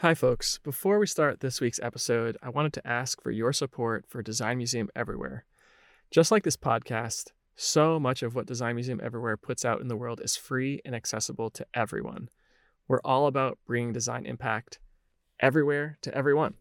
Hi, 0.00 0.14
folks. 0.14 0.56
Before 0.64 0.98
we 0.98 1.06
start 1.06 1.40
this 1.40 1.60
week's 1.60 1.78
episode, 1.82 2.38
I 2.42 2.48
wanted 2.48 2.72
to 2.72 2.86
ask 2.86 3.20
for 3.20 3.30
your 3.30 3.52
support 3.52 4.06
for 4.08 4.22
Design 4.22 4.56
Museum 4.56 4.88
Everywhere. 4.96 5.44
Just 6.10 6.30
like 6.30 6.42
this 6.42 6.56
podcast, 6.56 7.32
so 7.54 8.00
much 8.00 8.22
of 8.22 8.34
what 8.34 8.46
Design 8.46 8.76
Museum 8.76 8.98
Everywhere 9.04 9.36
puts 9.36 9.62
out 9.62 9.82
in 9.82 9.88
the 9.88 9.98
world 9.98 10.22
is 10.24 10.38
free 10.38 10.80
and 10.86 10.94
accessible 10.94 11.50
to 11.50 11.66
everyone. 11.74 12.30
We're 12.88 13.02
all 13.04 13.26
about 13.26 13.58
bringing 13.66 13.92
design 13.92 14.24
impact 14.24 14.78
everywhere 15.38 15.98
to 16.00 16.14
everyone. 16.14 16.54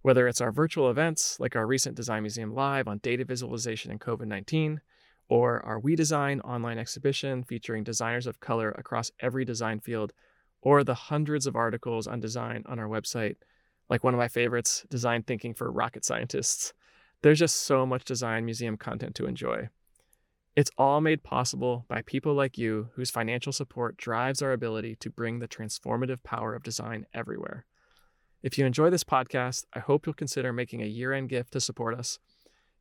Whether 0.00 0.26
it's 0.26 0.40
our 0.40 0.50
virtual 0.50 0.88
events, 0.88 1.38
like 1.38 1.54
our 1.54 1.66
recent 1.66 1.96
Design 1.96 2.22
Museum 2.22 2.54
Live 2.54 2.88
on 2.88 2.96
data 3.02 3.26
visualization 3.26 3.90
and 3.90 4.00
COVID 4.00 4.26
19, 4.26 4.80
or 5.28 5.62
our 5.66 5.78
We 5.78 5.96
Design 5.96 6.40
online 6.40 6.78
exhibition 6.78 7.44
featuring 7.44 7.84
designers 7.84 8.26
of 8.26 8.40
color 8.40 8.70
across 8.70 9.10
every 9.20 9.44
design 9.44 9.80
field 9.80 10.14
or 10.62 10.84
the 10.84 10.94
hundreds 10.94 11.46
of 11.46 11.56
articles 11.56 12.06
on 12.06 12.20
design 12.20 12.62
on 12.66 12.78
our 12.78 12.88
website, 12.88 13.36
like 13.88 14.04
one 14.04 14.14
of 14.14 14.18
my 14.18 14.28
favorites, 14.28 14.84
Design 14.90 15.22
Thinking 15.22 15.54
for 15.54 15.70
Rocket 15.70 16.04
Scientists. 16.04 16.72
There's 17.22 17.38
just 17.38 17.62
so 17.62 17.84
much 17.84 18.04
design 18.04 18.44
museum 18.44 18.76
content 18.76 19.14
to 19.16 19.26
enjoy. 19.26 19.68
It's 20.56 20.70
all 20.76 21.00
made 21.00 21.22
possible 21.22 21.84
by 21.88 22.02
people 22.02 22.34
like 22.34 22.58
you 22.58 22.90
whose 22.94 23.10
financial 23.10 23.52
support 23.52 23.96
drives 23.96 24.42
our 24.42 24.52
ability 24.52 24.96
to 24.96 25.10
bring 25.10 25.38
the 25.38 25.48
transformative 25.48 26.22
power 26.22 26.54
of 26.54 26.62
design 26.62 27.06
everywhere. 27.14 27.66
If 28.42 28.58
you 28.58 28.66
enjoy 28.66 28.90
this 28.90 29.04
podcast, 29.04 29.64
I 29.74 29.80
hope 29.80 30.06
you'll 30.06 30.14
consider 30.14 30.52
making 30.52 30.82
a 30.82 30.86
year 30.86 31.12
end 31.12 31.28
gift 31.28 31.52
to 31.52 31.60
support 31.60 31.98
us. 31.98 32.18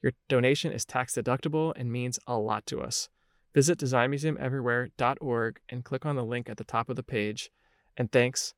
Your 0.01 0.13
donation 0.29 0.71
is 0.71 0.85
tax 0.85 1.15
deductible 1.15 1.73
and 1.75 1.91
means 1.91 2.19
a 2.25 2.37
lot 2.37 2.65
to 2.67 2.81
us. 2.81 3.09
Visit 3.53 3.79
designmuseumeverywhere.org 3.79 5.59
and 5.69 5.83
click 5.83 6.05
on 6.05 6.15
the 6.15 6.23
link 6.23 6.49
at 6.49 6.57
the 6.57 6.63
top 6.63 6.89
of 6.89 6.95
the 6.95 7.03
page 7.03 7.51
and 7.99 8.11
thanks. 8.11 8.55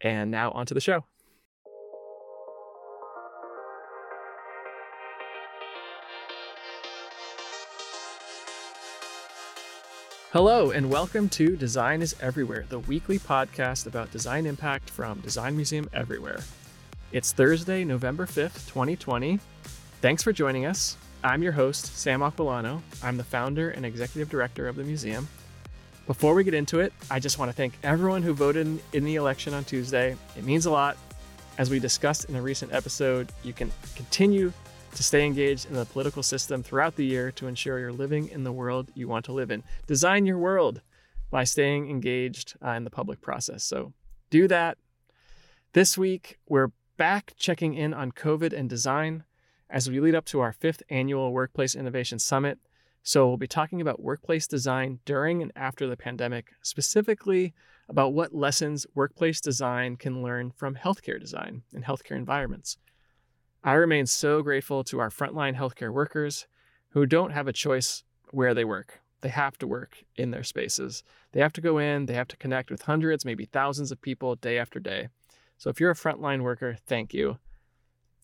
And 0.00 0.30
now 0.30 0.52
onto 0.52 0.74
the 0.74 0.80
show. 0.80 1.04
Hello, 10.32 10.70
and 10.70 10.88
welcome 10.90 11.28
to 11.30 11.56
Design 11.56 12.00
is 12.00 12.16
Everywhere, 12.20 12.64
the 12.70 12.78
weekly 12.78 13.18
podcast 13.18 13.86
about 13.86 14.10
design 14.10 14.46
impact 14.46 14.88
from 14.88 15.20
Design 15.20 15.56
Museum 15.56 15.88
Everywhere. 15.92 16.40
It's 17.12 17.32
Thursday, 17.32 17.84
November 17.84 18.24
5th, 18.24 18.66
2020. 18.68 19.38
Thanks 20.00 20.22
for 20.22 20.32
joining 20.32 20.64
us. 20.64 20.96
I'm 21.22 21.42
your 21.42 21.52
host, 21.52 21.98
Sam 21.98 22.20
Aquillano. 22.20 22.80
I'm 23.02 23.18
the 23.18 23.24
founder 23.24 23.70
and 23.70 23.84
executive 23.84 24.30
director 24.30 24.68
of 24.68 24.76
the 24.76 24.84
museum. 24.84 25.28
Before 26.06 26.34
we 26.34 26.42
get 26.42 26.52
into 26.52 26.80
it, 26.80 26.92
I 27.10 27.20
just 27.20 27.38
want 27.38 27.50
to 27.50 27.56
thank 27.56 27.74
everyone 27.84 28.22
who 28.22 28.34
voted 28.34 28.80
in 28.92 29.04
the 29.04 29.14
election 29.14 29.54
on 29.54 29.62
Tuesday. 29.62 30.16
It 30.36 30.44
means 30.44 30.66
a 30.66 30.70
lot. 30.70 30.96
As 31.58 31.70
we 31.70 31.78
discussed 31.78 32.24
in 32.24 32.34
a 32.34 32.42
recent 32.42 32.72
episode, 32.72 33.30
you 33.44 33.52
can 33.52 33.70
continue 33.94 34.52
to 34.94 35.02
stay 35.02 35.24
engaged 35.24 35.66
in 35.66 35.74
the 35.74 35.84
political 35.84 36.24
system 36.24 36.62
throughout 36.62 36.96
the 36.96 37.04
year 37.04 37.30
to 37.32 37.46
ensure 37.46 37.78
you're 37.78 37.92
living 37.92 38.28
in 38.28 38.42
the 38.42 38.50
world 38.50 38.90
you 38.94 39.06
want 39.06 39.24
to 39.26 39.32
live 39.32 39.52
in. 39.52 39.62
Design 39.86 40.26
your 40.26 40.38
world 40.38 40.80
by 41.30 41.44
staying 41.44 41.88
engaged 41.88 42.56
uh, 42.64 42.70
in 42.70 42.82
the 42.82 42.90
public 42.90 43.20
process. 43.20 43.62
So 43.62 43.92
do 44.28 44.48
that. 44.48 44.78
This 45.72 45.96
week, 45.96 46.38
we're 46.48 46.72
back 46.96 47.32
checking 47.36 47.74
in 47.74 47.94
on 47.94 48.10
COVID 48.10 48.52
and 48.52 48.68
design 48.68 49.22
as 49.70 49.88
we 49.88 50.00
lead 50.00 50.16
up 50.16 50.24
to 50.26 50.40
our 50.40 50.52
fifth 50.52 50.82
annual 50.90 51.32
Workplace 51.32 51.76
Innovation 51.76 52.18
Summit. 52.18 52.58
So, 53.04 53.26
we'll 53.26 53.36
be 53.36 53.48
talking 53.48 53.80
about 53.80 54.00
workplace 54.00 54.46
design 54.46 55.00
during 55.04 55.42
and 55.42 55.50
after 55.56 55.88
the 55.88 55.96
pandemic, 55.96 56.52
specifically 56.62 57.52
about 57.88 58.12
what 58.12 58.32
lessons 58.32 58.86
workplace 58.94 59.40
design 59.40 59.96
can 59.96 60.22
learn 60.22 60.52
from 60.52 60.76
healthcare 60.76 61.18
design 61.18 61.62
and 61.74 61.84
healthcare 61.84 62.16
environments. 62.16 62.78
I 63.64 63.72
remain 63.74 64.06
so 64.06 64.40
grateful 64.42 64.84
to 64.84 65.00
our 65.00 65.10
frontline 65.10 65.56
healthcare 65.56 65.92
workers 65.92 66.46
who 66.90 67.04
don't 67.04 67.32
have 67.32 67.48
a 67.48 67.52
choice 67.52 68.04
where 68.30 68.54
they 68.54 68.64
work. 68.64 69.00
They 69.20 69.30
have 69.30 69.58
to 69.58 69.66
work 69.66 70.04
in 70.16 70.30
their 70.30 70.44
spaces. 70.44 71.02
They 71.32 71.40
have 71.40 71.52
to 71.54 71.60
go 71.60 71.78
in, 71.78 72.06
they 72.06 72.14
have 72.14 72.28
to 72.28 72.36
connect 72.36 72.70
with 72.70 72.82
hundreds, 72.82 73.24
maybe 73.24 73.46
thousands 73.46 73.90
of 73.90 74.00
people 74.00 74.36
day 74.36 74.58
after 74.58 74.78
day. 74.78 75.08
So, 75.58 75.70
if 75.70 75.80
you're 75.80 75.90
a 75.90 75.96
frontline 75.96 76.42
worker, 76.42 76.76
thank 76.86 77.12
you. 77.12 77.38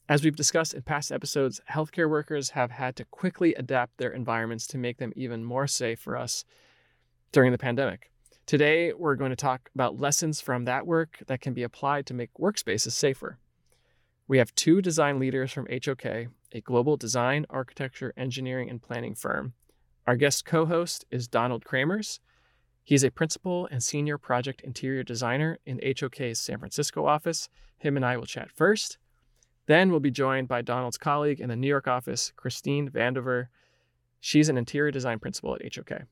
As 0.08 0.24
we've 0.24 0.34
discussed 0.34 0.72
in 0.72 0.80
past 0.80 1.12
episodes, 1.12 1.60
healthcare 1.70 2.08
workers 2.08 2.50
have 2.50 2.70
had 2.70 2.96
to 2.96 3.04
quickly 3.04 3.54
adapt 3.54 3.98
their 3.98 4.10
environments 4.10 4.66
to 4.68 4.78
make 4.78 4.96
them 4.96 5.12
even 5.14 5.44
more 5.44 5.66
safe 5.66 6.00
for 6.00 6.16
us 6.16 6.46
during 7.30 7.52
the 7.52 7.58
pandemic. 7.58 8.10
Today, 8.46 8.94
we're 8.94 9.16
going 9.16 9.32
to 9.32 9.36
talk 9.36 9.68
about 9.74 10.00
lessons 10.00 10.40
from 10.40 10.64
that 10.64 10.86
work 10.86 11.22
that 11.26 11.42
can 11.42 11.52
be 11.52 11.62
applied 11.62 12.06
to 12.06 12.14
make 12.14 12.32
workspaces 12.40 12.92
safer. 12.92 13.38
We 14.26 14.38
have 14.38 14.54
two 14.54 14.80
design 14.80 15.18
leaders 15.18 15.52
from 15.52 15.68
HOK, 15.70 16.06
a 16.06 16.60
global 16.64 16.96
design, 16.96 17.44
architecture, 17.50 18.14
engineering, 18.16 18.70
and 18.70 18.80
planning 18.80 19.14
firm. 19.14 19.52
Our 20.06 20.16
guest 20.16 20.46
co 20.46 20.64
host 20.64 21.04
is 21.10 21.28
Donald 21.28 21.66
Kramers. 21.66 22.20
He's 22.82 23.04
a 23.04 23.10
principal 23.10 23.68
and 23.70 23.82
senior 23.82 24.16
project 24.16 24.62
interior 24.62 25.02
designer 25.02 25.58
in 25.66 25.82
HOK's 25.84 26.40
San 26.40 26.58
Francisco 26.58 27.04
office. 27.04 27.50
Him 27.76 27.96
and 27.96 28.06
I 28.06 28.16
will 28.16 28.24
chat 28.24 28.50
first. 28.50 28.96
Then 29.68 29.90
we'll 29.90 30.00
be 30.00 30.10
joined 30.10 30.48
by 30.48 30.62
Donald's 30.62 30.96
colleague 30.96 31.40
in 31.40 31.50
the 31.50 31.56
New 31.56 31.68
York 31.68 31.86
office, 31.86 32.32
Christine 32.36 32.88
Vandover. 32.88 33.48
She's 34.18 34.48
an 34.48 34.56
interior 34.56 34.90
design 34.90 35.18
principal 35.18 35.54
at 35.54 35.74
HOK. 35.74 36.04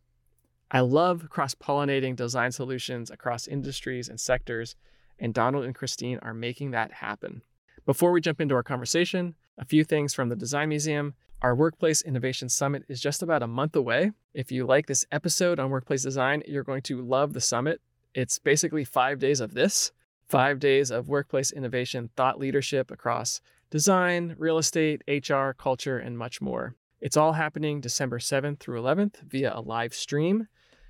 I 0.71 0.81
love 0.81 1.31
cross 1.31 1.55
pollinating 1.55 2.17
design 2.17 2.53
solutions 2.53 3.11
across 3.11 3.49
industries 3.49 4.11
and 4.11 4.21
sectors, 4.21 4.77
and 5.19 5.33
Donald 5.33 5.65
and 5.65 5.75
Christine 5.75 6.19
are 6.21 6.34
making 6.34 6.72
that 6.72 6.93
happen. 6.93 7.41
Before 7.87 8.12
we 8.12 8.21
jump 8.21 8.43
into 8.43 8.55
our 8.55 8.62
conversation, 8.62 9.34
a 9.56 9.65
few 9.65 9.84
things 9.84 10.12
from 10.12 10.28
the 10.28 10.37
Design 10.37 10.69
Museum. 10.69 11.15
Our 11.41 11.55
Workplace 11.55 12.03
Innovation 12.03 12.50
Summit 12.50 12.84
is 12.88 13.00
just 13.00 13.23
about 13.23 13.43
a 13.43 13.47
month 13.47 13.75
away. 13.75 14.12
If 14.34 14.53
you 14.53 14.67
like 14.67 14.87
this 14.87 15.06
episode 15.11 15.59
on 15.59 15.71
workplace 15.71 16.03
design, 16.03 16.43
you're 16.47 16.62
going 16.62 16.83
to 16.83 17.00
love 17.00 17.33
the 17.33 17.41
summit. 17.41 17.81
It's 18.15 18.38
basically 18.38 18.84
five 18.84 19.19
days 19.19 19.41
of 19.41 19.55
this 19.55 19.93
five 20.28 20.59
days 20.59 20.91
of 20.91 21.09
workplace 21.09 21.53
innovation, 21.53 22.10
thought 22.16 22.38
leadership 22.38 22.91
across 22.91 23.41
design, 23.70 24.34
real 24.38 24.59
estate, 24.59 25.03
HR, 25.09 25.50
culture, 25.50 25.98
and 25.98 26.19
much 26.19 26.41
more. 26.41 26.75
It's 27.00 27.16
all 27.16 27.32
happening 27.32 27.81
December 27.81 28.19
7th 28.19 28.59
through 28.59 28.81
11th 28.81 29.20
via 29.22 29.53
a 29.54 29.60
live 29.60 29.94
stream. 29.94 30.48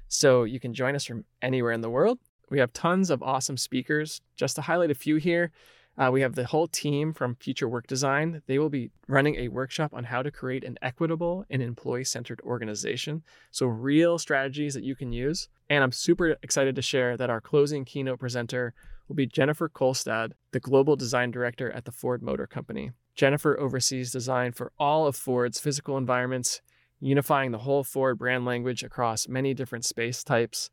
So 0.08 0.44
you 0.44 0.60
can 0.60 0.72
join 0.72 0.94
us 0.94 1.04
from 1.04 1.24
anywhere 1.42 1.72
in 1.72 1.80
the 1.80 1.91
world. 1.91 2.19
We 2.48 2.60
have 2.60 2.72
tons 2.72 3.10
of 3.10 3.22
awesome 3.22 3.56
speakers. 3.56 4.20
Just 4.36 4.54
to 4.56 4.62
highlight 4.62 4.91
a 4.91 4.94
few 4.94 5.16
here, 5.16 5.50
uh, 5.98 6.10
we 6.12 6.20
have 6.20 6.34
the 6.34 6.44
whole 6.44 6.68
team 6.68 7.12
from 7.12 7.34
Future 7.36 7.68
Work 7.68 7.86
Design. 7.86 8.42
They 8.47 8.58
will 8.58 8.68
be 8.68 8.91
running 9.08 9.36
a 9.36 9.48
workshop 9.48 9.94
on 9.94 10.04
how 10.04 10.22
to 10.22 10.30
create 10.30 10.62
an 10.62 10.78
equitable 10.82 11.44
and 11.50 11.62
employee 11.62 12.04
centered 12.04 12.41
organization. 12.42 13.22
So, 13.50 13.66
real 13.66 14.18
strategies 14.18 14.74
that 14.74 14.84
you 14.84 14.94
can 14.94 15.12
use. 15.12 15.48
And 15.70 15.82
I'm 15.82 15.92
super 15.92 16.36
excited 16.42 16.76
to 16.76 16.82
share 16.82 17.16
that 17.16 17.30
our 17.30 17.41
closing 17.41 17.84
keynote 17.84 18.20
presenter 18.20 18.74
will 19.08 19.16
be 19.16 19.26
Jennifer 19.26 19.68
Kolstad, 19.68 20.32
the 20.52 20.60
Global 20.60 20.96
Design 20.96 21.30
Director 21.30 21.70
at 21.70 21.84
the 21.84 21.92
Ford 21.92 22.22
Motor 22.22 22.46
Company. 22.46 22.92
Jennifer 23.14 23.58
oversees 23.58 24.10
design 24.10 24.52
for 24.52 24.72
all 24.78 25.06
of 25.06 25.16
Ford's 25.16 25.60
physical 25.60 25.96
environments, 25.96 26.60
unifying 27.00 27.52
the 27.52 27.58
whole 27.58 27.84
Ford 27.84 28.18
brand 28.18 28.44
language 28.44 28.82
across 28.82 29.28
many 29.28 29.54
different 29.54 29.84
space 29.84 30.22
types, 30.24 30.70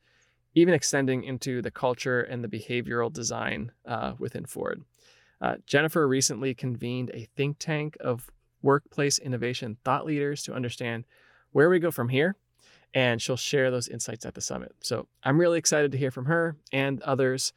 even 0.55 0.73
extending 0.73 1.23
into 1.23 1.61
the 1.61 1.71
culture 1.71 2.21
and 2.21 2.43
the 2.43 2.47
behavioral 2.47 3.11
design 3.11 3.71
uh, 3.85 4.13
within 4.19 4.45
Ford. 4.45 4.83
Uh, 5.41 5.55
Jennifer 5.65 6.07
recently 6.07 6.53
convened 6.53 7.11
a 7.13 7.27
think 7.35 7.57
tank 7.59 7.97
of 7.99 8.29
workplace 8.61 9.19
innovation 9.19 9.77
thought 9.83 10.05
leaders 10.05 10.43
to 10.43 10.53
understand 10.53 11.05
where 11.51 11.69
we 11.69 11.79
go 11.79 11.91
from 11.91 12.09
here, 12.09 12.35
and 12.93 13.21
she'll 13.21 13.35
share 13.35 13.69
those 13.71 13.87
insights 13.87 14.25
at 14.25 14.35
the 14.35 14.41
summit. 14.41 14.73
So 14.81 15.07
I'm 15.23 15.39
really 15.39 15.59
excited 15.59 15.91
to 15.91 15.97
hear 15.97 16.11
from 16.11 16.25
her 16.25 16.55
and 16.71 17.01
others 17.01 17.53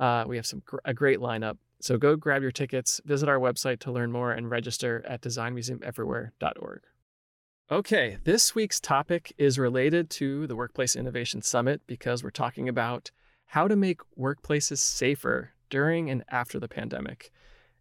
uh, 0.00 0.24
we 0.26 0.36
have 0.36 0.46
some 0.46 0.62
gr- 0.64 0.78
a 0.84 0.94
great 0.94 1.18
lineup. 1.18 1.58
So 1.80 1.96
go 1.96 2.16
grab 2.16 2.42
your 2.42 2.50
tickets, 2.50 3.00
visit 3.04 3.28
our 3.28 3.38
website 3.38 3.78
to 3.80 3.92
learn 3.92 4.10
more, 4.10 4.32
and 4.32 4.50
register 4.50 5.04
at 5.06 5.22
designmuseumeverywhere.org. 5.22 6.80
Okay, 7.70 8.18
this 8.24 8.54
week's 8.54 8.80
topic 8.80 9.32
is 9.38 9.58
related 9.58 10.10
to 10.10 10.46
the 10.48 10.56
Workplace 10.56 10.96
Innovation 10.96 11.40
Summit 11.40 11.82
because 11.86 12.24
we're 12.24 12.30
talking 12.30 12.68
about 12.68 13.12
how 13.46 13.68
to 13.68 13.76
make 13.76 14.00
workplaces 14.18 14.78
safer 14.78 15.52
during 15.68 16.10
and 16.10 16.24
after 16.30 16.58
the 16.58 16.68
pandemic. 16.68 17.30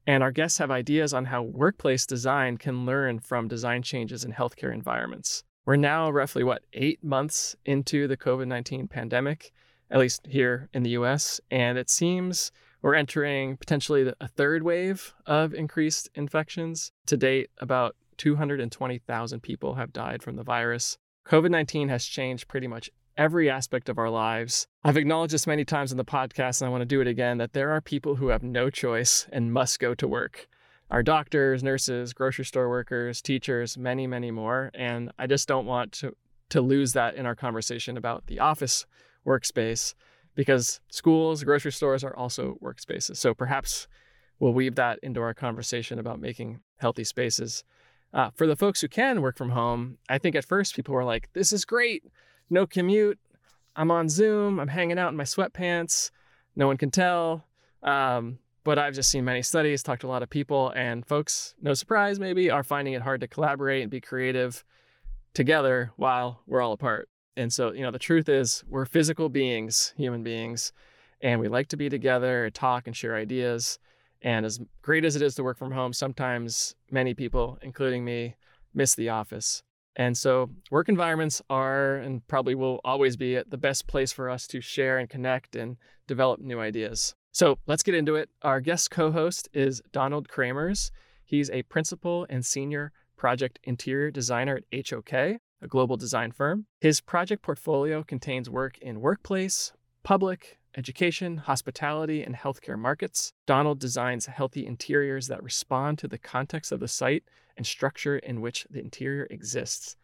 And 0.06 0.22
our 0.22 0.32
guests 0.32 0.60
have 0.60 0.72
ideas 0.72 1.14
on 1.14 1.26
how 1.26 1.42
workplace 1.42 2.06
design 2.06 2.58
can 2.58 2.86
learn 2.86 3.20
from 3.20 3.48
design 3.48 3.82
changes 3.82 4.24
in 4.24 4.32
healthcare 4.32 4.74
environments. 4.74 5.44
We're 5.66 5.76
now 5.76 6.10
roughly, 6.10 6.44
what, 6.44 6.64
eight 6.74 7.04
months 7.04 7.56
into 7.66 8.08
the 8.08 8.18
COVID 8.18 8.48
19 8.48 8.88
pandemic 8.88 9.52
at 9.92 10.00
least 10.00 10.26
here 10.28 10.70
in 10.74 10.84
the 10.84 10.92
US. 10.92 11.42
And 11.50 11.78
it 11.78 11.90
seems 11.90 12.52
we're 12.82 12.96
entering 12.96 13.58
potentially 13.58 14.12
a 14.20 14.28
third 14.28 14.64
wave 14.64 15.14
of 15.26 15.54
increased 15.54 16.10
infections. 16.16 16.92
To 17.08 17.18
date, 17.18 17.50
about 17.60 17.96
220,000 18.18 19.42
people 19.42 19.76
have 19.76 19.94
died 19.94 20.24
from 20.24 20.36
the 20.36 20.44
virus. 20.44 20.98
COVID 21.28 21.52
19 21.52 21.90
has 21.90 22.06
changed 22.06 22.48
pretty 22.48 22.68
much 22.68 22.90
every 23.18 23.50
aspect 23.50 23.90
of 23.90 23.98
our 23.98 24.10
lives. 24.10 24.66
I've 24.84 24.98
acknowledged 24.98 25.34
this 25.34 25.46
many 25.46 25.66
times 25.66 25.92
in 25.92 25.98
the 25.98 26.06
podcast, 26.06 26.62
and 26.62 26.68
I 26.68 26.72
want 26.72 26.82
to 26.82 26.86
do 26.86 27.02
it 27.02 27.08
again 27.08 27.38
that 27.40 27.52
there 27.52 27.72
are 27.72 27.82
people 27.82 28.16
who 28.16 28.30
have 28.30 28.44
no 28.44 28.70
choice 28.70 29.28
and 29.32 29.52
must 29.52 29.80
go 29.80 29.94
to 29.94 30.08
work. 30.08 30.48
Our 30.90 31.04
doctors, 31.04 31.62
nurses, 31.62 32.14
grocery 32.14 32.46
store 32.46 32.70
workers, 32.70 33.22
teachers, 33.22 33.78
many, 33.78 34.08
many 34.08 34.32
more. 34.32 34.72
And 34.74 35.12
I 35.20 35.28
just 35.28 35.48
don't 35.48 35.68
want 35.68 35.92
to, 35.94 36.16
to 36.50 36.62
lose 36.62 36.94
that 36.94 37.16
in 37.16 37.26
our 37.26 37.36
conversation 37.36 37.98
about 37.98 38.26
the 38.28 38.40
office 38.40 38.86
workspace 39.26 39.94
because 40.36 40.80
schools, 40.90 41.44
grocery 41.44 41.72
stores 41.72 42.04
are 42.04 42.16
also 42.16 42.58
workspaces. 42.64 43.18
So 43.18 43.34
perhaps 43.34 43.88
we'll 44.40 44.54
weave 44.54 44.76
that 44.76 45.00
into 45.04 45.22
our 45.22 45.34
conversation 45.34 46.00
about 46.00 46.20
making 46.20 46.62
healthy 46.78 47.04
spaces. 47.04 47.64
Uh, 48.14 48.30
for 48.36 48.48
the 48.48 48.56
folks 48.56 48.82
who 48.82 48.88
can 48.88 49.22
work 49.22 49.38
from 49.38 49.50
home, 49.50 49.98
I 50.08 50.18
think 50.18 50.36
at 50.36 50.46
first 50.46 50.76
people 50.76 50.96
were 50.96 51.04
like, 51.04 51.30
this 51.34 51.52
is 51.52 51.66
great. 51.66 52.04
No 52.50 52.66
commute. 52.66 53.20
I'm 53.76 53.92
on 53.92 54.10
Zoom. 54.10 54.60
I'm 54.60 54.68
hanging 54.68 54.98
out 54.98 55.10
in 55.10 55.18
my 55.18 55.24
sweatpants. 55.24 56.10
No 56.56 56.68
one 56.68 56.78
can 56.78 56.90
tell. 56.90 57.46
Um, 57.84 58.40
but 58.64 58.78
I've 58.78 58.94
just 58.94 59.10
seen 59.10 59.26
many 59.26 59.42
studies, 59.42 59.84
talked 59.84 60.02
to 60.02 60.08
a 60.08 60.10
lot 60.10 60.24
of 60.24 60.30
people, 60.30 60.72
and 60.76 61.06
folks, 61.06 61.56
no 61.62 61.74
surprise 61.74 62.20
maybe, 62.20 62.50
are 62.50 62.64
finding 62.64 62.94
it 62.94 63.02
hard 63.02 63.22
to 63.22 63.28
collaborate 63.28 63.82
and 63.82 63.90
be 63.90 64.02
creative 64.02 64.64
together 65.34 65.92
while 65.96 66.42
we're 66.46 66.62
all 66.62 66.74
apart. 66.74 67.10
And 67.40 67.54
so, 67.54 67.72
you 67.72 67.84
know, 67.84 67.92
the 67.92 67.98
truth 67.98 68.28
is 68.28 68.66
we're 68.68 68.86
physical 68.86 69.30
beings, 69.30 69.94
human 69.96 70.24
beings, 70.24 70.74
and 71.22 71.40
we 71.40 71.48
like 71.48 71.70
to 71.70 71.78
be 71.78 71.88
together, 71.88 72.50
talk, 72.50 72.86
and 72.86 72.94
share 72.94 73.16
ideas. 73.16 73.80
And 74.22 74.46
as 74.46 74.60
great 74.82 75.06
as 75.06 75.16
it 75.16 75.22
is 75.22 75.36
to 75.36 75.44
work 75.44 75.58
from 75.58 75.72
home, 75.72 75.94
sometimes 75.94 76.76
many 76.92 77.14
people, 77.14 77.58
including 77.62 78.04
me, 78.04 78.36
miss 78.74 78.94
the 78.94 79.08
office. 79.08 79.64
And 79.96 80.18
so, 80.18 80.50
work 80.70 80.90
environments 80.90 81.42
are 81.50 81.96
and 81.96 82.28
probably 82.28 82.56
will 82.56 82.82
always 82.84 83.16
be 83.16 83.42
the 83.48 83.58
best 83.58 83.88
place 83.88 84.12
for 84.12 84.30
us 84.30 84.46
to 84.48 84.60
share 84.60 84.98
and 84.98 85.10
connect 85.10 85.56
and 85.56 85.78
develop 86.08 86.42
new 86.42 86.60
ideas. 86.60 87.16
So, 87.32 87.58
let's 87.68 87.84
get 87.84 87.96
into 87.96 88.16
it. 88.16 88.30
Our 88.42 88.60
guest 88.60 88.92
co 88.92 89.12
host 89.14 89.48
is 89.54 89.82
Donald 89.94 90.28
Kramers. 90.28 90.92
He's 91.24 91.50
a 91.52 91.64
principal 91.64 92.28
and 92.30 92.46
senior 92.46 92.92
project 93.16 93.60
interior 93.64 94.12
designer 94.12 94.58
at 94.58 94.90
HOK, 94.90 95.40
a 95.62 95.68
global 95.68 95.98
design 95.98 96.32
firm. 96.32 96.66
His 96.80 97.02
project 97.02 97.42
portfolio 97.42 98.04
contains 98.04 98.50
work 98.50 98.78
in 98.80 99.02
workplace, 99.02 99.74
public, 100.04 100.60
education, 100.78 101.38
hospitality, 101.38 102.24
and 102.24 102.36
healthcare 102.36 102.78
markets. 102.78 103.34
Donald 103.46 103.80
designs 103.80 104.28
healthy 104.28 104.66
interiors 104.66 105.28
that 105.28 105.44
respond 105.44 105.98
to 106.00 106.08
the 106.08 106.18
context 106.18 106.72
of 106.72 106.80
the 106.80 106.88
site 106.88 107.24
and 107.58 107.66
structure 107.66 108.18
in 108.18 108.42
which 108.42 108.66
the 108.70 108.80
interior 108.80 109.28
exists. 109.30 109.98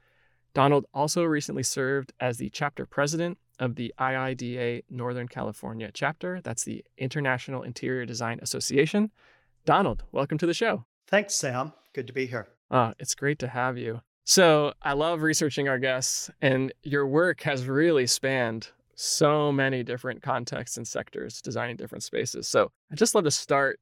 Donald 0.54 0.86
also 0.94 1.24
recently 1.24 1.64
served 1.64 2.14
as 2.20 2.38
the 2.38 2.50
chapter 2.50 2.86
president 2.86 3.38
of 3.60 3.76
the 3.76 3.94
IIDA 4.00 4.84
Northern 4.90 5.28
California 5.28 5.92
chapter. 5.94 6.42
That's 6.42 6.64
the 6.64 6.84
International 6.98 7.64
Interior 7.64 8.06
Design 8.06 8.40
Association. 8.42 9.12
Donald, 9.66 10.04
welcome 10.12 10.38
to 10.38 10.46
the 10.46 10.54
show. 10.54 10.86
Thanks, 11.08 11.36
Sam. 11.36 11.74
Good 11.94 12.08
to 12.08 12.14
be 12.14 12.26
here. 12.26 12.48
Uh, 12.70 12.94
it's 13.00 13.16
great 13.16 13.40
to 13.40 13.48
have 13.48 13.78
you. 13.78 14.02
So, 14.26 14.74
I 14.82 14.94
love 14.94 15.22
researching 15.22 15.70
our 15.70 15.80
guests, 15.80 16.32
and 16.42 16.74
your 16.82 17.06
work 17.08 17.42
has 17.42 17.68
really 17.68 18.08
spanned 18.08 18.70
so 18.96 19.52
many 19.52 19.84
different 19.84 20.22
contexts 20.22 20.78
and 20.78 20.88
sectors 20.88 21.42
designing 21.42 21.76
different 21.76 22.04
spaces. 22.04 22.48
So 22.48 22.72
I'd 22.92 22.98
just 22.98 23.14
love 23.14 23.26
to 23.26 23.32
start. 23.32 23.80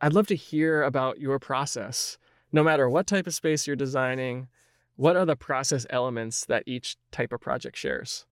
I'd 0.00 0.14
love 0.14 0.26
to 0.28 0.34
hear 0.34 0.82
about 0.82 1.20
your 1.20 1.38
process, 1.38 2.18
no 2.50 2.64
matter 2.64 2.88
what 2.88 3.06
type 3.06 3.26
of 3.26 3.34
space 3.34 3.66
you're 3.66 3.76
designing. 3.76 4.48
What 4.96 5.16
are 5.16 5.24
the 5.24 5.36
process 5.36 5.86
elements 5.90 6.46
that 6.46 6.62
each 6.66 6.96
type 7.10 7.32
of 7.32 7.40
project 7.40 7.76
shares? 7.76 8.26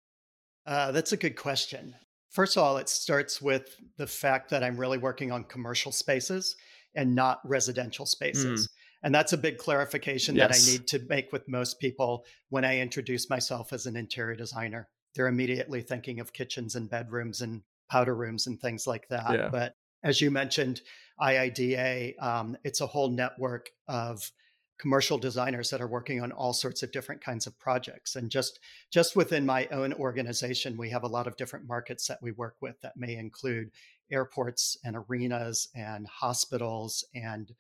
Uh, 0.66 0.92
that's 0.92 1.12
a 1.12 1.18
good 1.18 1.36
question. 1.36 1.96
First 2.30 2.56
of 2.56 2.64
all, 2.64 2.78
it 2.78 2.88
starts 2.88 3.42
with 3.42 3.76
the 3.98 4.08
fact 4.08 4.50
that 4.52 4.64
I'm 4.64 4.78
really 4.78 4.98
working 4.98 5.32
on 5.32 5.44
commercial 5.46 5.92
spaces 5.92 6.56
and 6.96 7.16
not 7.16 7.40
residential 7.44 8.06
spaces. 8.06 8.68
Mm. 8.68 8.72
And 9.04 9.14
that's 9.16 9.34
a 9.34 9.38
big 9.38 9.58
clarification 9.58 10.36
yes. 10.36 10.48
that 10.48 10.56
I 10.56 10.72
need 10.72 10.88
to 10.88 11.00
make 11.10 11.32
with 11.32 11.48
most 11.48 11.80
people 11.80 12.26
when 12.50 12.64
I 12.64 12.80
introduce 12.80 13.30
myself 13.30 13.74
as 13.74 13.86
an 13.88 13.96
interior 13.96 14.36
designer 14.36 14.88
they're 15.16 15.28
immediately 15.28 15.82
thinking 15.82 16.20
of 16.20 16.34
kitchens 16.34 16.76
and 16.76 16.90
bedrooms 16.90 17.42
and 17.42 17.62
powder 17.90 18.16
rooms 18.16 18.48
and 18.48 18.60
things 18.60 18.88
like 18.88 19.08
that. 19.10 19.34
Yeah. 19.34 19.50
But 19.50 19.76
as 20.04 20.22
you 20.22 20.32
mentioned, 20.32 20.82
IIDA, 21.20 22.22
um, 22.22 22.58
it's 22.64 22.82
a 22.82 22.88
whole 22.88 23.10
network 23.10 23.70
of 23.88 24.32
commercial 24.80 25.18
designers 25.18 25.70
that 25.70 25.82
are 25.82 25.88
working 25.88 26.22
on 26.24 26.32
all 26.32 26.54
sorts 26.54 26.82
of 26.82 26.92
different 26.92 27.24
kinds 27.24 27.46
of 27.46 27.60
projects 27.60 28.16
and 28.16 28.32
just 28.32 28.60
just 28.92 29.16
within 29.16 29.46
my 29.46 29.68
own 29.68 29.94
organization 29.94 30.76
we 30.76 30.90
have 30.90 31.04
a 31.04 31.08
lot 31.08 31.28
of 31.28 31.38
different 31.38 31.68
markets 31.68 32.08
that 32.08 32.18
we 32.20 32.32
work 32.32 32.56
with 32.62 32.82
that 32.82 32.98
may 32.98 33.16
include 33.16 33.70
airports 34.12 34.76
and 34.84 34.96
arenas 34.96 35.68
and 35.76 36.08
hospitals 36.08 37.06
and 37.14 37.54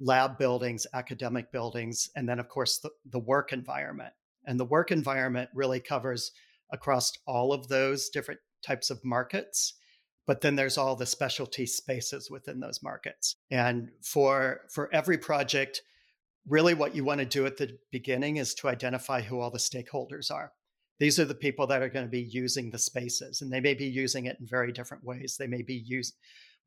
lab 0.00 0.38
buildings 0.38 0.86
academic 0.94 1.50
buildings 1.50 2.08
and 2.14 2.28
then 2.28 2.38
of 2.38 2.48
course 2.48 2.78
the, 2.78 2.90
the 3.10 3.18
work 3.18 3.52
environment. 3.52 4.12
And 4.46 4.58
the 4.58 4.64
work 4.64 4.90
environment 4.90 5.50
really 5.54 5.80
covers 5.80 6.32
across 6.72 7.12
all 7.26 7.52
of 7.52 7.68
those 7.68 8.08
different 8.08 8.40
types 8.62 8.90
of 8.90 9.04
markets 9.04 9.74
but 10.26 10.42
then 10.42 10.56
there's 10.56 10.76
all 10.76 10.94
the 10.94 11.06
specialty 11.06 11.64
spaces 11.64 12.30
within 12.30 12.60
those 12.60 12.82
markets. 12.82 13.36
And 13.50 13.88
for 14.02 14.60
for 14.70 14.94
every 14.94 15.16
project 15.16 15.80
really 16.46 16.74
what 16.74 16.94
you 16.94 17.04
want 17.04 17.20
to 17.20 17.26
do 17.26 17.46
at 17.46 17.56
the 17.56 17.76
beginning 17.90 18.36
is 18.36 18.54
to 18.54 18.68
identify 18.68 19.20
who 19.20 19.40
all 19.40 19.50
the 19.50 19.58
stakeholders 19.58 20.30
are. 20.30 20.52
These 20.98 21.20
are 21.20 21.24
the 21.24 21.34
people 21.34 21.66
that 21.68 21.82
are 21.82 21.88
going 21.88 22.06
to 22.06 22.10
be 22.10 22.22
using 22.22 22.70
the 22.70 22.78
spaces 22.78 23.40
and 23.40 23.52
they 23.52 23.60
may 23.60 23.74
be 23.74 23.86
using 23.86 24.26
it 24.26 24.38
in 24.40 24.46
very 24.46 24.72
different 24.72 25.04
ways. 25.04 25.36
They 25.38 25.46
may 25.46 25.62
be 25.62 25.74
use, 25.86 26.12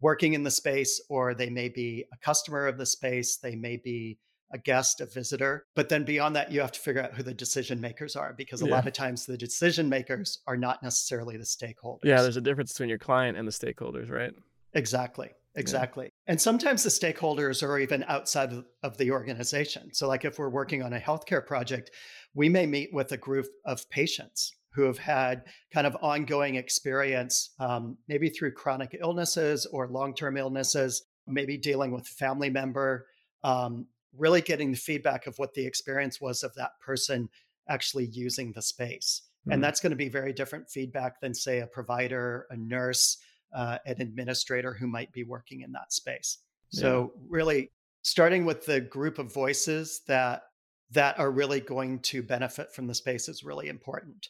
working 0.01 0.33
in 0.33 0.43
the 0.43 0.51
space 0.51 1.01
or 1.09 1.33
they 1.33 1.49
may 1.49 1.69
be 1.69 2.05
a 2.13 2.17
customer 2.17 2.67
of 2.67 2.77
the 2.77 2.85
space 2.85 3.37
they 3.37 3.55
may 3.55 3.77
be 3.77 4.17
a 4.53 4.57
guest, 4.57 5.01
a 5.01 5.05
visitor. 5.05 5.65
But 5.75 5.89
then 5.89 6.03
beyond 6.03 6.35
that, 6.35 6.51
you 6.51 6.61
have 6.61 6.71
to 6.73 6.79
figure 6.79 7.01
out 7.01 7.13
who 7.13 7.23
the 7.23 7.33
decision 7.33 7.79
makers 7.79 8.15
are 8.15 8.33
because 8.33 8.61
a 8.61 8.65
yeah. 8.65 8.75
lot 8.75 8.87
of 8.87 8.93
times 8.93 9.25
the 9.25 9.37
decision 9.37 9.87
makers 9.89 10.39
are 10.47 10.57
not 10.57 10.83
necessarily 10.83 11.37
the 11.37 11.43
stakeholders. 11.43 12.03
Yeah, 12.03 12.21
there's 12.21 12.37
a 12.37 12.41
difference 12.41 12.73
between 12.73 12.89
your 12.89 12.97
client 12.97 13.37
and 13.37 13.47
the 13.47 13.51
stakeholders, 13.51 14.09
right? 14.09 14.33
Exactly. 14.73 15.29
Exactly. 15.55 16.05
Yeah. 16.05 16.31
And 16.31 16.41
sometimes 16.41 16.83
the 16.83 16.89
stakeholders 16.89 17.61
are 17.61 17.77
even 17.77 18.05
outside 18.07 18.53
of 18.83 18.97
the 18.97 19.11
organization. 19.11 19.93
So, 19.93 20.07
like 20.07 20.23
if 20.23 20.39
we're 20.39 20.49
working 20.49 20.81
on 20.81 20.93
a 20.93 20.99
healthcare 20.99 21.45
project, 21.45 21.91
we 22.33 22.47
may 22.47 22.65
meet 22.65 22.93
with 22.93 23.11
a 23.11 23.17
group 23.17 23.47
of 23.65 23.89
patients 23.89 24.53
who 24.73 24.83
have 24.83 24.97
had 24.97 25.43
kind 25.73 25.85
of 25.85 25.97
ongoing 26.01 26.55
experience, 26.55 27.51
um, 27.59 27.97
maybe 28.07 28.29
through 28.29 28.53
chronic 28.53 28.97
illnesses 28.99 29.65
or 29.67 29.87
long 29.87 30.13
term 30.13 30.37
illnesses, 30.37 31.03
maybe 31.27 31.57
dealing 31.57 31.91
with 31.91 32.03
a 32.03 32.15
family 32.15 32.49
member 32.49 33.05
um, 33.43 33.85
really 34.17 34.41
getting 34.41 34.71
the 34.71 34.77
feedback 34.77 35.27
of 35.27 35.37
what 35.37 35.53
the 35.53 35.65
experience 35.65 36.19
was 36.19 36.43
of 36.43 36.53
that 36.55 36.71
person 36.79 37.29
actually 37.69 38.05
using 38.07 38.51
the 38.51 38.61
space. 38.61 39.23
Mm-hmm. 39.41 39.53
And 39.53 39.63
that's 39.63 39.79
going 39.79 39.91
to 39.91 39.97
be 39.97 40.09
very 40.09 40.33
different 40.33 40.69
feedback 40.69 41.19
than, 41.19 41.33
say, 41.33 41.59
a 41.59 41.67
provider, 41.67 42.47
a 42.49 42.57
nurse, 42.57 43.17
uh, 43.55 43.77
an 43.85 44.01
administrator 44.01 44.73
who 44.73 44.87
might 44.87 45.11
be 45.11 45.23
working 45.23 45.61
in 45.61 45.71
that 45.71 45.93
space. 45.93 46.39
Yeah. 46.71 46.81
So, 46.81 47.13
really, 47.27 47.71
starting 48.01 48.45
with 48.45 48.65
the 48.65 48.81
group 48.81 49.19
of 49.19 49.33
voices 49.33 50.01
that 50.07 50.43
that 50.91 51.17
are 51.17 51.31
really 51.31 51.61
going 51.61 51.99
to 51.99 52.21
benefit 52.21 52.73
from 52.73 52.85
the 52.85 52.93
space 52.93 53.29
is 53.29 53.45
really 53.45 53.69
important. 53.69 54.27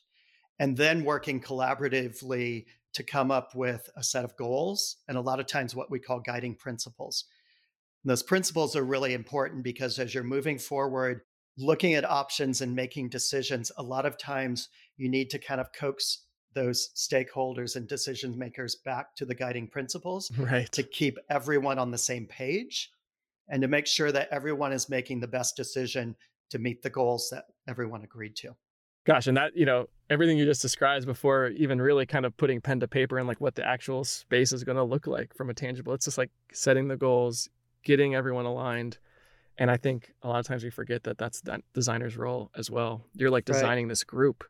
And 0.61 0.77
then 0.77 1.03
working 1.03 1.41
collaboratively 1.41 2.65
to 2.93 3.03
come 3.03 3.31
up 3.31 3.55
with 3.55 3.89
a 3.95 4.03
set 4.03 4.23
of 4.23 4.37
goals 4.37 4.97
and 5.07 5.17
a 5.17 5.21
lot 5.21 5.39
of 5.39 5.47
times 5.47 5.75
what 5.75 5.89
we 5.89 5.97
call 5.97 6.19
guiding 6.19 6.53
principles. 6.53 7.25
And 8.03 8.11
those 8.11 8.21
principles 8.21 8.75
are 8.75 8.83
really 8.83 9.15
important 9.15 9.63
because 9.63 9.97
as 9.97 10.13
you're 10.13 10.23
moving 10.23 10.59
forward, 10.59 11.21
looking 11.57 11.95
at 11.95 12.07
options 12.07 12.61
and 12.61 12.75
making 12.75 13.09
decisions, 13.09 13.71
a 13.75 13.81
lot 13.81 14.05
of 14.05 14.19
times 14.19 14.69
you 14.97 15.09
need 15.09 15.31
to 15.31 15.39
kind 15.39 15.59
of 15.59 15.73
coax 15.73 16.25
those 16.53 16.89
stakeholders 16.95 17.75
and 17.75 17.87
decision 17.87 18.37
makers 18.37 18.75
back 18.85 19.15
to 19.15 19.25
the 19.25 19.33
guiding 19.33 19.67
principles 19.67 20.31
right. 20.37 20.71
to 20.73 20.83
keep 20.83 21.17
everyone 21.31 21.79
on 21.79 21.89
the 21.89 21.97
same 21.97 22.27
page 22.27 22.91
and 23.49 23.63
to 23.63 23.67
make 23.67 23.87
sure 23.87 24.11
that 24.11 24.29
everyone 24.29 24.73
is 24.73 24.89
making 24.89 25.21
the 25.21 25.27
best 25.27 25.55
decision 25.55 26.15
to 26.51 26.59
meet 26.59 26.83
the 26.83 26.89
goals 26.91 27.29
that 27.31 27.45
everyone 27.67 28.03
agreed 28.03 28.35
to. 28.35 28.55
Gosh, 29.05 29.27
and 29.27 29.35
that, 29.37 29.55
you 29.55 29.65
know, 29.65 29.87
everything 30.09 30.37
you 30.37 30.45
just 30.45 30.61
described 30.61 31.05
before 31.05 31.47
even 31.49 31.81
really 31.81 32.05
kind 32.05 32.25
of 32.25 32.35
putting 32.37 32.61
pen 32.61 32.79
to 32.81 32.87
paper 32.87 33.17
and 33.17 33.27
like 33.27 33.41
what 33.41 33.55
the 33.55 33.65
actual 33.65 34.03
space 34.03 34.53
is 34.53 34.63
going 34.63 34.75
to 34.75 34.83
look 34.83 35.07
like 35.07 35.33
from 35.33 35.49
a 35.49 35.53
tangible. 35.53 35.93
It's 35.93 36.05
just 36.05 36.17
like 36.17 36.29
setting 36.53 36.87
the 36.87 36.97
goals, 36.97 37.49
getting 37.83 38.13
everyone 38.13 38.45
aligned. 38.45 38.97
And 39.57 39.71
I 39.71 39.77
think 39.77 40.13
a 40.21 40.27
lot 40.27 40.39
of 40.39 40.45
times 40.45 40.63
we 40.63 40.69
forget 40.69 41.03
that 41.03 41.17
that's 41.17 41.41
that 41.41 41.61
designer's 41.73 42.17
role 42.17 42.51
as 42.55 42.69
well. 42.69 43.05
You're 43.15 43.31
like 43.31 43.45
designing 43.45 43.85
right. 43.85 43.89
this 43.89 44.03
group. 44.03 44.43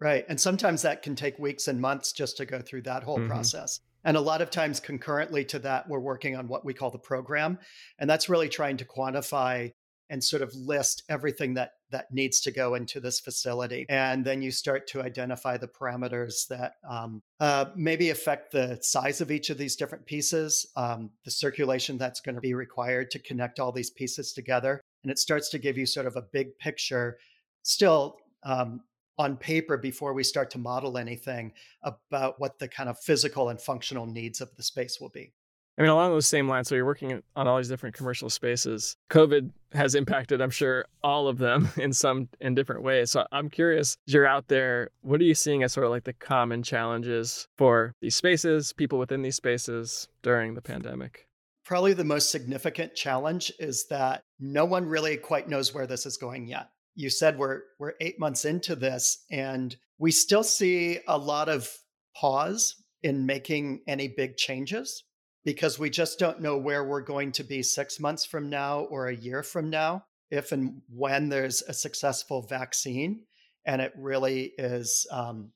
Right. 0.00 0.24
And 0.28 0.40
sometimes 0.40 0.82
that 0.82 1.02
can 1.02 1.14
take 1.14 1.38
weeks 1.38 1.68
and 1.68 1.80
months 1.80 2.12
just 2.12 2.38
to 2.38 2.46
go 2.46 2.60
through 2.60 2.82
that 2.82 3.02
whole 3.02 3.18
mm-hmm. 3.18 3.28
process. 3.28 3.80
And 4.04 4.16
a 4.16 4.20
lot 4.20 4.40
of 4.40 4.50
times, 4.50 4.80
concurrently 4.80 5.44
to 5.46 5.58
that, 5.58 5.86
we're 5.88 6.00
working 6.00 6.34
on 6.34 6.48
what 6.48 6.64
we 6.64 6.72
call 6.72 6.90
the 6.90 6.98
program. 6.98 7.58
And 7.98 8.08
that's 8.08 8.30
really 8.30 8.48
trying 8.48 8.78
to 8.78 8.84
quantify 8.86 9.72
and 10.08 10.24
sort 10.24 10.42
of 10.42 10.54
list 10.54 11.02
everything 11.10 11.54
that 11.54 11.72
that 11.90 12.12
needs 12.12 12.40
to 12.40 12.50
go 12.50 12.74
into 12.74 13.00
this 13.00 13.20
facility. 13.20 13.86
And 13.88 14.24
then 14.24 14.42
you 14.42 14.50
start 14.50 14.86
to 14.88 15.02
identify 15.02 15.56
the 15.56 15.68
parameters 15.68 16.46
that 16.48 16.74
um, 16.88 17.22
uh, 17.40 17.66
maybe 17.76 18.10
affect 18.10 18.52
the 18.52 18.78
size 18.80 19.20
of 19.20 19.30
each 19.30 19.50
of 19.50 19.58
these 19.58 19.76
different 19.76 20.06
pieces, 20.06 20.66
um, 20.76 21.10
the 21.24 21.30
circulation 21.30 21.98
that's 21.98 22.20
going 22.20 22.34
to 22.34 22.40
be 22.40 22.54
required 22.54 23.10
to 23.12 23.18
connect 23.18 23.60
all 23.60 23.72
these 23.72 23.90
pieces 23.90 24.32
together. 24.32 24.80
And 25.02 25.10
it 25.10 25.18
starts 25.18 25.48
to 25.50 25.58
give 25.58 25.78
you 25.78 25.86
sort 25.86 26.06
of 26.06 26.16
a 26.16 26.22
big 26.22 26.58
picture, 26.58 27.18
still 27.62 28.16
um, 28.44 28.82
on 29.18 29.36
paper 29.36 29.76
before 29.76 30.14
we 30.14 30.24
start 30.24 30.50
to 30.50 30.58
model 30.58 30.96
anything 30.96 31.52
about 31.82 32.40
what 32.40 32.58
the 32.58 32.68
kind 32.68 32.88
of 32.88 32.98
physical 32.98 33.50
and 33.50 33.60
functional 33.60 34.06
needs 34.06 34.40
of 34.40 34.48
the 34.56 34.62
space 34.62 34.98
will 35.00 35.10
be. 35.10 35.32
I 35.78 35.82
mean, 35.82 35.90
along 35.90 36.10
those 36.10 36.26
same 36.26 36.48
lines, 36.48 36.68
so 36.68 36.74
you're 36.74 36.84
working 36.84 37.22
on 37.36 37.48
all 37.48 37.56
these 37.56 37.68
different 37.68 37.96
commercial 37.96 38.28
spaces. 38.28 38.96
COVID 39.10 39.50
has 39.72 39.94
impacted, 39.94 40.42
I'm 40.42 40.50
sure, 40.50 40.84
all 41.02 41.26
of 41.26 41.38
them 41.38 41.68
in 41.76 41.92
some 41.92 42.28
in 42.40 42.54
different 42.54 42.82
ways. 42.82 43.10
So 43.10 43.26
I'm 43.32 43.48
curious, 43.48 43.96
you're 44.06 44.26
out 44.26 44.48
there, 44.48 44.90
what 45.00 45.20
are 45.20 45.24
you 45.24 45.34
seeing 45.34 45.62
as 45.62 45.72
sort 45.72 45.86
of 45.86 45.90
like 45.90 46.04
the 46.04 46.12
common 46.12 46.62
challenges 46.62 47.48
for 47.56 47.94
these 48.02 48.14
spaces, 48.14 48.72
people 48.72 48.98
within 48.98 49.22
these 49.22 49.36
spaces 49.36 50.08
during 50.22 50.54
the 50.54 50.62
pandemic? 50.62 51.26
Probably 51.64 51.94
the 51.94 52.04
most 52.04 52.30
significant 52.30 52.94
challenge 52.94 53.52
is 53.58 53.86
that 53.88 54.24
no 54.38 54.64
one 54.64 54.84
really 54.84 55.16
quite 55.16 55.48
knows 55.48 55.72
where 55.72 55.86
this 55.86 56.04
is 56.04 56.16
going 56.16 56.46
yet. 56.46 56.68
You 56.96 57.08
said 57.08 57.38
we're 57.38 57.62
we're 57.78 57.94
8 58.00 58.18
months 58.18 58.44
into 58.44 58.74
this 58.74 59.24
and 59.30 59.74
we 59.98 60.10
still 60.10 60.42
see 60.42 60.98
a 61.06 61.16
lot 61.16 61.48
of 61.48 61.70
pause 62.16 62.74
in 63.02 63.24
making 63.24 63.80
any 63.86 64.08
big 64.08 64.36
changes 64.36 65.04
because 65.44 65.78
we 65.78 65.90
just 65.90 66.18
don't 66.18 66.40
know 66.40 66.56
where 66.56 66.84
we're 66.84 67.00
going 67.00 67.32
to 67.32 67.44
be 67.44 67.62
six 67.62 67.98
months 67.98 68.24
from 68.24 68.50
now 68.50 68.80
or 68.80 69.08
a 69.08 69.16
year 69.16 69.42
from 69.42 69.70
now, 69.70 70.04
if 70.30 70.52
and 70.52 70.82
when 70.88 71.28
there's 71.28 71.62
a 71.62 71.72
successful 71.72 72.42
vaccine. 72.42 73.24
And 73.64 73.80
it 73.80 73.92
really 73.96 74.52
is 74.58 75.06
um, 75.10 75.52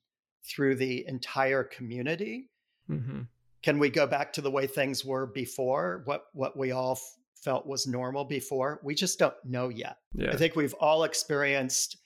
through 0.49 0.77
the 0.77 1.05
entire 1.07 1.65
community. 1.65 2.51
Mm-hmm. 2.91 3.23
Can 3.63 3.79
we 3.79 3.89
go 3.89 4.07
back 4.07 4.33
to 4.35 4.43
the 4.43 4.51
way 4.51 4.67
things 4.67 5.05
were 5.05 5.27
before? 5.27 6.03
What 6.05 6.25
what 6.35 6.57
we 6.57 6.73
all 6.73 6.93
f- 6.93 7.01
felt 7.43 7.67
was 7.67 7.87
normal 7.87 8.25
before? 8.25 8.81
We 8.85 8.95
just 8.95 9.19
don't 9.19 9.35
know 9.43 9.71
yet. 9.71 9.97
Yeah. 10.13 10.33
I 10.33 10.37
think 10.37 10.55
we've 10.55 10.75
all 10.75 11.05
experienced 11.05 11.97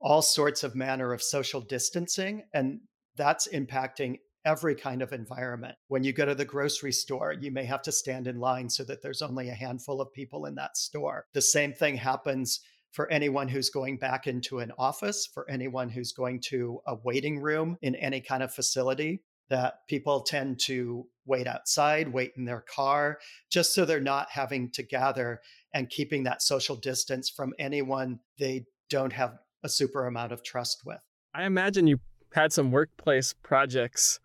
all 0.00 0.22
sorts 0.22 0.64
of 0.64 0.74
manner 0.74 1.12
of 1.12 1.22
social 1.22 1.60
distancing, 1.60 2.44
and 2.54 2.80
that's 3.16 3.46
impacting 3.48 4.18
every 4.44 4.74
kind 4.74 5.02
of 5.02 5.12
environment. 5.12 5.76
When 5.88 6.04
you 6.04 6.12
go 6.12 6.24
to 6.24 6.34
the 6.34 6.44
grocery 6.44 6.92
store, 6.92 7.32
you 7.32 7.50
may 7.50 7.64
have 7.64 7.82
to 7.82 7.92
stand 7.92 8.26
in 8.26 8.40
line 8.40 8.68
so 8.68 8.84
that 8.84 9.02
there's 9.02 9.22
only 9.22 9.48
a 9.48 9.54
handful 9.54 10.00
of 10.00 10.12
people 10.12 10.46
in 10.46 10.54
that 10.56 10.76
store. 10.76 11.26
The 11.32 11.42
same 11.42 11.72
thing 11.72 11.96
happens 11.96 12.60
for 12.92 13.10
anyone 13.10 13.48
who's 13.48 13.70
going 13.70 13.96
back 13.96 14.26
into 14.26 14.58
an 14.58 14.72
office, 14.78 15.26
for 15.26 15.48
anyone 15.50 15.88
who's 15.88 16.12
going 16.12 16.40
to 16.40 16.80
a 16.86 16.96
waiting 17.04 17.40
room 17.40 17.78
in 17.80 17.94
any 17.94 18.20
kind 18.20 18.42
of 18.42 18.52
facility, 18.52 19.22
that 19.48 19.86
people 19.88 20.20
tend 20.20 20.60
to 20.60 21.06
wait 21.26 21.46
outside, 21.46 22.08
wait 22.08 22.32
in 22.36 22.44
their 22.44 22.60
car, 22.60 23.18
just 23.50 23.74
so 23.74 23.84
they're 23.84 24.00
not 24.00 24.30
having 24.30 24.70
to 24.70 24.82
gather 24.82 25.40
and 25.72 25.88
keeping 25.88 26.24
that 26.24 26.42
social 26.42 26.76
distance 26.76 27.30
from 27.30 27.54
anyone 27.58 28.18
they 28.38 28.64
don't 28.90 29.12
have 29.12 29.38
a 29.62 29.68
super 29.68 30.06
amount 30.06 30.32
of 30.32 30.42
trust 30.42 30.82
with. 30.84 31.00
I 31.34 31.44
imagine 31.44 31.86
you 31.86 32.00
had 32.32 32.52
some 32.52 32.70
workplace 32.70 33.34
projects 33.42 34.20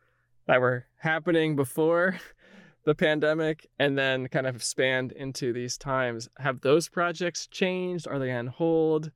that 0.47 0.61
were 0.61 0.85
happening 0.97 1.55
before 1.55 2.17
the 2.85 2.95
pandemic 2.95 3.67
and 3.79 3.97
then 3.97 4.27
kind 4.27 4.47
of 4.47 4.63
spanned 4.63 5.11
into 5.11 5.53
these 5.53 5.77
times. 5.77 6.29
Have 6.37 6.61
those 6.61 6.89
projects 6.89 7.47
changed? 7.47 8.07
Are 8.07 8.19
they 8.19 8.31
on 8.31 8.47
hold? 8.47 9.11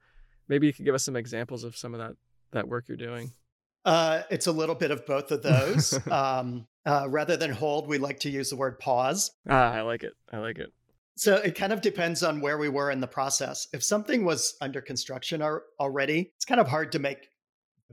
Maybe 0.48 0.68
you 0.68 0.74
could 0.74 0.86
give 0.86 0.96
us 0.96 1.04
some 1.04 1.16
examples 1.16 1.64
of 1.64 1.76
some 1.76 1.94
of 1.94 2.00
that 2.00 2.16
that 2.52 2.68
work 2.68 2.90
you're 2.90 2.98
doing. 2.98 3.32
Uh, 3.86 4.24
it's 4.30 4.48
a 4.48 4.52
little 4.52 4.76
bit 4.76 4.92
of 4.92 5.06
both 5.06 5.32
of 5.32 5.42
those. 5.42 5.98
um, 6.12 6.68
uh, 6.86 7.08
rather 7.10 7.38
than 7.38 7.52
hold, 7.52 7.88
we 7.88 7.98
like 7.98 8.20
to 8.20 8.30
use 8.30 8.50
the 8.50 8.56
word 8.56 8.78
pause. 8.80 9.32
Ah, 9.50 9.72
I 9.72 9.82
like 9.82 10.04
it. 10.04 10.14
I 10.32 10.38
like 10.38 10.60
it. 10.60 10.72
So 11.16 11.36
it 11.36 11.56
kind 11.56 11.72
of 11.72 11.82
depends 11.82 12.24
on 12.24 12.42
where 12.42 12.58
we 12.58 12.70
were 12.70 12.92
in 12.92 13.00
the 13.00 13.08
process. 13.08 13.68
If 13.74 13.84
something 13.84 14.26
was 14.26 14.56
under 14.62 14.82
construction 14.82 15.42
already, 15.80 16.32
it's 16.36 16.46
kind 16.46 16.60
of 16.60 16.68
hard 16.68 16.92
to 16.94 17.00
make 17.00 17.30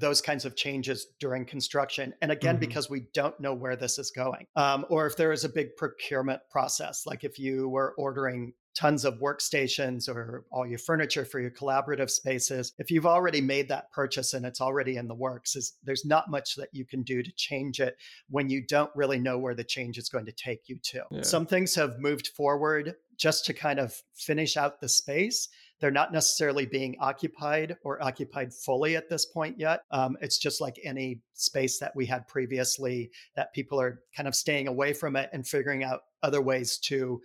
those 0.00 0.20
kinds 0.20 0.44
of 0.44 0.56
changes 0.56 1.06
during 1.20 1.44
construction. 1.44 2.14
And 2.22 2.32
again, 2.32 2.54
mm-hmm. 2.54 2.60
because 2.60 2.90
we 2.90 3.06
don't 3.14 3.38
know 3.40 3.54
where 3.54 3.76
this 3.76 3.98
is 3.98 4.10
going. 4.10 4.46
Um, 4.56 4.86
or 4.88 5.06
if 5.06 5.16
there 5.16 5.32
is 5.32 5.44
a 5.44 5.48
big 5.48 5.76
procurement 5.76 6.40
process, 6.50 7.04
like 7.06 7.24
if 7.24 7.38
you 7.38 7.68
were 7.68 7.94
ordering 7.98 8.52
tons 8.78 9.04
of 9.04 9.14
workstations 9.14 10.08
or 10.08 10.44
all 10.52 10.64
your 10.64 10.78
furniture 10.78 11.24
for 11.24 11.40
your 11.40 11.50
collaborative 11.50 12.08
spaces 12.08 12.72
if 12.78 12.92
you've 12.92 13.06
already 13.06 13.40
made 13.40 13.68
that 13.68 13.90
purchase 13.90 14.34
and 14.34 14.46
it's 14.46 14.60
already 14.60 14.96
in 14.96 15.08
the 15.08 15.14
works 15.14 15.56
is 15.56 15.76
there's 15.82 16.04
not 16.04 16.30
much 16.30 16.54
that 16.54 16.68
you 16.70 16.84
can 16.84 17.02
do 17.02 17.20
to 17.20 17.32
change 17.32 17.80
it 17.80 17.96
when 18.30 18.48
you 18.48 18.64
don't 18.64 18.90
really 18.94 19.18
know 19.18 19.36
where 19.36 19.54
the 19.54 19.64
change 19.64 19.98
is 19.98 20.08
going 20.08 20.26
to 20.26 20.32
take 20.32 20.68
you 20.68 20.78
to 20.80 21.02
yeah. 21.10 21.22
some 21.22 21.44
things 21.44 21.74
have 21.74 21.98
moved 21.98 22.28
forward 22.28 22.94
just 23.16 23.44
to 23.44 23.52
kind 23.52 23.80
of 23.80 23.92
finish 24.14 24.56
out 24.56 24.80
the 24.80 24.88
space 24.88 25.48
they're 25.80 25.90
not 25.90 26.12
necessarily 26.12 26.66
being 26.66 26.96
occupied 27.00 27.76
or 27.84 28.02
occupied 28.02 28.52
fully 28.52 28.96
at 28.96 29.08
this 29.08 29.26
point 29.26 29.58
yet. 29.58 29.80
Um, 29.90 30.16
it's 30.20 30.38
just 30.38 30.60
like 30.60 30.78
any 30.82 31.20
space 31.34 31.78
that 31.78 31.94
we 31.94 32.06
had 32.06 32.26
previously 32.26 33.10
that 33.36 33.52
people 33.52 33.80
are 33.80 34.00
kind 34.16 34.26
of 34.26 34.34
staying 34.34 34.66
away 34.66 34.92
from 34.92 35.14
it 35.16 35.30
and 35.32 35.46
figuring 35.46 35.84
out 35.84 36.00
other 36.22 36.42
ways 36.42 36.78
to 36.78 37.20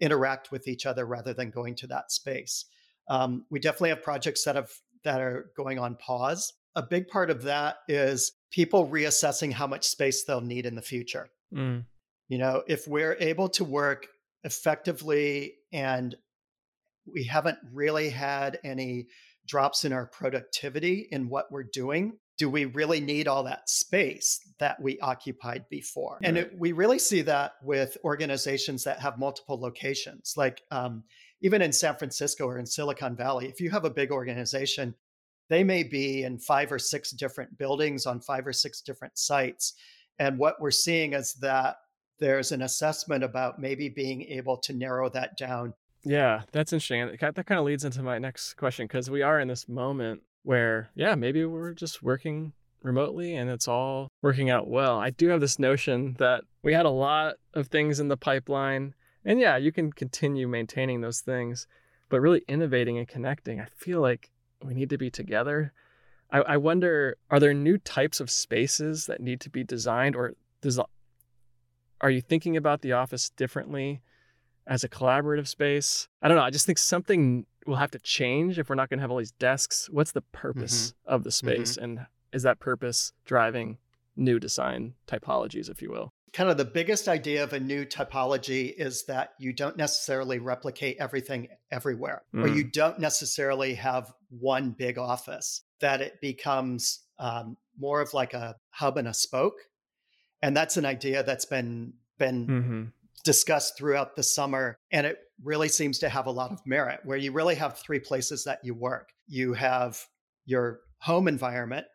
interact 0.00 0.52
with 0.52 0.68
each 0.68 0.86
other 0.86 1.04
rather 1.04 1.34
than 1.34 1.50
going 1.50 1.74
to 1.76 1.86
that 1.88 2.12
space. 2.12 2.66
Um, 3.08 3.44
we 3.50 3.58
definitely 3.58 3.90
have 3.90 4.02
projects 4.02 4.44
that 4.44 4.56
have 4.56 4.70
that 5.04 5.20
are 5.20 5.50
going 5.56 5.78
on 5.78 5.96
pause. 5.96 6.52
A 6.74 6.82
big 6.82 7.08
part 7.08 7.30
of 7.30 7.42
that 7.44 7.76
is 7.88 8.32
people 8.50 8.88
reassessing 8.88 9.52
how 9.52 9.66
much 9.66 9.86
space 9.86 10.24
they'll 10.24 10.40
need 10.40 10.66
in 10.66 10.74
the 10.74 10.82
future. 10.82 11.28
Mm. 11.54 11.84
You 12.28 12.38
know, 12.38 12.62
if 12.66 12.88
we're 12.88 13.16
able 13.20 13.48
to 13.50 13.64
work 13.64 14.08
effectively 14.44 15.54
and 15.72 16.14
we 17.12 17.24
haven't 17.24 17.58
really 17.72 18.08
had 18.08 18.58
any 18.64 19.06
drops 19.46 19.84
in 19.84 19.92
our 19.92 20.06
productivity 20.06 21.08
in 21.10 21.28
what 21.28 21.50
we're 21.50 21.62
doing. 21.62 22.18
Do 22.38 22.50
we 22.50 22.66
really 22.66 23.00
need 23.00 23.28
all 23.28 23.44
that 23.44 23.68
space 23.70 24.40
that 24.58 24.80
we 24.80 24.98
occupied 25.00 25.64
before? 25.70 26.18
Right. 26.20 26.28
And 26.28 26.38
it, 26.38 26.52
we 26.58 26.72
really 26.72 26.98
see 26.98 27.22
that 27.22 27.52
with 27.62 27.96
organizations 28.04 28.84
that 28.84 29.00
have 29.00 29.18
multiple 29.18 29.58
locations. 29.58 30.34
Like 30.36 30.62
um, 30.70 31.04
even 31.40 31.62
in 31.62 31.72
San 31.72 31.96
Francisco 31.96 32.46
or 32.46 32.58
in 32.58 32.66
Silicon 32.66 33.16
Valley, 33.16 33.46
if 33.48 33.60
you 33.60 33.70
have 33.70 33.84
a 33.84 33.90
big 33.90 34.10
organization, 34.10 34.94
they 35.48 35.64
may 35.64 35.82
be 35.82 36.24
in 36.24 36.38
five 36.38 36.72
or 36.72 36.78
six 36.78 37.12
different 37.12 37.56
buildings 37.56 38.04
on 38.04 38.20
five 38.20 38.46
or 38.46 38.52
six 38.52 38.80
different 38.80 39.16
sites. 39.16 39.74
And 40.18 40.38
what 40.38 40.60
we're 40.60 40.70
seeing 40.70 41.12
is 41.12 41.34
that 41.34 41.76
there's 42.18 42.52
an 42.52 42.62
assessment 42.62 43.22
about 43.22 43.60
maybe 43.60 43.88
being 43.88 44.22
able 44.22 44.56
to 44.58 44.72
narrow 44.72 45.08
that 45.10 45.36
down 45.36 45.74
yeah, 46.06 46.42
that's 46.52 46.72
interesting. 46.72 47.16
That 47.20 47.46
kind 47.46 47.58
of 47.58 47.64
leads 47.64 47.84
into 47.84 48.00
my 48.00 48.18
next 48.18 48.54
question 48.54 48.86
because 48.86 49.10
we 49.10 49.22
are 49.22 49.40
in 49.40 49.48
this 49.48 49.68
moment 49.68 50.22
where, 50.44 50.90
yeah, 50.94 51.16
maybe 51.16 51.44
we're 51.44 51.74
just 51.74 52.00
working 52.00 52.52
remotely 52.80 53.34
and 53.34 53.50
it's 53.50 53.66
all 53.66 54.08
working 54.22 54.48
out 54.48 54.68
well. 54.68 55.00
I 55.00 55.10
do 55.10 55.28
have 55.28 55.40
this 55.40 55.58
notion 55.58 56.14
that 56.20 56.44
we 56.62 56.72
had 56.72 56.86
a 56.86 56.90
lot 56.90 57.34
of 57.54 57.66
things 57.66 57.98
in 57.98 58.06
the 58.06 58.16
pipeline. 58.16 58.94
And 59.24 59.40
yeah, 59.40 59.56
you 59.56 59.72
can 59.72 59.92
continue 59.92 60.46
maintaining 60.46 61.00
those 61.00 61.20
things, 61.20 61.66
but 62.08 62.20
really 62.20 62.44
innovating 62.46 62.98
and 62.98 63.08
connecting. 63.08 63.60
I 63.60 63.66
feel 63.74 64.00
like 64.00 64.30
we 64.62 64.74
need 64.74 64.90
to 64.90 64.98
be 64.98 65.10
together. 65.10 65.72
I, 66.30 66.38
I 66.38 66.56
wonder 66.56 67.16
are 67.30 67.40
there 67.40 67.52
new 67.52 67.78
types 67.78 68.20
of 68.20 68.30
spaces 68.30 69.06
that 69.06 69.20
need 69.20 69.40
to 69.40 69.50
be 69.50 69.64
designed 69.64 70.14
or 70.14 70.34
does, 70.60 70.78
are 72.00 72.10
you 72.10 72.20
thinking 72.20 72.56
about 72.56 72.82
the 72.82 72.92
office 72.92 73.30
differently? 73.30 74.02
As 74.66 74.84
a 74.84 74.88
collaborative 74.88 75.46
space. 75.46 76.08
I 76.22 76.28
don't 76.28 76.36
know. 76.36 76.42
I 76.42 76.50
just 76.50 76.66
think 76.66 76.78
something 76.78 77.46
will 77.66 77.76
have 77.76 77.90
to 77.92 77.98
change 77.98 78.58
if 78.58 78.68
we're 78.68 78.74
not 78.74 78.88
going 78.88 78.98
to 78.98 79.02
have 79.02 79.10
all 79.10 79.18
these 79.18 79.32
desks. 79.32 79.88
What's 79.90 80.12
the 80.12 80.22
purpose 80.22 80.88
mm-hmm. 80.88 81.14
of 81.14 81.24
the 81.24 81.32
space? 81.32 81.72
Mm-hmm. 81.72 81.84
And 81.84 82.06
is 82.32 82.42
that 82.42 82.58
purpose 82.58 83.12
driving 83.24 83.78
new 84.16 84.38
design 84.38 84.94
typologies, 85.06 85.70
if 85.70 85.82
you 85.82 85.90
will? 85.90 86.12
Kind 86.32 86.50
of 86.50 86.56
the 86.56 86.64
biggest 86.64 87.08
idea 87.08 87.42
of 87.42 87.52
a 87.52 87.60
new 87.60 87.84
typology 87.86 88.74
is 88.76 89.04
that 89.04 89.34
you 89.38 89.52
don't 89.52 89.76
necessarily 89.76 90.38
replicate 90.38 90.96
everything 90.98 91.48
everywhere, 91.70 92.22
mm. 92.34 92.44
or 92.44 92.48
you 92.48 92.64
don't 92.64 92.98
necessarily 92.98 93.74
have 93.74 94.12
one 94.28 94.70
big 94.70 94.98
office, 94.98 95.62
that 95.80 96.00
it 96.00 96.20
becomes 96.20 97.04
um, 97.18 97.56
more 97.78 98.00
of 98.00 98.12
like 98.12 98.34
a 98.34 98.56
hub 98.70 98.98
and 98.98 99.08
a 99.08 99.14
spoke. 99.14 99.60
And 100.42 100.54
that's 100.54 100.76
an 100.76 100.84
idea 100.84 101.22
that's 101.22 101.46
been 101.46 101.94
been 102.18 102.46
mm-hmm 102.46 102.84
discussed 103.26 103.76
throughout 103.76 104.14
the 104.14 104.22
summer. 104.22 104.78
And 104.92 105.04
it 105.04 105.18
really 105.42 105.68
seems 105.68 105.98
to 105.98 106.08
have 106.08 106.26
a 106.26 106.30
lot 106.30 106.52
of 106.52 106.64
merit 106.64 107.00
where 107.04 107.18
you 107.18 107.32
really 107.32 107.56
have 107.56 107.76
three 107.76 107.98
places 107.98 108.44
that 108.44 108.60
you 108.62 108.72
work. 108.72 109.10
You 109.26 109.52
have 109.52 110.00
your 110.46 110.78
home 110.98 111.26
environment 111.26 111.86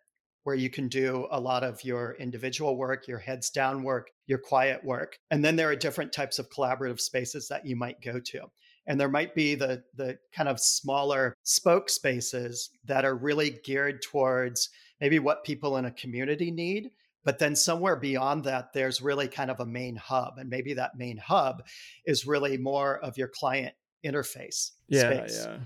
where 0.43 0.57
you 0.57 0.69
can 0.69 0.89
do 0.89 1.27
a 1.31 1.39
lot 1.39 1.63
of 1.63 1.83
your 1.85 2.15
individual 2.19 2.75
work, 2.75 3.07
your 3.07 3.17
heads 3.17 3.49
down 3.49 3.81
work, 3.81 4.09
your 4.27 4.39
quiet 4.39 4.83
work. 4.83 5.17
And 5.29 5.45
then 5.45 5.55
there 5.55 5.69
are 5.69 5.75
different 5.75 6.11
types 6.11 6.37
of 6.37 6.49
collaborative 6.49 6.99
spaces 6.99 7.47
that 7.47 7.65
you 7.65 7.77
might 7.77 8.01
go 8.01 8.19
to. 8.19 8.41
And 8.85 8.99
there 8.99 9.07
might 9.07 9.33
be 9.33 9.55
the, 9.55 9.83
the 9.95 10.17
kind 10.33 10.49
of 10.49 10.59
smaller 10.59 11.37
spoke 11.43 11.89
spaces 11.89 12.71
that 12.85 13.05
are 13.05 13.15
really 13.15 13.57
geared 13.63 14.01
towards 14.01 14.69
maybe 14.99 15.19
what 15.19 15.45
people 15.45 15.77
in 15.77 15.85
a 15.85 15.91
community 15.91 16.51
need. 16.51 16.89
But 17.23 17.39
then 17.39 17.55
somewhere 17.55 17.95
beyond 17.95 18.43
that, 18.45 18.73
there's 18.73 19.01
really 19.01 19.27
kind 19.27 19.51
of 19.51 19.59
a 19.59 19.65
main 19.65 19.95
hub. 19.95 20.37
And 20.37 20.49
maybe 20.49 20.73
that 20.73 20.97
main 20.97 21.17
hub 21.17 21.63
is 22.05 22.25
really 22.25 22.57
more 22.57 22.97
of 22.99 23.17
your 23.17 23.27
client 23.27 23.73
interface 24.05 24.71
yeah, 24.87 25.01
space. 25.01 25.45
Yeah. 25.45 25.57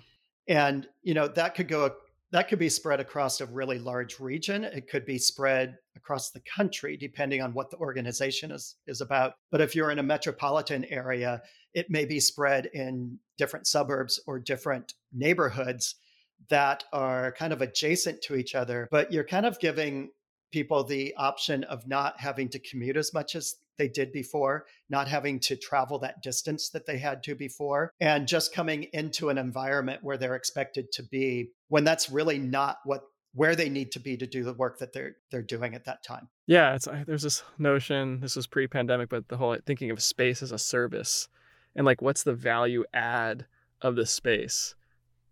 And, 0.48 0.88
you 1.02 1.14
know, 1.14 1.28
that 1.30 1.56
could 1.56 1.68
go 1.68 1.96
that 2.32 2.50
could 2.50 2.60
be 2.60 2.68
spread 2.68 3.00
across 3.00 3.40
a 3.40 3.46
really 3.46 3.80
large 3.80 4.20
region. 4.20 4.66
It 4.66 4.90
could 4.90 5.06
be 5.06 5.18
spread 5.18 5.78
across 5.96 6.32
the 6.32 6.42
country, 6.42 6.98
depending 6.98 7.42
on 7.42 7.54
what 7.54 7.70
the 7.70 7.78
organization 7.78 8.52
is, 8.52 8.76
is 8.88 9.00
about. 9.00 9.36
But 9.52 9.62
if 9.62 9.74
you're 9.74 9.92
in 9.92 10.00
a 10.00 10.04
metropolitan 10.04 10.84
area, 10.86 11.42
it 11.74 11.90
may 11.90 12.04
be 12.04 12.20
spread 12.20 12.70
in 12.74 13.20
different 13.38 13.68
suburbs 13.68 14.20
or 14.28 14.40
different 14.40 14.96
neighborhoods 15.14 15.96
that 16.50 16.84
are 16.92 17.32
kind 17.34 17.54
of 17.54 17.62
adjacent 17.62 18.22
to 18.24 18.36
each 18.36 18.54
other. 18.54 18.90
But 18.92 19.14
you're 19.14 19.24
kind 19.24 19.46
of 19.46 19.60
giving 19.60 20.10
people 20.52 20.84
the 20.84 21.14
option 21.16 21.64
of 21.66 21.88
not 21.88 22.20
having 22.20 22.50
to 22.50 22.60
commute 22.60 22.98
as 22.98 23.14
much 23.14 23.36
as 23.36 23.56
they 23.78 23.88
did 23.88 24.12
before, 24.12 24.66
not 24.90 25.08
having 25.08 25.40
to 25.40 25.56
travel 25.56 26.00
that 26.00 26.24
distance 26.24 26.70
that 26.70 26.86
they 26.86 26.98
had 26.98 27.22
to 27.24 27.36
before, 27.36 27.92
and 28.00 28.28
just 28.28 28.54
coming 28.54 28.84
into 28.94 29.30
an 29.30 29.38
environment 29.38 30.04
where 30.04 30.18
they're 30.18 30.36
expected 30.36 30.92
to 30.94 31.04
be 31.04 31.50
when 31.68 31.84
that's 31.84 32.10
really 32.10 32.40
not 32.40 32.78
what 32.86 33.02
where 33.34 33.56
they 33.56 33.68
need 33.68 33.92
to 33.92 34.00
be 34.00 34.16
to 34.16 34.26
do 34.26 34.46
the 34.46 34.54
work 34.54 34.80
that 34.80 34.94
they're 34.94 35.18
they're 35.30 35.42
doing 35.42 35.76
at 35.76 35.86
that 35.86 36.04
time. 36.04 36.30
Yeah, 36.48 36.74
it's 36.74 36.88
there's 37.06 37.24
this 37.24 37.44
notion. 37.58 38.22
This 38.22 38.38
was 38.38 38.48
pre-pandemic, 38.48 39.10
but 39.10 39.28
the 39.28 39.38
whole 39.38 39.58
thinking 39.66 39.92
of 39.92 40.02
space 40.02 40.42
as 40.42 40.54
a 40.54 40.58
service, 40.58 41.28
and 41.76 41.86
like 41.86 42.02
what's 42.02 42.24
the 42.24 42.34
value 42.34 42.86
add 42.94 43.46
of 43.82 43.96
the 43.96 44.06
space. 44.06 44.76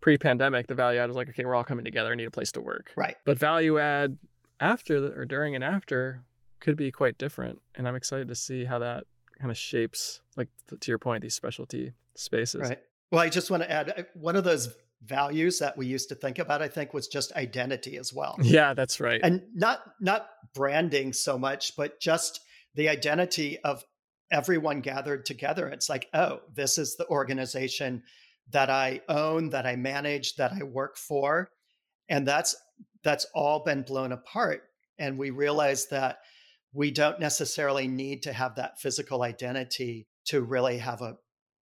Pre-pandemic, 0.02 0.66
the 0.66 0.74
value 0.74 1.00
add 1.00 1.08
was 1.08 1.16
like, 1.16 1.30
okay, 1.30 1.46
we're 1.46 1.54
all 1.54 1.64
coming 1.64 1.86
together. 1.86 2.12
I 2.12 2.14
need 2.14 2.26
a 2.26 2.30
place 2.30 2.52
to 2.52 2.60
work. 2.60 2.92
Right. 2.94 3.16
But 3.24 3.38
value 3.38 3.78
add 3.78 4.18
after 4.64 5.00
the, 5.00 5.12
or 5.12 5.24
during 5.24 5.54
and 5.54 5.62
after 5.62 6.22
could 6.60 6.76
be 6.76 6.90
quite 6.90 7.18
different. 7.18 7.60
And 7.74 7.86
I'm 7.86 7.94
excited 7.94 8.28
to 8.28 8.34
see 8.34 8.64
how 8.64 8.78
that 8.78 9.04
kind 9.38 9.50
of 9.50 9.56
shapes, 9.56 10.20
like 10.36 10.48
to 10.80 10.90
your 10.90 10.98
point, 10.98 11.22
these 11.22 11.34
specialty 11.34 11.92
spaces. 12.14 12.62
Right. 12.62 12.78
Well, 13.12 13.20
I 13.20 13.28
just 13.28 13.50
want 13.50 13.62
to 13.62 13.70
add 13.70 13.90
uh, 13.96 14.02
one 14.14 14.36
of 14.36 14.44
those 14.44 14.74
values 15.04 15.58
that 15.58 15.76
we 15.76 15.86
used 15.86 16.08
to 16.08 16.14
think 16.14 16.38
about 16.38 16.62
i 16.62 16.68
think 16.68 16.94
was 16.94 17.08
just 17.08 17.30
identity 17.32 17.98
as 17.98 18.14
well 18.14 18.36
yeah 18.42 18.72
that's 18.72 19.00
right 19.00 19.20
and 19.22 19.42
not 19.54 19.80
not 20.00 20.28
branding 20.54 21.12
so 21.12 21.38
much 21.38 21.76
but 21.76 22.00
just 22.00 22.40
the 22.74 22.88
identity 22.88 23.58
of 23.64 23.84
everyone 24.30 24.80
gathered 24.80 25.26
together 25.26 25.68
it's 25.68 25.90
like 25.90 26.08
oh 26.14 26.40
this 26.54 26.78
is 26.78 26.96
the 26.96 27.06
organization 27.08 28.02
that 28.50 28.70
i 28.70 28.98
own 29.10 29.50
that 29.50 29.66
i 29.66 29.76
manage 29.76 30.36
that 30.36 30.52
i 30.52 30.62
work 30.62 30.96
for 30.96 31.50
and 32.08 32.26
that's 32.26 32.56
that's 33.02 33.26
all 33.34 33.62
been 33.64 33.82
blown 33.82 34.12
apart 34.12 34.62
and 34.98 35.18
we 35.18 35.30
realize 35.30 35.86
that 35.86 36.18
we 36.72 36.90
don't 36.90 37.20
necessarily 37.20 37.86
need 37.86 38.22
to 38.22 38.32
have 38.32 38.56
that 38.56 38.80
physical 38.80 39.22
identity 39.22 40.06
to 40.26 40.42
really 40.42 40.78
have 40.78 41.02
a 41.02 41.16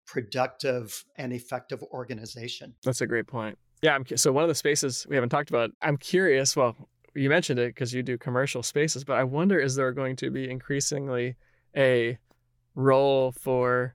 productive 0.06 1.04
and 1.16 1.32
effective 1.32 1.82
organization. 1.84 2.74
That's 2.84 3.00
a 3.00 3.06
great 3.06 3.26
point. 3.26 3.58
Yeah, 3.82 3.94
I'm, 3.94 4.06
so 4.16 4.32
one 4.32 4.44
of 4.44 4.48
the 4.48 4.54
spaces 4.54 5.06
we 5.08 5.16
haven't 5.16 5.30
talked 5.30 5.50
about, 5.50 5.70
I'm 5.82 5.96
curious. 5.96 6.56
Well, 6.56 6.76
you 7.14 7.28
mentioned 7.28 7.58
it 7.58 7.74
because 7.74 7.92
you 7.92 8.02
do 8.02 8.16
commercial 8.16 8.62
spaces, 8.62 9.04
but 9.04 9.14
I 9.14 9.24
wonder 9.24 9.58
is 9.58 9.74
there 9.74 9.92
going 9.92 10.16
to 10.16 10.30
be 10.30 10.48
increasingly 10.48 11.36
a 11.76 12.18
role 12.74 13.32
for 13.32 13.94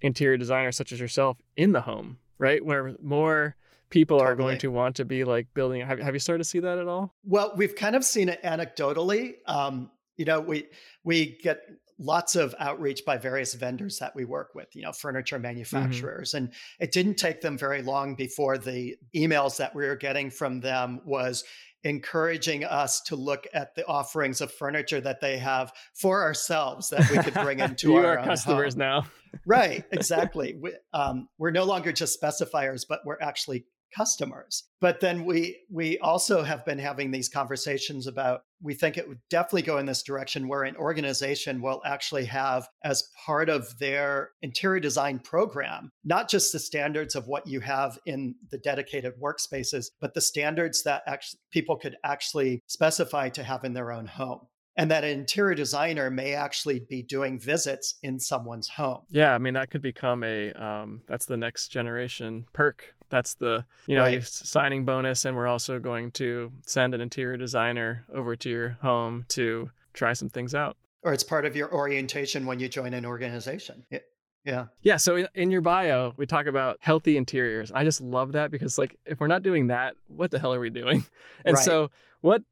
interior 0.00 0.36
designers 0.36 0.76
such 0.76 0.92
as 0.92 0.98
yourself 0.98 1.38
in 1.56 1.72
the 1.72 1.82
home, 1.82 2.18
right? 2.38 2.64
Where 2.64 2.94
more 3.02 3.56
people 3.90 4.18
totally. 4.18 4.32
are 4.32 4.36
going 4.36 4.58
to 4.58 4.70
want 4.70 4.96
to 4.96 5.04
be 5.04 5.24
like 5.24 5.46
building. 5.54 5.80
Have, 5.86 5.98
have 5.98 6.14
you 6.14 6.20
started 6.20 6.42
to 6.44 6.48
see 6.48 6.60
that 6.60 6.78
at 6.78 6.88
all? 6.88 7.14
Well, 7.24 7.52
we've 7.56 7.74
kind 7.74 7.96
of 7.96 8.04
seen 8.04 8.28
it 8.28 8.42
anecdotally. 8.42 9.34
Um, 9.46 9.90
you 10.16 10.24
know, 10.24 10.40
we 10.40 10.66
we 11.04 11.38
get 11.42 11.60
lots 11.98 12.36
of 12.36 12.54
outreach 12.58 13.04
by 13.04 13.18
various 13.18 13.54
vendors 13.54 13.98
that 13.98 14.14
we 14.14 14.24
work 14.24 14.54
with, 14.54 14.68
you 14.74 14.82
know, 14.82 14.92
furniture 14.92 15.36
mm-hmm. 15.36 15.42
manufacturers. 15.42 16.30
Mm-hmm. 16.30 16.44
And 16.44 16.54
it 16.78 16.92
didn't 16.92 17.16
take 17.16 17.40
them 17.40 17.58
very 17.58 17.82
long 17.82 18.14
before 18.14 18.56
the 18.56 18.96
emails 19.14 19.56
that 19.56 19.74
we 19.74 19.84
were 19.84 19.96
getting 19.96 20.30
from 20.30 20.60
them 20.60 21.00
was 21.04 21.44
encouraging 21.84 22.64
us 22.64 23.00
to 23.00 23.16
look 23.16 23.46
at 23.54 23.74
the 23.74 23.86
offerings 23.86 24.40
of 24.40 24.52
furniture 24.52 25.00
that 25.00 25.20
they 25.20 25.38
have 25.38 25.72
for 25.94 26.22
ourselves 26.22 26.88
that 26.90 27.08
we 27.10 27.18
could 27.18 27.34
bring 27.34 27.60
into 27.60 27.96
our, 27.96 28.18
our 28.18 28.24
customers 28.24 28.74
home. 28.74 28.80
now. 28.80 29.06
right, 29.46 29.84
exactly. 29.92 30.56
We, 30.60 30.72
um, 30.92 31.28
we're 31.38 31.52
no 31.52 31.64
longer 31.64 31.92
just 31.92 32.20
specifiers, 32.20 32.84
but 32.88 33.00
we're 33.04 33.20
actually 33.20 33.64
customers. 33.94 34.64
But 34.80 35.00
then 35.00 35.24
we 35.24 35.58
we 35.70 35.98
also 35.98 36.42
have 36.42 36.64
been 36.64 36.78
having 36.78 37.10
these 37.10 37.28
conversations 37.28 38.06
about 38.06 38.42
we 38.60 38.74
think 38.74 38.96
it 38.96 39.08
would 39.08 39.20
definitely 39.30 39.62
go 39.62 39.78
in 39.78 39.86
this 39.86 40.02
direction 40.02 40.48
where 40.48 40.64
an 40.64 40.76
organization 40.76 41.60
will 41.60 41.80
actually 41.84 42.24
have 42.24 42.68
as 42.84 43.08
part 43.24 43.48
of 43.48 43.78
their 43.78 44.30
interior 44.42 44.80
design 44.80 45.18
program 45.18 45.90
not 46.04 46.28
just 46.28 46.52
the 46.52 46.58
standards 46.58 47.14
of 47.14 47.28
what 47.28 47.46
you 47.46 47.60
have 47.60 47.98
in 48.06 48.34
the 48.50 48.58
dedicated 48.58 49.12
workspaces 49.20 49.86
but 50.00 50.14
the 50.14 50.20
standards 50.20 50.82
that 50.82 51.02
actually 51.06 51.38
people 51.52 51.76
could 51.76 51.96
actually 52.04 52.60
specify 52.66 53.28
to 53.28 53.42
have 53.42 53.64
in 53.64 53.74
their 53.74 53.92
own 53.92 54.06
home 54.06 54.40
and 54.78 54.92
that 54.92 55.02
an 55.02 55.10
interior 55.10 55.56
designer 55.56 56.08
may 56.08 56.34
actually 56.34 56.86
be 56.88 57.02
doing 57.02 57.38
visits 57.38 57.96
in 58.04 58.20
someone's 58.20 58.68
home. 58.68 59.00
Yeah, 59.10 59.34
I 59.34 59.38
mean 59.38 59.54
that 59.54 59.70
could 59.70 59.82
become 59.82 60.22
a 60.22 60.52
um, 60.52 61.02
that's 61.08 61.26
the 61.26 61.36
next 61.36 61.68
generation 61.68 62.46
perk. 62.52 62.94
That's 63.10 63.34
the 63.34 63.64
you 63.86 63.96
know 63.96 64.02
right. 64.02 64.24
signing 64.24 64.84
bonus, 64.84 65.24
and 65.24 65.36
we're 65.36 65.46
also 65.46 65.78
going 65.78 66.10
to 66.12 66.52
send 66.66 66.94
an 66.94 67.00
interior 67.00 67.36
designer 67.36 68.04
over 68.12 68.36
to 68.36 68.50
your 68.50 68.70
home 68.82 69.24
to 69.28 69.70
try 69.92 70.12
some 70.12 70.28
things 70.28 70.54
out. 70.54 70.76
Or 71.02 71.12
it's 71.12 71.24
part 71.24 71.46
of 71.46 71.56
your 71.56 71.72
orientation 71.72 72.44
when 72.46 72.58
you 72.60 72.68
join 72.68 72.92
an 72.94 73.06
organization. 73.06 73.84
Yeah. 74.44 74.66
Yeah. 74.82 74.96
So 74.96 75.26
in 75.34 75.50
your 75.50 75.60
bio, 75.60 76.14
we 76.16 76.26
talk 76.26 76.46
about 76.46 76.78
healthy 76.80 77.16
interiors. 77.16 77.70
I 77.70 77.84
just 77.84 78.00
love 78.00 78.32
that 78.32 78.50
because, 78.50 78.78
like, 78.78 78.96
if 79.04 79.20
we're 79.20 79.26
not 79.26 79.42
doing 79.42 79.66
that, 79.66 79.94
what 80.08 80.30
the 80.30 80.38
hell 80.38 80.54
are 80.54 80.60
we 80.60 80.70
doing? 80.70 81.04
And 81.44 81.54
right. 81.54 81.64
so, 81.64 81.90
what 82.20 82.42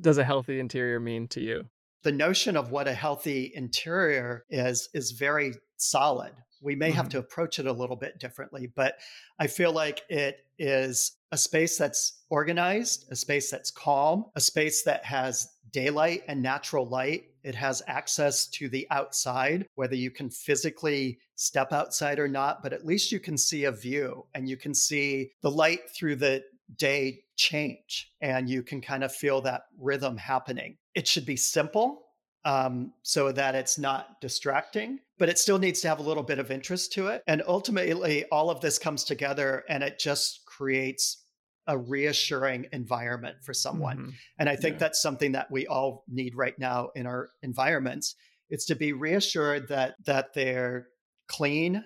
does 0.00 0.18
a 0.18 0.24
healthy 0.24 0.60
interior 0.60 1.00
mean 1.00 1.26
to 1.28 1.40
you? 1.40 1.64
The 2.02 2.12
notion 2.12 2.56
of 2.56 2.70
what 2.70 2.86
a 2.86 2.92
healthy 2.92 3.50
interior 3.54 4.44
is 4.50 4.88
is 4.92 5.12
very 5.12 5.54
solid. 5.78 6.32
We 6.60 6.74
may 6.74 6.88
mm-hmm. 6.88 6.96
have 6.96 7.08
to 7.10 7.18
approach 7.18 7.58
it 7.58 7.66
a 7.66 7.72
little 7.72 7.96
bit 7.96 8.18
differently, 8.18 8.66
but 8.74 8.98
I 9.38 9.46
feel 9.46 9.72
like 9.72 10.02
it 10.08 10.44
is 10.58 11.12
a 11.32 11.36
space 11.36 11.76
that's 11.76 12.22
organized, 12.30 13.06
a 13.10 13.16
space 13.16 13.50
that's 13.50 13.70
calm, 13.70 14.26
a 14.34 14.40
space 14.40 14.82
that 14.84 15.04
has 15.04 15.52
daylight 15.70 16.22
and 16.28 16.42
natural 16.42 16.86
light. 16.88 17.24
It 17.42 17.54
has 17.54 17.82
access 17.86 18.46
to 18.48 18.68
the 18.68 18.86
outside, 18.90 19.66
whether 19.74 19.94
you 19.94 20.10
can 20.10 20.30
physically 20.30 21.18
step 21.34 21.72
outside 21.72 22.18
or 22.18 22.28
not, 22.28 22.62
but 22.62 22.72
at 22.72 22.86
least 22.86 23.12
you 23.12 23.20
can 23.20 23.36
see 23.36 23.64
a 23.64 23.72
view 23.72 24.26
and 24.34 24.48
you 24.48 24.56
can 24.56 24.74
see 24.74 25.32
the 25.42 25.50
light 25.50 25.90
through 25.90 26.16
the 26.16 26.44
day 26.76 27.20
change 27.36 28.12
and 28.20 28.48
you 28.48 28.62
can 28.62 28.80
kind 28.80 29.04
of 29.04 29.14
feel 29.14 29.40
that 29.42 29.66
rhythm 29.78 30.16
happening. 30.16 30.76
It 30.94 31.06
should 31.06 31.26
be 31.26 31.36
simple 31.36 32.05
um, 32.46 32.92
so 33.02 33.32
that 33.32 33.56
it's 33.56 33.76
not 33.76 34.20
distracting, 34.20 35.00
but 35.18 35.28
it 35.28 35.36
still 35.36 35.58
needs 35.58 35.80
to 35.80 35.88
have 35.88 35.98
a 35.98 36.02
little 36.02 36.22
bit 36.22 36.38
of 36.38 36.52
interest 36.52 36.92
to 36.92 37.08
it. 37.08 37.24
And 37.26 37.42
ultimately, 37.46 38.24
all 38.26 38.50
of 38.50 38.60
this 38.60 38.78
comes 38.78 39.02
together 39.02 39.64
and 39.68 39.82
it 39.82 39.98
just 39.98 40.46
creates 40.46 41.24
a 41.66 41.76
reassuring 41.76 42.68
environment 42.70 43.38
for 43.42 43.52
someone. 43.52 43.98
Mm-hmm. 43.98 44.10
And 44.38 44.48
I 44.48 44.54
think 44.54 44.74
yeah. 44.74 44.78
that's 44.78 45.02
something 45.02 45.32
that 45.32 45.50
we 45.50 45.66
all 45.66 46.04
need 46.08 46.36
right 46.36 46.56
now 46.56 46.90
in 46.94 47.04
our 47.04 47.30
environments. 47.42 48.14
It's 48.48 48.66
to 48.66 48.76
be 48.76 48.92
reassured 48.92 49.66
that 49.68 49.96
that 50.06 50.32
they're 50.32 50.86
clean 51.26 51.82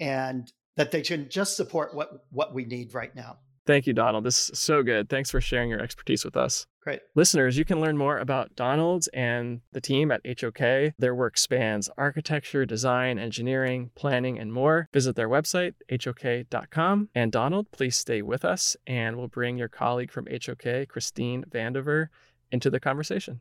and 0.00 0.50
that 0.78 0.92
they 0.92 1.02
can 1.02 1.28
just 1.28 1.58
support 1.58 1.94
what 1.94 2.08
what 2.30 2.54
we 2.54 2.64
need 2.64 2.94
right 2.94 3.14
now. 3.14 3.36
Thank 3.66 3.86
you, 3.86 3.92
Donald. 3.92 4.24
This 4.24 4.48
is 4.48 4.58
so 4.58 4.82
good. 4.82 5.10
Thanks 5.10 5.30
for 5.30 5.42
sharing 5.42 5.68
your 5.68 5.80
expertise 5.80 6.24
with 6.24 6.38
us. 6.38 6.66
Great. 6.84 7.00
Listeners, 7.14 7.56
you 7.56 7.64
can 7.64 7.80
learn 7.80 7.96
more 7.96 8.18
about 8.18 8.54
Donald's 8.56 9.08
and 9.08 9.62
the 9.72 9.80
team 9.80 10.10
at 10.10 10.20
HOK. 10.38 10.92
Their 10.98 11.14
work 11.14 11.38
spans 11.38 11.88
architecture, 11.96 12.66
design, 12.66 13.18
engineering, 13.18 13.90
planning, 13.94 14.38
and 14.38 14.52
more. 14.52 14.90
Visit 14.92 15.16
their 15.16 15.30
website, 15.30 15.72
hok.com. 15.90 17.08
And 17.14 17.32
Donald, 17.32 17.70
please 17.70 17.96
stay 17.96 18.20
with 18.20 18.44
us, 18.44 18.76
and 18.86 19.16
we'll 19.16 19.28
bring 19.28 19.56
your 19.56 19.68
colleague 19.68 20.12
from 20.12 20.26
HOK, 20.26 20.86
Christine 20.88 21.44
Vandover, 21.50 22.08
into 22.52 22.68
the 22.68 22.80
conversation. 22.80 23.40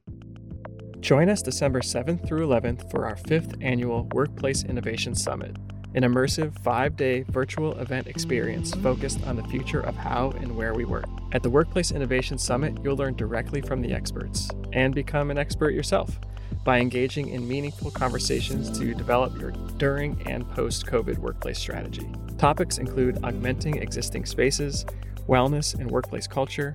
Join 1.01 1.27
us 1.27 1.41
December 1.41 1.81
7th 1.81 2.25
through 2.25 2.47
11th 2.47 2.89
for 2.89 3.05
our 3.05 3.17
fifth 3.17 3.55
annual 3.59 4.07
Workplace 4.13 4.63
Innovation 4.63 5.15
Summit 5.15 5.57
an 5.95 6.03
immersive 6.03 6.57
five 6.59 6.95
day 6.95 7.23
virtual 7.23 7.77
event 7.79 8.07
experience 8.07 8.73
focused 8.75 9.25
on 9.25 9.35
the 9.35 9.43
future 9.43 9.81
of 9.81 9.95
how 9.95 10.31
and 10.37 10.55
where 10.55 10.73
we 10.73 10.85
work. 10.85 11.05
At 11.31 11.43
the 11.43 11.49
Workplace 11.49 11.91
Innovation 11.91 12.37
Summit, 12.37 12.77
you'll 12.83 12.97
learn 12.97 13.15
directly 13.15 13.61
from 13.61 13.81
the 13.81 13.93
experts 13.93 14.49
and 14.71 14.93
become 14.93 15.31
an 15.31 15.37
expert 15.37 15.73
yourself 15.73 16.19
by 16.63 16.79
engaging 16.79 17.29
in 17.29 17.47
meaningful 17.47 17.91
conversations 17.91 18.77
to 18.77 18.93
develop 18.93 19.39
your 19.39 19.51
during 19.77 20.21
and 20.27 20.49
post 20.51 20.85
COVID 20.85 21.17
workplace 21.17 21.59
strategy. 21.59 22.09
Topics 22.37 22.77
include 22.77 23.19
augmenting 23.23 23.77
existing 23.77 24.25
spaces, 24.25 24.85
wellness 25.27 25.77
and 25.79 25.89
workplace 25.89 26.27
culture, 26.27 26.73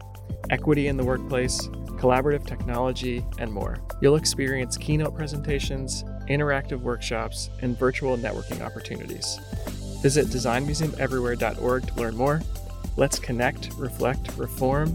equity 0.51 0.89
in 0.89 0.97
the 0.97 1.05
workplace, 1.05 1.69
collaborative 1.99 2.47
technology, 2.47 3.25
and 3.39 3.53
more. 3.53 3.79
You'll 4.01 4.17
experience 4.17 4.77
keynote 4.77 5.15
presentations, 5.15 6.05
interactive 6.29 6.81
workshops, 6.81 7.51
and 7.63 7.79
virtual 7.79 8.17
networking 8.17 8.61
opportunities. 8.61 9.39
Visit 10.03 10.29
designmuseumeverywhere.org 10.29 11.87
to 11.87 11.95
learn 11.95 12.17
more. 12.17 12.41
Let's 12.97 13.19
connect, 13.19 13.71
reflect, 13.75 14.37
reform, 14.37 14.89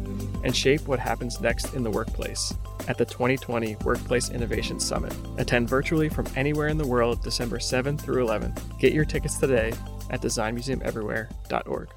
and 0.43 0.56
shape 0.56 0.88
what 0.88 1.00
happens 1.00 1.39
next 1.39 1.74
in 1.74 1.84
the 1.84 1.91
workplace 1.91 2.54
at 2.88 2.98
the 2.98 3.06
2020 3.06 3.78
Workplace 3.84 4.30
Innovation 4.30 4.80
Summit. 4.80 5.15
Attend 5.38 5.69
virtually 5.69 6.10
from 6.10 6.28
anywhere 6.36 6.67
in 6.67 6.78
the 6.78 6.88
world 6.88 7.24
December 7.24 7.60
7th 7.60 8.02
through 8.02 8.26
11th. 8.26 8.60
Get 8.80 8.93
your 8.93 9.06
tickets 9.06 9.38
today 9.38 9.74
at 10.10 10.22
designmuseumeverywhere.org. 10.22 11.89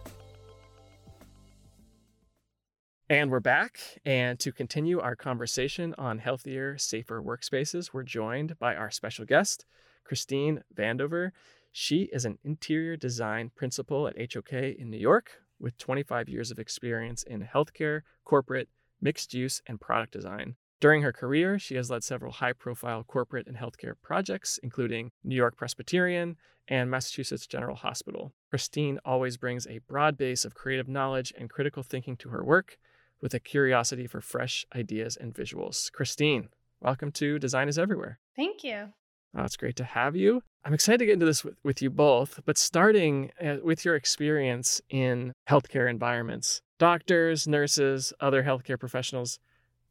And 3.09 3.31
we're 3.31 3.39
back. 3.39 3.79
And 4.05 4.37
to 4.41 4.51
continue 4.51 4.99
our 4.99 5.15
conversation 5.15 5.95
on 5.97 6.19
healthier, 6.19 6.77
safer 6.77 7.23
workspaces, 7.23 7.91
we're 7.93 8.03
joined 8.03 8.59
by 8.59 8.75
our 8.75 8.91
special 8.91 9.25
guest, 9.25 9.65
Christine 10.03 10.65
Vandover. 10.75 11.31
She 11.71 12.09
is 12.13 12.25
an 12.25 12.39
interior 12.43 12.97
design 12.97 13.53
principal 13.55 14.09
at 14.09 14.17
HOK 14.19 14.53
in 14.53 14.91
New 14.91 14.99
York 14.99 15.31
with 15.61 15.79
25 15.79 16.29
years 16.29 16.51
of 16.51 16.59
experience 16.59 17.23
in 17.23 17.47
healthcare, 17.55 18.01
corporate, 18.25 18.69
mixed 19.01 19.33
use, 19.33 19.63
and 19.69 19.81
product 19.81 20.13
design. 20.13 20.57
During 20.81 21.03
her 21.03 21.13
career, 21.13 21.61
she 21.61 21.77
has 21.77 21.89
led 21.89 22.03
several 22.03 22.33
high 22.33 22.55
profile 22.55 23.05
corporate 23.05 23.47
and 23.47 23.57
healthcare 23.57 23.95
projects, 24.03 24.59
including 24.65 25.13
New 25.23 25.37
York 25.37 25.57
Presbyterian 25.57 26.37
and 26.67 26.91
Massachusetts 26.91 27.47
General 27.47 27.77
Hospital. 27.77 28.33
Christine 28.51 28.99
always 29.05 29.37
brings 29.37 29.65
a 29.69 29.79
broad 29.87 30.19
base 30.19 30.45
of 30.45 30.57
creative 30.57 30.89
knowledge 30.89 31.33
and 31.39 31.49
critical 31.49 31.85
thinking 31.85 32.17
to 32.17 32.31
her 32.31 32.45
work 32.45 32.79
with 33.21 33.35
a 33.35 33.41
curiosity 33.41 34.07
for 34.07 34.21
fresh 34.21 34.67
ideas 34.75 35.17
and 35.17 35.35
visuals. 35.35 35.91
Christine, 35.93 36.49
welcome 36.81 37.13
to 37.13 37.39
Design 37.39 37.69
is 37.69 37.79
Everywhere. 37.79 38.19
Thank 38.35 38.63
you. 38.65 38.89
Oh, 39.37 39.45
it's 39.45 39.57
great 39.57 39.77
to 39.77 39.85
have 39.85 40.17
you. 40.17 40.43
I'm 40.65 40.75
excited 40.75 40.99
to 40.99 41.07
get 41.07 41.13
into 41.15 41.27
this 41.27 41.45
with, 41.45 41.57
with 41.63 41.83
you 41.83 41.91
both, 41.91 42.41
but 42.45 42.57
starting 42.57 43.31
uh, 43.43 43.57
with 43.63 43.85
your 43.85 43.95
experience 43.95 44.81
in 44.89 45.33
healthcare 45.49 45.89
environments. 45.89 46.63
Doctors, 46.79 47.47
nurses, 47.47 48.13
other 48.21 48.43
healthcare 48.43 48.79
professionals, 48.79 49.39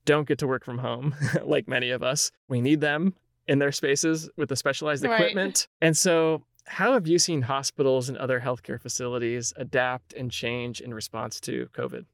don't 0.05 0.27
get 0.27 0.39
to 0.39 0.47
work 0.47 0.65
from 0.65 0.79
home 0.79 1.15
like 1.43 1.67
many 1.67 1.91
of 1.91 2.03
us. 2.03 2.31
We 2.47 2.61
need 2.61 2.81
them 2.81 3.13
in 3.47 3.59
their 3.59 3.71
spaces 3.71 4.29
with 4.37 4.49
the 4.49 4.55
specialized 4.55 5.03
right. 5.03 5.19
equipment. 5.19 5.67
And 5.81 5.95
so, 5.95 6.43
how 6.67 6.93
have 6.93 7.05
you 7.05 7.19
seen 7.19 7.43
hospitals 7.43 8.09
and 8.09 8.17
other 8.17 8.39
healthcare 8.39 8.81
facilities 8.81 9.53
adapt 9.55 10.13
and 10.13 10.31
change 10.31 10.81
in 10.81 10.93
response 10.93 11.39
to 11.41 11.69
COVID? 11.73 12.05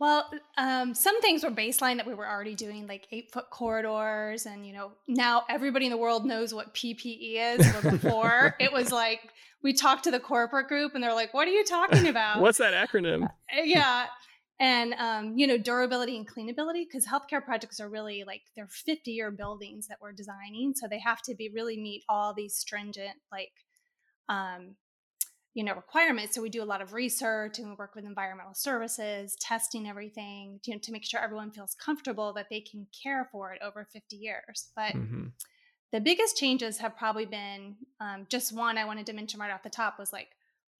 Well, 0.00 0.30
um, 0.56 0.94
some 0.94 1.20
things 1.20 1.42
were 1.42 1.50
baseline 1.50 1.96
that 1.96 2.06
we 2.06 2.14
were 2.14 2.28
already 2.28 2.54
doing, 2.54 2.86
like 2.86 3.08
eight 3.10 3.32
foot 3.32 3.50
corridors. 3.50 4.46
And, 4.46 4.64
you 4.66 4.72
know, 4.72 4.92
now 5.08 5.42
everybody 5.48 5.86
in 5.86 5.90
the 5.90 5.98
world 5.98 6.24
knows 6.24 6.54
what 6.54 6.72
PPE 6.74 7.58
is. 7.58 7.72
But 7.72 7.90
before, 7.90 8.54
it 8.60 8.72
was 8.72 8.92
like 8.92 9.20
we 9.62 9.72
talked 9.72 10.04
to 10.04 10.12
the 10.12 10.20
corporate 10.20 10.68
group 10.68 10.94
and 10.94 11.02
they're 11.02 11.14
like, 11.14 11.34
what 11.34 11.48
are 11.48 11.52
you 11.52 11.64
talking 11.64 12.06
about? 12.08 12.40
What's 12.40 12.58
that 12.58 12.74
acronym? 12.74 13.24
Uh, 13.24 13.62
yeah 13.64 14.06
and 14.60 14.94
um, 14.94 15.36
you 15.36 15.46
know 15.46 15.56
durability 15.56 16.16
and 16.16 16.28
cleanability 16.28 16.84
because 16.84 17.06
healthcare 17.06 17.44
projects 17.44 17.80
are 17.80 17.88
really 17.88 18.24
like 18.26 18.42
they're 18.56 18.68
50 18.68 19.10
year 19.10 19.30
buildings 19.30 19.86
that 19.88 19.98
we're 20.00 20.12
designing 20.12 20.74
so 20.74 20.88
they 20.88 20.98
have 20.98 21.22
to 21.22 21.34
be 21.34 21.48
really 21.48 21.78
meet 21.78 22.02
all 22.08 22.34
these 22.34 22.54
stringent 22.54 23.16
like 23.30 23.52
um, 24.28 24.74
you 25.54 25.64
know 25.64 25.74
requirements 25.74 26.34
so 26.34 26.42
we 26.42 26.48
do 26.48 26.62
a 26.62 26.64
lot 26.64 26.80
of 26.80 26.92
research 26.92 27.58
and 27.58 27.68
we 27.68 27.74
work 27.74 27.94
with 27.94 28.04
environmental 28.04 28.54
services 28.54 29.36
testing 29.40 29.88
everything 29.88 30.60
you 30.64 30.74
know, 30.74 30.80
to 30.80 30.92
make 30.92 31.04
sure 31.04 31.20
everyone 31.20 31.50
feels 31.50 31.74
comfortable 31.74 32.32
that 32.32 32.46
they 32.50 32.60
can 32.60 32.86
care 33.02 33.28
for 33.32 33.52
it 33.52 33.60
over 33.62 33.86
50 33.92 34.16
years 34.16 34.68
but 34.76 34.92
mm-hmm. 34.92 35.26
the 35.92 36.00
biggest 36.00 36.36
changes 36.36 36.78
have 36.78 36.96
probably 36.96 37.26
been 37.26 37.76
um, 38.00 38.26
just 38.28 38.54
one 38.54 38.78
i 38.78 38.84
wanted 38.84 39.06
to 39.06 39.12
mention 39.12 39.40
right 39.40 39.52
off 39.52 39.62
the 39.62 39.70
top 39.70 39.98
was 39.98 40.12
like 40.12 40.28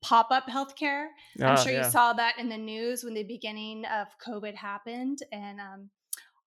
pop 0.03 0.31
up 0.31 0.47
healthcare. 0.47 1.07
I'm 1.41 1.47
ah, 1.47 1.57
sure 1.57 1.73
yeah. 1.73 1.85
you 1.85 1.91
saw 1.91 2.13
that 2.15 2.39
in 2.39 2.49
the 2.49 2.57
news 2.59 3.05
when 3.05 3.15
the 3.15 3.25
beginning 3.25 3.85
of 3.87 4.07
COVID 4.25 4.55
happened. 4.55 5.21
And 5.33 5.61
um, 5.61 5.91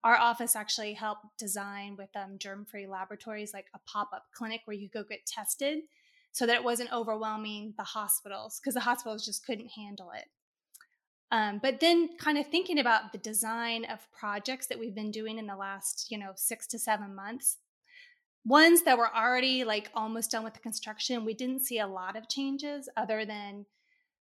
our 0.04 0.16
office 0.16 0.56
actually 0.56 0.94
helped 0.94 1.26
design 1.38 1.96
with 1.96 2.08
um, 2.16 2.38
Germfree 2.38 2.88
Laboratories 2.88 3.52
like 3.52 3.66
a 3.74 3.78
pop 3.80 4.10
up 4.14 4.26
clinic 4.34 4.62
where 4.64 4.76
you 4.76 4.88
go 4.88 5.04
get 5.04 5.26
tested 5.26 5.80
so 6.32 6.46
that 6.46 6.56
it 6.56 6.64
wasn't 6.64 6.92
overwhelming 6.92 7.74
the 7.76 7.84
hospitals 7.84 8.60
because 8.60 8.74
the 8.74 8.80
hospitals 8.80 9.24
just 9.24 9.46
couldn't 9.46 9.70
handle 9.76 10.10
it. 10.16 10.26
Um, 11.30 11.60
but 11.62 11.80
then 11.80 12.10
kind 12.18 12.36
of 12.36 12.46
thinking 12.46 12.78
about 12.78 13.12
the 13.12 13.18
design 13.18 13.84
of 13.86 14.10
projects 14.12 14.66
that 14.66 14.78
we've 14.78 14.94
been 14.94 15.10
doing 15.10 15.38
in 15.38 15.46
the 15.46 15.56
last 15.56 16.08
you 16.10 16.18
know 16.18 16.32
six 16.34 16.66
to 16.68 16.78
seven 16.78 17.14
months 17.14 17.58
ones 18.44 18.82
that 18.82 18.98
were 18.98 19.14
already 19.14 19.64
like 19.64 19.90
almost 19.94 20.30
done 20.30 20.44
with 20.44 20.54
the 20.54 20.60
construction, 20.60 21.24
we 21.24 21.34
didn't 21.34 21.64
see 21.64 21.78
a 21.78 21.86
lot 21.86 22.16
of 22.16 22.28
changes 22.28 22.88
other 22.96 23.24
than 23.24 23.66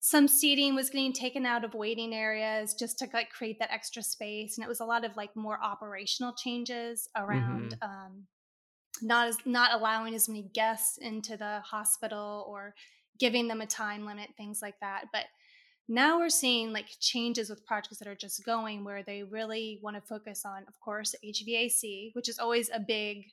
some 0.01 0.29
seating 0.29 0.75
was 0.75 0.91
getting 0.91 1.13
taken 1.13 1.45
out 1.45 1.65
of 1.65 1.75
waiting 1.75 2.15
areas 2.15 2.75
just 2.75 2.99
to 2.99 3.09
like 3.13 3.31
create 3.31 3.59
that 3.59 3.73
extra 3.73 4.03
space 4.03 4.57
and 4.57 4.65
it 4.65 4.69
was 4.69 4.81
a 4.81 4.85
lot 4.85 5.05
of 5.05 5.17
like 5.17 5.35
more 5.35 5.59
operational 5.63 6.33
changes 6.33 7.09
around 7.17 7.77
mm-hmm. 7.83 7.91
um, 7.91 8.27
not 9.03 9.29
as 9.29 9.39
not 9.45 9.73
allowing 9.73 10.15
as 10.15 10.29
many 10.29 10.43
guests 10.55 10.99
into 10.99 11.37
the 11.37 11.61
hospital 11.61 12.45
or 12.49 12.75
giving 13.19 13.49
them 13.49 13.61
a 13.61 13.67
time 13.67 14.05
limit 14.07 14.31
things 14.37 14.61
like 14.63 14.79
that 14.81 15.07
but 15.13 15.25
now 15.89 16.19
we're 16.19 16.29
seeing 16.29 16.73
like 16.73 16.87
changes 17.01 17.49
with 17.49 17.65
projects 17.65 17.99
that 17.99 18.09
are 18.09 18.15
just 18.15 18.45
going 18.45 18.85
where 18.85 19.03
they 19.03 19.23
really 19.23 19.79
want 19.83 19.97
to 19.97 20.03
focus 20.03 20.45
on 20.45 20.65
of 20.69 20.79
course 20.81 21.15
hvac 21.25 22.15
which 22.15 22.29
is 22.29 22.39
always 22.39 22.71
a 22.75 22.81
big 22.81 23.27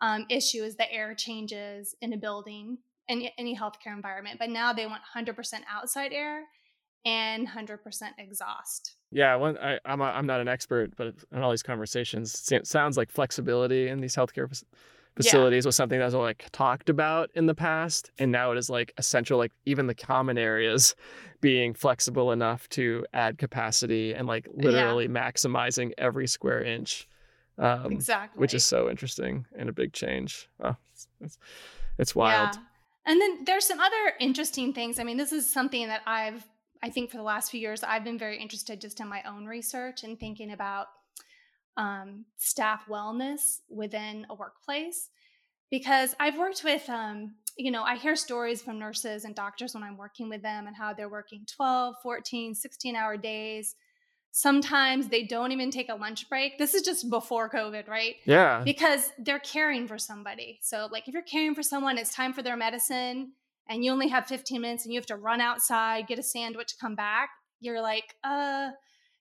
um, 0.00 0.26
issue 0.28 0.62
is 0.62 0.76
the 0.76 0.90
air 0.92 1.14
changes 1.14 1.94
in 2.00 2.12
a 2.12 2.16
building 2.16 2.78
in 3.08 3.28
any 3.38 3.56
healthcare 3.56 3.94
environment. 3.94 4.38
But 4.38 4.50
now 4.50 4.72
they 4.72 4.86
want 4.86 5.02
100% 5.14 5.34
outside 5.70 6.12
air 6.12 6.42
and 7.04 7.48
100% 7.48 7.78
exhaust. 8.18 8.95
Yeah, 9.16 9.36
well, 9.36 9.56
I, 9.62 9.78
am 9.86 10.00
a, 10.00 10.04
I'm 10.04 10.26
not 10.26 10.40
an 10.40 10.48
expert, 10.48 10.94
but 10.96 11.14
in 11.32 11.42
all 11.42 11.50
these 11.50 11.62
conversations, 11.62 12.50
it 12.52 12.66
sounds 12.66 12.96
like 12.96 13.10
flexibility 13.10 13.88
in 13.88 14.00
these 14.00 14.14
healthcare 14.14 14.46
facilities 15.16 15.64
yeah. 15.64 15.68
was 15.68 15.74
something 15.74 15.98
that 15.98 16.04
was 16.04 16.14
like 16.14 16.46
talked 16.52 16.90
about 16.90 17.30
in 17.34 17.46
the 17.46 17.54
past, 17.54 18.10
and 18.18 18.30
now 18.30 18.52
it 18.52 18.58
is 18.58 18.68
like 18.68 18.92
essential. 18.98 19.38
Like 19.38 19.52
even 19.64 19.86
the 19.86 19.94
common 19.94 20.36
areas 20.36 20.94
being 21.40 21.72
flexible 21.72 22.30
enough 22.30 22.68
to 22.70 23.06
add 23.14 23.38
capacity 23.38 24.12
and 24.12 24.28
like 24.28 24.48
literally 24.54 25.04
yeah. 25.04 25.10
maximizing 25.10 25.92
every 25.96 26.26
square 26.26 26.62
inch 26.62 27.08
um, 27.58 27.92
exactly. 27.92 28.40
Which 28.40 28.54
is 28.54 28.64
so 28.64 28.90
interesting 28.90 29.46
and 29.56 29.68
a 29.68 29.72
big 29.72 29.92
change. 29.92 30.48
Oh, 30.62 30.76
it's, 30.92 31.08
it's, 31.20 31.38
it's 31.98 32.14
wild. 32.14 32.54
Yeah. 32.54 32.60
And 33.06 33.20
then 33.20 33.44
there's 33.44 33.64
some 33.64 33.80
other 33.80 34.12
interesting 34.20 34.72
things. 34.72 34.98
I 34.98 35.04
mean, 35.04 35.16
this 35.16 35.32
is 35.32 35.50
something 35.50 35.86
that 35.88 36.02
I've, 36.06 36.44
I 36.82 36.90
think 36.90 37.10
for 37.10 37.16
the 37.16 37.22
last 37.22 37.50
few 37.50 37.60
years, 37.60 37.82
I've 37.82 38.04
been 38.04 38.18
very 38.18 38.38
interested 38.38 38.80
just 38.80 39.00
in 39.00 39.08
my 39.08 39.22
own 39.22 39.46
research 39.46 40.04
and 40.04 40.18
thinking 40.18 40.52
about 40.52 40.86
um, 41.76 42.24
staff 42.36 42.84
wellness 42.88 43.60
within 43.68 44.26
a 44.30 44.34
workplace. 44.34 45.10
Because 45.70 46.14
I've 46.20 46.38
worked 46.38 46.62
with, 46.62 46.88
um, 46.88 47.34
you 47.56 47.70
know, 47.70 47.82
I 47.82 47.96
hear 47.96 48.14
stories 48.14 48.62
from 48.62 48.78
nurses 48.78 49.24
and 49.24 49.34
doctors 49.34 49.74
when 49.74 49.82
I'm 49.82 49.96
working 49.96 50.28
with 50.28 50.42
them 50.42 50.66
and 50.66 50.76
how 50.76 50.92
they're 50.92 51.08
working 51.08 51.44
12, 51.56 51.96
14, 52.02 52.54
16 52.54 52.94
hour 52.96 53.16
days 53.16 53.74
Sometimes 54.36 55.08
they 55.08 55.22
don't 55.22 55.50
even 55.50 55.70
take 55.70 55.88
a 55.88 55.94
lunch 55.94 56.28
break. 56.28 56.58
This 56.58 56.74
is 56.74 56.82
just 56.82 57.08
before 57.08 57.48
COVID, 57.48 57.88
right? 57.88 58.16
Yeah. 58.26 58.60
Because 58.62 59.10
they're 59.16 59.38
caring 59.38 59.88
for 59.88 59.96
somebody. 59.96 60.58
So, 60.60 60.90
like, 60.92 61.08
if 61.08 61.14
you're 61.14 61.22
caring 61.22 61.54
for 61.54 61.62
someone, 61.62 61.96
it's 61.96 62.14
time 62.14 62.34
for 62.34 62.42
their 62.42 62.54
medicine, 62.54 63.32
and 63.68 63.84
you 63.84 63.92
only 63.92 64.08
have 64.08 64.26
15 64.26 64.60
minutes 64.60 64.84
and 64.84 64.92
you 64.92 64.98
have 64.98 65.06
to 65.06 65.16
run 65.16 65.40
outside, 65.40 66.06
get 66.06 66.18
a 66.18 66.22
sandwich, 66.22 66.74
come 66.80 66.94
back, 66.94 67.30
you're 67.60 67.80
like, 67.80 68.14
uh, 68.24 68.70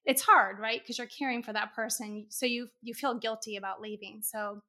it's 0.06 0.22
hard, 0.22 0.60
right? 0.60 0.82
Because 0.82 0.98
you're 0.98 1.08
caring 1.08 1.42
for 1.42 1.54
that 1.54 1.74
person. 1.74 2.28
So 2.30 2.46
you 2.46 2.68
you 2.82 2.94
feel 2.94 3.18
guilty 3.18 3.56
about 3.56 3.82
leaving. 3.82 4.22
So 4.22 4.62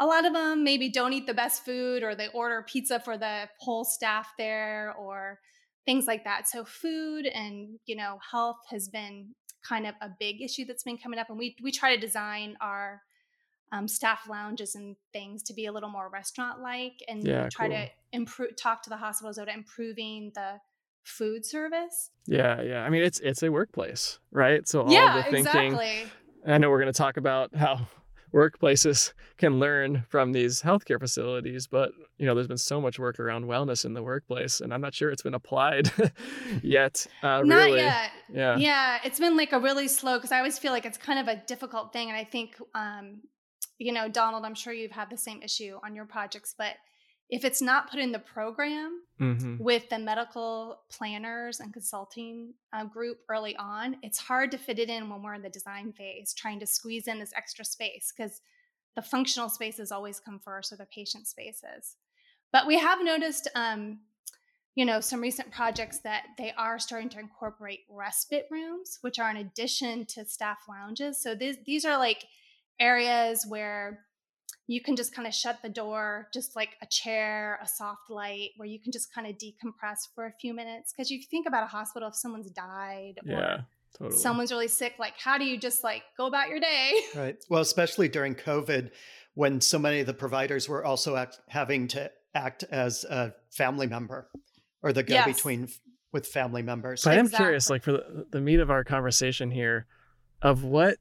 a 0.00 0.06
lot 0.06 0.24
of 0.24 0.32
them 0.32 0.64
maybe 0.64 0.88
don't 0.88 1.12
eat 1.12 1.26
the 1.26 1.34
best 1.34 1.64
food 1.64 2.02
or 2.02 2.14
they 2.14 2.28
order 2.28 2.64
pizza 2.66 3.00
for 3.00 3.18
the 3.18 3.48
whole 3.60 3.84
staff 3.84 4.28
there 4.38 4.94
or 4.98 5.38
things 5.84 6.06
like 6.06 6.24
that. 6.24 6.48
So 6.48 6.64
food 6.64 7.26
and, 7.26 7.78
you 7.86 7.96
know, 7.96 8.18
health 8.30 8.58
has 8.70 8.88
been 8.88 9.34
kind 9.66 9.86
of 9.86 9.94
a 10.00 10.10
big 10.18 10.40
issue 10.40 10.64
that's 10.64 10.82
been 10.82 10.98
coming 10.98 11.18
up, 11.18 11.28
and 11.28 11.38
we 11.38 11.56
we 11.62 11.70
try 11.70 11.94
to 11.94 12.00
design 12.00 12.56
our 12.60 13.02
um, 13.72 13.88
staff 13.88 14.28
lounges 14.28 14.74
and 14.74 14.96
things 15.12 15.42
to 15.44 15.54
be 15.54 15.66
a 15.66 15.72
little 15.72 15.88
more 15.88 16.08
restaurant 16.08 16.60
like, 16.60 17.02
and 17.08 17.26
yeah, 17.26 17.48
try 17.50 17.68
cool. 17.68 17.76
to 17.76 17.88
improve 18.12 18.56
talk 18.56 18.82
to 18.82 18.90
the 18.90 18.96
hospitals 18.96 19.38
about 19.38 19.52
improving 19.52 20.30
the 20.34 20.60
food 21.02 21.44
service. 21.44 22.10
Yeah, 22.26 22.62
yeah. 22.62 22.84
I 22.84 22.90
mean, 22.90 23.02
it's 23.02 23.18
it's 23.20 23.42
a 23.42 23.50
workplace, 23.50 24.18
right? 24.30 24.68
So 24.68 24.82
all 24.82 24.92
yeah, 24.92 25.16
the 25.16 25.22
thinking. 25.24 25.72
Exactly. 25.72 26.04
I 26.46 26.58
know 26.58 26.70
we're 26.70 26.80
going 26.80 26.92
to 26.92 26.96
talk 26.96 27.16
about 27.16 27.54
how 27.54 27.86
workplaces 28.32 29.12
can 29.36 29.58
learn 29.58 30.04
from 30.08 30.32
these 30.32 30.62
healthcare 30.62 30.98
facilities 30.98 31.66
but 31.66 31.90
you 32.18 32.26
know 32.26 32.34
there's 32.34 32.48
been 32.48 32.56
so 32.56 32.80
much 32.80 32.98
work 32.98 33.20
around 33.20 33.44
wellness 33.44 33.84
in 33.84 33.92
the 33.92 34.02
workplace 34.02 34.60
and 34.60 34.72
i'm 34.72 34.80
not 34.80 34.94
sure 34.94 35.10
it's 35.10 35.22
been 35.22 35.34
applied 35.34 35.92
yet 36.62 37.06
uh, 37.22 37.42
not 37.42 37.66
really. 37.66 37.78
yet 37.78 38.10
yeah 38.32 38.56
yeah 38.56 38.98
it's 39.04 39.18
been 39.18 39.36
like 39.36 39.52
a 39.52 39.60
really 39.60 39.86
slow 39.86 40.16
because 40.16 40.32
i 40.32 40.38
always 40.38 40.58
feel 40.58 40.72
like 40.72 40.86
it's 40.86 40.98
kind 40.98 41.18
of 41.18 41.28
a 41.28 41.42
difficult 41.46 41.92
thing 41.92 42.08
and 42.08 42.16
i 42.16 42.24
think 42.24 42.56
um 42.74 43.20
you 43.82 43.92
know 43.92 44.08
donald 44.08 44.44
i'm 44.44 44.54
sure 44.54 44.72
you've 44.72 44.90
had 44.92 45.10
the 45.10 45.16
same 45.16 45.42
issue 45.42 45.78
on 45.84 45.94
your 45.94 46.04
projects 46.04 46.54
but 46.56 46.76
if 47.32 47.46
it's 47.46 47.62
not 47.62 47.90
put 47.90 47.98
in 47.98 48.12
the 48.12 48.18
program 48.18 49.00
mm-hmm. 49.18 49.56
with 49.58 49.88
the 49.88 49.98
medical 49.98 50.82
planners 50.90 51.60
and 51.60 51.72
consulting 51.72 52.52
uh, 52.74 52.84
group 52.84 53.20
early 53.30 53.56
on, 53.56 53.96
it's 54.02 54.18
hard 54.18 54.50
to 54.50 54.58
fit 54.58 54.78
it 54.78 54.90
in 54.90 55.08
when 55.08 55.22
we're 55.22 55.32
in 55.32 55.40
the 55.40 55.48
design 55.48 55.94
phase, 55.94 56.34
trying 56.34 56.60
to 56.60 56.66
squeeze 56.66 57.08
in 57.08 57.18
this 57.18 57.32
extra 57.34 57.64
space 57.64 58.12
because 58.14 58.42
the 58.96 59.00
functional 59.00 59.48
spaces 59.48 59.90
always 59.90 60.20
come 60.20 60.38
first 60.44 60.74
or 60.74 60.76
the 60.76 60.84
patient 60.84 61.26
spaces. 61.26 61.96
But 62.52 62.66
we 62.66 62.78
have 62.78 63.02
noticed, 63.02 63.48
um, 63.54 64.00
you 64.74 64.84
know, 64.84 65.00
some 65.00 65.22
recent 65.22 65.50
projects 65.50 66.00
that 66.00 66.24
they 66.36 66.52
are 66.58 66.78
starting 66.78 67.08
to 67.08 67.18
incorporate 67.18 67.80
respite 67.88 68.46
rooms, 68.50 68.98
which 69.00 69.18
are 69.18 69.30
in 69.30 69.38
addition 69.38 70.04
to 70.04 70.26
staff 70.26 70.58
lounges. 70.68 71.22
So 71.22 71.34
these 71.34 71.56
these 71.64 71.86
are 71.86 71.96
like 71.96 72.26
areas 72.82 73.46
where 73.48 74.00
you 74.66 74.80
can 74.80 74.96
just 74.96 75.14
kind 75.14 75.26
of 75.26 75.34
shut 75.34 75.58
the 75.62 75.68
door, 75.68 76.28
just 76.32 76.56
like 76.56 76.70
a 76.82 76.86
chair, 76.86 77.58
a 77.62 77.68
soft 77.68 78.10
light, 78.10 78.50
where 78.56 78.68
you 78.68 78.80
can 78.80 78.92
just 78.92 79.12
kind 79.14 79.26
of 79.26 79.34
decompress 79.36 80.08
for 80.14 80.26
a 80.26 80.32
few 80.40 80.54
minutes. 80.54 80.92
Because 80.92 81.10
you 81.10 81.20
think 81.30 81.46
about 81.46 81.64
a 81.64 81.66
hospital, 81.66 82.08
if 82.08 82.16
someone's 82.16 82.50
died 82.50 83.14
yeah, 83.24 83.60
totally. 83.98 84.18
someone's 84.18 84.50
really 84.50 84.68
sick, 84.68 84.94
like 84.98 85.14
how 85.18 85.38
do 85.38 85.44
you 85.44 85.58
just 85.58 85.84
like 85.84 86.02
go 86.16 86.26
about 86.26 86.48
your 86.48 86.60
day? 86.60 86.92
Right. 87.14 87.36
Well, 87.48 87.60
especially 87.60 88.08
during 88.08 88.34
COVID, 88.34 88.90
when 89.34 89.60
so 89.60 89.78
many 89.78 90.00
of 90.00 90.06
the 90.06 90.14
providers 90.14 90.68
were 90.68 90.84
also 90.84 91.16
act, 91.16 91.40
having 91.48 91.88
to 91.88 92.10
act 92.34 92.64
as 92.70 93.04
a 93.04 93.34
family 93.50 93.86
member 93.86 94.28
or 94.82 94.92
the 94.92 95.02
go 95.02 95.14
yes. 95.14 95.26
between 95.26 95.68
with 96.12 96.26
family 96.26 96.62
members. 96.62 97.04
But. 97.04 97.18
I'm 97.18 97.28
curious, 97.28 97.70
like 97.70 97.82
for 97.82 97.92
the, 97.92 98.26
the 98.30 98.40
meat 98.40 98.60
of 98.60 98.70
our 98.70 98.84
conversation 98.84 99.50
here, 99.50 99.86
of 100.40 100.64
what 100.64 100.98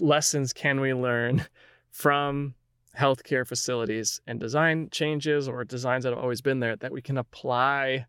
lessons 0.00 0.52
can 0.52 0.80
we 0.80 0.94
learn 0.94 1.46
from 1.90 2.54
healthcare 2.98 3.46
facilities 3.46 4.20
and 4.26 4.38
design 4.38 4.88
changes 4.90 5.48
or 5.48 5.64
designs 5.64 6.04
that 6.04 6.10
have 6.10 6.22
always 6.22 6.40
been 6.40 6.60
there 6.60 6.76
that 6.76 6.92
we 6.92 7.00
can 7.00 7.18
apply 7.18 8.04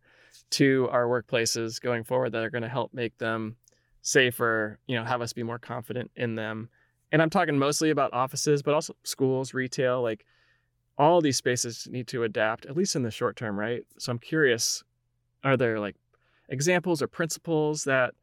to 0.50 0.88
our 0.91 1.06
workplaces 1.06 1.80
going 1.80 2.04
forward 2.04 2.32
that 2.32 2.43
are 2.43 2.50
going 2.50 2.63
to 2.63 2.69
help 2.69 2.93
make 2.93 3.17
them 3.17 3.56
safer, 4.02 4.78
you 4.86 4.96
know, 4.96 5.04
have 5.04 5.22
us 5.22 5.34
be 5.34 5.43
more 5.43 5.60
confident 5.60 6.12
in 6.15 6.36
them. 6.36 6.69
And 7.12 7.22
I'm 7.22 7.30
talking 7.30 7.58
mostly 7.58 7.89
about 7.89 8.13
offices, 8.13 8.62
but 8.62 8.74
also 8.74 8.96
schools, 9.04 9.54
retail, 9.54 10.02
like 10.02 10.26
all 10.98 11.22
these 11.22 11.38
spaces 11.38 11.88
need 11.89 12.08
to 12.08 12.24
adapt, 12.24 12.65
at 12.65 12.76
least 12.76 12.96
in 12.96 13.04
the 13.04 13.12
short 13.12 13.36
term, 13.36 13.58
right? 13.58 13.84
So 13.98 14.12
I'm 14.12 14.19
curious, 14.19 14.84
are 15.43 15.58
there 15.58 15.80
like 15.80 15.96
examples 16.50 17.02
or 17.02 17.08
principles 17.08 17.86
that 17.86 18.13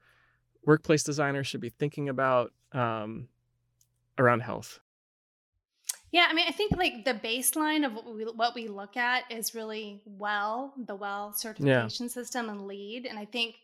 workplace 0.65 1.03
designers 1.03 1.47
should 1.47 1.61
be 1.61 1.71
thinking 1.71 2.09
about 2.09 2.53
um, 2.73 3.29
around 4.21 4.41
health? 4.41 4.81
Yeah, 6.13 6.27
I 6.29 6.35
mean, 6.35 6.47
I 6.49 6.53
think 6.53 6.77
like 6.77 7.05
the 7.05 7.15
baseline 7.15 7.87
of 7.87 7.95
what 7.95 8.15
we, 8.15 8.25
what 8.25 8.55
we 8.55 8.67
look 8.67 8.97
at 8.97 9.31
is 9.31 9.55
really 9.55 10.03
well, 10.05 10.75
the 10.87 10.97
well 10.97 11.33
certification 11.33 12.07
yeah. 12.07 12.13
system 12.13 12.49
and 12.49 12.67
LEED, 12.67 13.07
And 13.07 13.19
I 13.19 13.25
think, 13.25 13.57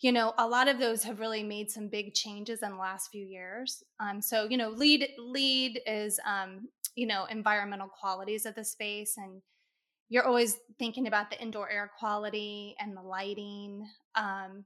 you 0.00 0.10
know, 0.10 0.32
a 0.38 0.46
lot 0.46 0.68
of 0.68 0.78
those 0.78 1.02
have 1.04 1.20
really 1.20 1.42
made 1.42 1.70
some 1.70 1.88
big 1.88 2.14
changes 2.14 2.62
in 2.62 2.70
the 2.70 2.76
last 2.76 3.10
few 3.12 3.24
years. 3.24 3.82
Um, 4.00 4.22
so, 4.22 4.48
you 4.48 4.56
know, 4.56 4.70
LEED 4.70 5.10
LEED 5.18 5.80
is, 5.86 6.18
um, 6.26 6.68
you 6.96 7.06
know, 7.06 7.26
environmental 7.26 7.88
qualities 7.88 8.46
of 8.46 8.54
the 8.54 8.64
space, 8.64 9.14
and 9.18 9.42
you're 10.08 10.26
always 10.26 10.56
thinking 10.78 11.06
about 11.06 11.30
the 11.30 11.40
indoor 11.40 11.70
air 11.70 11.90
quality 11.98 12.74
and 12.80 12.96
the 12.96 13.02
lighting. 13.02 13.86
Um, 14.14 14.64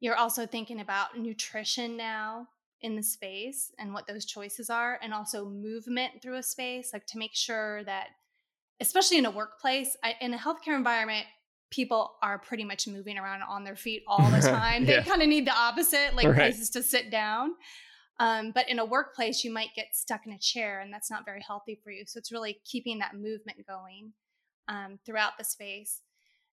you're 0.00 0.16
also 0.16 0.46
thinking 0.46 0.80
about 0.80 1.16
nutrition 1.16 1.96
now 1.96 2.48
in 2.82 2.96
the 2.96 3.02
space 3.02 3.72
and 3.78 3.94
what 3.94 4.06
those 4.06 4.24
choices 4.24 4.68
are 4.68 4.98
and 5.02 5.14
also 5.14 5.44
movement 5.44 6.12
through 6.20 6.36
a 6.36 6.42
space 6.42 6.90
like 6.92 7.06
to 7.06 7.18
make 7.18 7.34
sure 7.34 7.84
that 7.84 8.08
especially 8.80 9.18
in 9.18 9.26
a 9.26 9.30
workplace 9.30 9.96
I, 10.02 10.14
in 10.20 10.34
a 10.34 10.38
healthcare 10.38 10.76
environment 10.76 11.26
people 11.70 12.12
are 12.22 12.38
pretty 12.38 12.64
much 12.64 12.86
moving 12.86 13.18
around 13.18 13.42
on 13.42 13.64
their 13.64 13.76
feet 13.76 14.02
all 14.06 14.28
the 14.30 14.40
time 14.42 14.84
yeah. 14.84 15.00
they 15.00 15.08
kind 15.08 15.22
of 15.22 15.28
need 15.28 15.46
the 15.46 15.54
opposite 15.54 16.14
like 16.14 16.26
right. 16.26 16.36
places 16.36 16.70
to 16.70 16.82
sit 16.82 17.10
down 17.10 17.54
um, 18.18 18.52
but 18.52 18.68
in 18.68 18.78
a 18.78 18.84
workplace 18.84 19.44
you 19.44 19.52
might 19.52 19.70
get 19.74 19.86
stuck 19.92 20.26
in 20.26 20.32
a 20.32 20.38
chair 20.38 20.80
and 20.80 20.92
that's 20.92 21.10
not 21.10 21.24
very 21.24 21.42
healthy 21.46 21.78
for 21.82 21.90
you 21.90 22.04
so 22.06 22.18
it's 22.18 22.32
really 22.32 22.58
keeping 22.64 22.98
that 22.98 23.14
movement 23.14 23.58
going 23.66 24.12
um, 24.68 24.98
throughout 25.06 25.32
the 25.38 25.44
space 25.44 26.02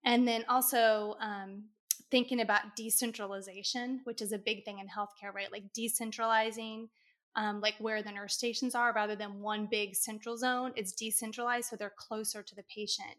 and 0.05 0.27
then 0.27 0.45
also 0.49 1.17
um, 1.21 1.65
thinking 2.11 2.41
about 2.41 2.77
decentralization, 2.77 4.01
which 4.05 4.23
is 4.23 4.33
a 4.33 4.39
big 4.39 4.65
thing 4.65 4.79
in 4.79 4.87
healthcare, 4.87 5.35
right? 5.35 5.53
Like 5.53 5.73
decentralizing, 5.73 6.89
um, 7.37 7.61
like 7.61 7.75
where 7.79 8.03
the 8.03 8.13
nurse 8.13 8.35
stations 8.35 8.75
are, 8.75 8.93
rather 8.93 9.17
than 9.17 9.41
one 9.41 9.69
big 9.71 9.95
central 9.95 10.37
zone. 10.37 10.73
It's 10.77 10.93
decentralized, 10.93 11.69
so 11.69 11.77
they're 11.77 11.93
closer 11.97 12.43
to 12.43 12.55
the 12.55 12.65
patient 12.75 13.17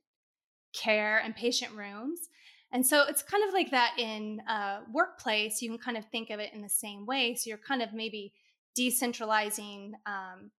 care 0.74 1.20
and 1.20 1.36
patient 1.36 1.72
rooms. 1.74 2.30
And 2.72 2.86
so 2.86 3.06
it's 3.08 3.24
kind 3.24 3.44
of 3.48 3.54
like 3.54 3.72
that 3.72 3.94
in 3.98 4.42
a 4.50 4.80
workplace. 4.92 5.62
You 5.62 5.70
can 5.70 5.78
kind 5.78 5.98
of 5.98 6.06
think 6.06 6.30
of 6.30 6.40
it 6.40 6.54
in 6.54 6.62
the 6.62 6.70
same 6.70 7.06
way. 7.06 7.36
So 7.36 7.50
you're 7.50 7.58
kind 7.58 7.82
of 7.82 7.94
maybe 7.94 8.34
decentralizing 8.78 9.92
um, 10.06 10.52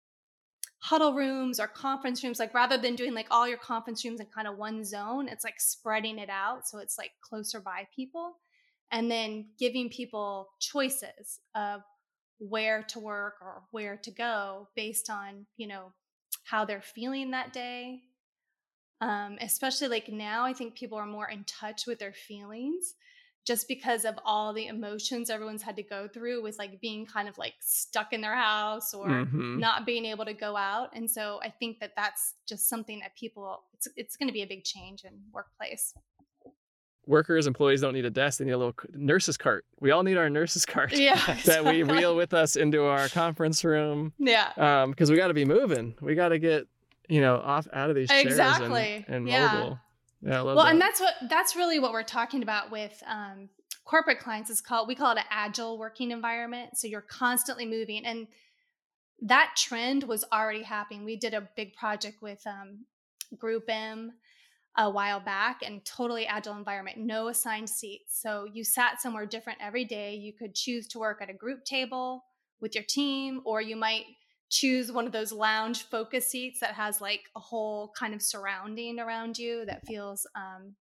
huddle 0.87 1.15
rooms 1.15 1.59
or 1.59 1.67
conference 1.67 2.23
rooms 2.23 2.39
like 2.39 2.55
rather 2.55 2.79
than 2.79 2.95
doing 2.95 3.13
like 3.13 3.27
all 3.33 3.49
your 3.49 3.59
conference 3.59 4.05
rooms 4.05 4.21
in 4.21 4.27
kind 4.27 4.47
of 4.47 4.57
one 4.57 4.85
zone 4.85 5.27
it's 5.29 5.43
like 5.43 5.59
spreading 5.59 6.17
it 6.17 6.31
out 6.31 6.67
so 6.67 6.79
it's 6.79 6.97
like 6.97 7.11
closer 7.21 7.59
by 7.59 7.85
people 7.95 8.37
and 8.93 9.11
then 9.11 9.47
giving 9.59 9.89
people 9.89 10.49
choices 10.61 11.41
of 11.57 11.81
where 12.39 12.85
to 12.85 13.01
work 13.01 13.35
or 13.41 13.63
where 13.73 13.97
to 13.97 14.13
go 14.13 14.69
based 14.77 15.11
on 15.11 15.45
you 15.57 15.67
know 15.67 15.93
how 16.45 16.65
they're 16.65 16.81
feeling 16.81 17.33
that 17.33 17.53
day. 17.53 18.03
Um, 19.01 19.37
especially 19.43 19.89
like 19.89 20.09
now 20.09 20.47
i 20.47 20.55
think 20.55 20.75
people 20.75 20.97
are 20.97 21.05
more 21.05 21.29
in 21.29 21.45
touch 21.45 21.87
with 21.87 21.99
their 21.99 22.15
feelings 22.15 22.95
just 23.47 23.69
because 23.69 24.05
of 24.05 24.19
all 24.25 24.53
the 24.53 24.67
emotions 24.67 25.31
everyone's 25.31 25.63
had 25.63 25.77
to 25.77 25.83
go 25.83 26.09
through 26.09 26.43
with 26.43 26.59
like 26.59 26.81
being 26.81 27.07
kind 27.07 27.29
of 27.29 27.39
like 27.39 27.55
stuck 27.61 28.13
in 28.13 28.21
their 28.21 28.35
house 28.35 28.93
or 28.93 29.07
mm-hmm. 29.07 29.59
not 29.61 29.87
being 29.87 30.05
able 30.05 30.25
to 30.25 30.35
go 30.35 30.57
out. 30.57 30.91
And 30.95 31.11
so 31.11 31.41
i 31.43 31.49
think 31.49 31.79
that 31.81 31.93
that's 31.97 32.35
just 32.47 32.69
something 32.69 32.99
that 33.01 33.17
people 33.17 33.65
it's 33.73 33.89
it's 33.97 34.17
going 34.17 34.29
to 34.29 34.33
be 34.33 34.43
a 34.43 34.47
big 34.47 34.65
change 34.65 35.05
in 35.05 35.13
workplace. 35.33 35.95
Workers 37.07 37.47
employees 37.47 37.83
don't 37.83 37.95
need 37.95 38.05
a 38.05 38.11
desk 38.11 38.41
they 38.41 38.47
need 38.47 38.51
a 38.51 38.59
little 38.59 38.75
nurses 38.93 39.37
cart. 39.37 39.65
We 39.79 39.93
all 39.93 40.03
need 40.03 40.17
our 40.17 40.29
nurses 40.29 40.67
cart 40.67 40.93
yeah, 40.97 41.37
that 41.45 41.65
we 41.65 41.85
wheel 41.85 42.17
with 42.17 42.35
us 42.35 42.57
into 42.57 42.85
our 42.85 43.09
conference 43.09 43.65
room 43.65 44.13
yeah. 44.19 44.51
um 44.57 44.91
because 44.91 45.11
we 45.11 45.17
got 45.17 45.29
to 45.29 45.35
be 45.35 45.45
moving. 45.45 45.95
We 46.01 46.17
got 46.17 46.31
to 46.31 46.39
get 46.41 46.67
you 47.09 47.21
know 47.21 47.37
off 47.37 47.69
out 47.73 47.91
of 47.91 47.97
these 47.97 48.09
chairs 48.09 48.25
exactly. 48.27 49.05
and, 49.07 49.17
and 49.17 49.29
yeah. 49.29 49.53
mobile 49.53 49.79
yeah, 50.27 50.43
well, 50.43 50.57
that. 50.57 50.73
and 50.73 50.81
that's 50.81 51.01
what 51.01 51.15
that's 51.29 51.55
really 51.55 51.79
what 51.79 51.93
we're 51.93 52.03
talking 52.03 52.43
about 52.43 52.71
with 52.71 53.01
um, 53.07 53.49
corporate 53.85 54.19
clients. 54.19 54.51
Is 54.51 54.61
called 54.61 54.89
we 54.89 54.95
call 54.95 55.13
it 55.13 55.19
an 55.19 55.25
agile 55.31 55.79
working 55.79 56.11
environment. 56.11 56.77
So 56.77 56.89
you're 56.89 57.01
constantly 57.01 57.65
moving, 57.65 58.05
and 58.05 58.27
that 59.23 59.55
trend 59.57 60.03
was 60.03 60.25
already 60.33 60.63
happening. 60.63 61.05
We 61.05 61.17
did 61.17 61.33
a 61.33 61.49
big 61.57 61.75
project 61.75 62.23
with 62.23 62.45
um, 62.47 62.87
GroupM 63.37 64.11
a 64.77 64.91
while 64.91 65.21
back, 65.21 65.61
and 65.65 65.85
totally 65.85 66.27
agile 66.27 66.57
environment, 66.57 66.99
no 66.99 67.29
assigned 67.29 67.71
seats. 67.71 68.21
So 68.21 68.47
you 68.53 68.65
sat 68.65 69.01
somewhere 69.01 69.27
different 69.27 69.61
every 69.63 69.85
day. 69.85 70.17
You 70.17 70.33
could 70.33 70.55
choose 70.55 70.89
to 70.89 70.99
work 70.99 71.23
at 71.23 71.31
a 71.31 71.35
group 71.35 71.65
table 71.65 72.25
with 72.61 72.75
your 72.75 72.85
team, 72.85 73.43
or 73.45 73.61
you 73.61 73.77
might 73.77 74.05
choose 74.49 74.93
one 74.93 75.07
of 75.07 75.13
those 75.13 75.33
lounge 75.33 75.85
focus 75.85 76.27
seats 76.27 76.61
that 76.61 76.75
has 76.75 77.01
like 77.01 77.23
a 77.35 77.41
whole 77.41 77.93
kind 77.99 78.15
of 78.15 78.23
surrounding 78.23 78.99
around 78.99 79.39
you 79.39 79.65
that 79.67 79.87
feels 79.87 80.27
um 80.37 80.75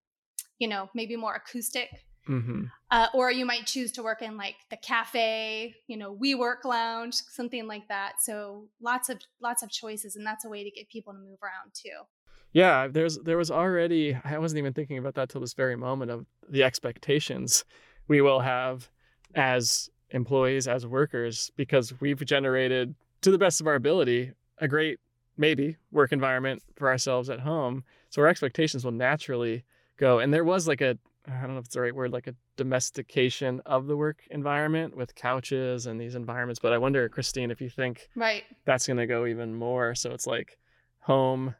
you 0.58 0.68
know 0.68 0.88
maybe 0.94 1.16
more 1.16 1.34
acoustic. 1.34 1.88
Mm-hmm. 2.26 2.62
uh, 2.90 3.08
or 3.12 3.30
you 3.30 3.44
might 3.44 3.66
choose 3.66 3.92
to 3.92 4.02
work 4.02 4.22
in 4.22 4.38
like 4.38 4.54
the 4.70 4.78
cafe 4.78 5.74
you 5.88 5.98
know 5.98 6.16
WeWork 6.16 6.64
lounge 6.64 7.16
something 7.16 7.66
like 7.66 7.86
that. 7.88 8.14
So 8.22 8.68
lots 8.80 9.10
of 9.10 9.18
lots 9.42 9.62
of 9.62 9.70
choices 9.70 10.16
and 10.16 10.26
that's 10.26 10.46
a 10.46 10.48
way 10.48 10.64
to 10.64 10.70
get 10.70 10.88
people 10.88 11.12
to 11.12 11.18
move 11.18 11.38
around 11.42 11.72
too. 11.74 12.06
Yeah 12.54 12.88
there's 12.88 13.18
there 13.18 13.36
was 13.36 13.50
already 13.50 14.16
i 14.24 14.38
wasn't 14.38 14.58
even 14.58 14.72
thinking 14.72 14.96
about 14.96 15.16
that 15.16 15.28
till 15.28 15.42
this 15.42 15.52
very 15.52 15.76
moment 15.76 16.10
of 16.10 16.24
the 16.48 16.62
expectations 16.62 17.64
we 18.08 18.22
will 18.22 18.40
have 18.40 18.88
as 19.34 19.90
employees 20.10 20.68
as 20.68 20.86
workers 20.86 21.50
because 21.56 22.00
we've 22.00 22.24
generated 22.24 22.94
to 23.24 23.30
the 23.30 23.38
best 23.38 23.60
of 23.60 23.66
our 23.66 23.74
ability, 23.74 24.32
a 24.58 24.68
great 24.68 25.00
maybe 25.38 25.76
work 25.90 26.12
environment 26.12 26.62
for 26.76 26.88
ourselves 26.88 27.30
at 27.30 27.40
home. 27.40 27.82
So 28.10 28.20
our 28.20 28.28
expectations 28.28 28.84
will 28.84 28.92
naturally 28.92 29.64
go. 29.96 30.18
And 30.18 30.32
there 30.32 30.44
was 30.44 30.68
like 30.68 30.82
a 30.82 30.98
I 31.26 31.40
don't 31.40 31.54
know 31.54 31.58
if 31.58 31.64
it's 31.64 31.74
the 31.74 31.80
right 31.80 31.94
word, 31.94 32.12
like 32.12 32.26
a 32.26 32.34
domestication 32.58 33.62
of 33.64 33.86
the 33.86 33.96
work 33.96 34.24
environment 34.30 34.94
with 34.94 35.14
couches 35.14 35.86
and 35.86 35.98
these 35.98 36.14
environments. 36.14 36.60
But 36.60 36.74
I 36.74 36.78
wonder, 36.78 37.08
Christine, 37.08 37.50
if 37.50 37.62
you 37.62 37.70
think 37.70 38.10
right 38.14 38.44
that's 38.66 38.86
going 38.86 38.98
to 38.98 39.06
go 39.06 39.24
even 39.24 39.54
more. 39.54 39.94
So 39.94 40.10
it's 40.10 40.26
like 40.26 40.58
home 41.00 41.54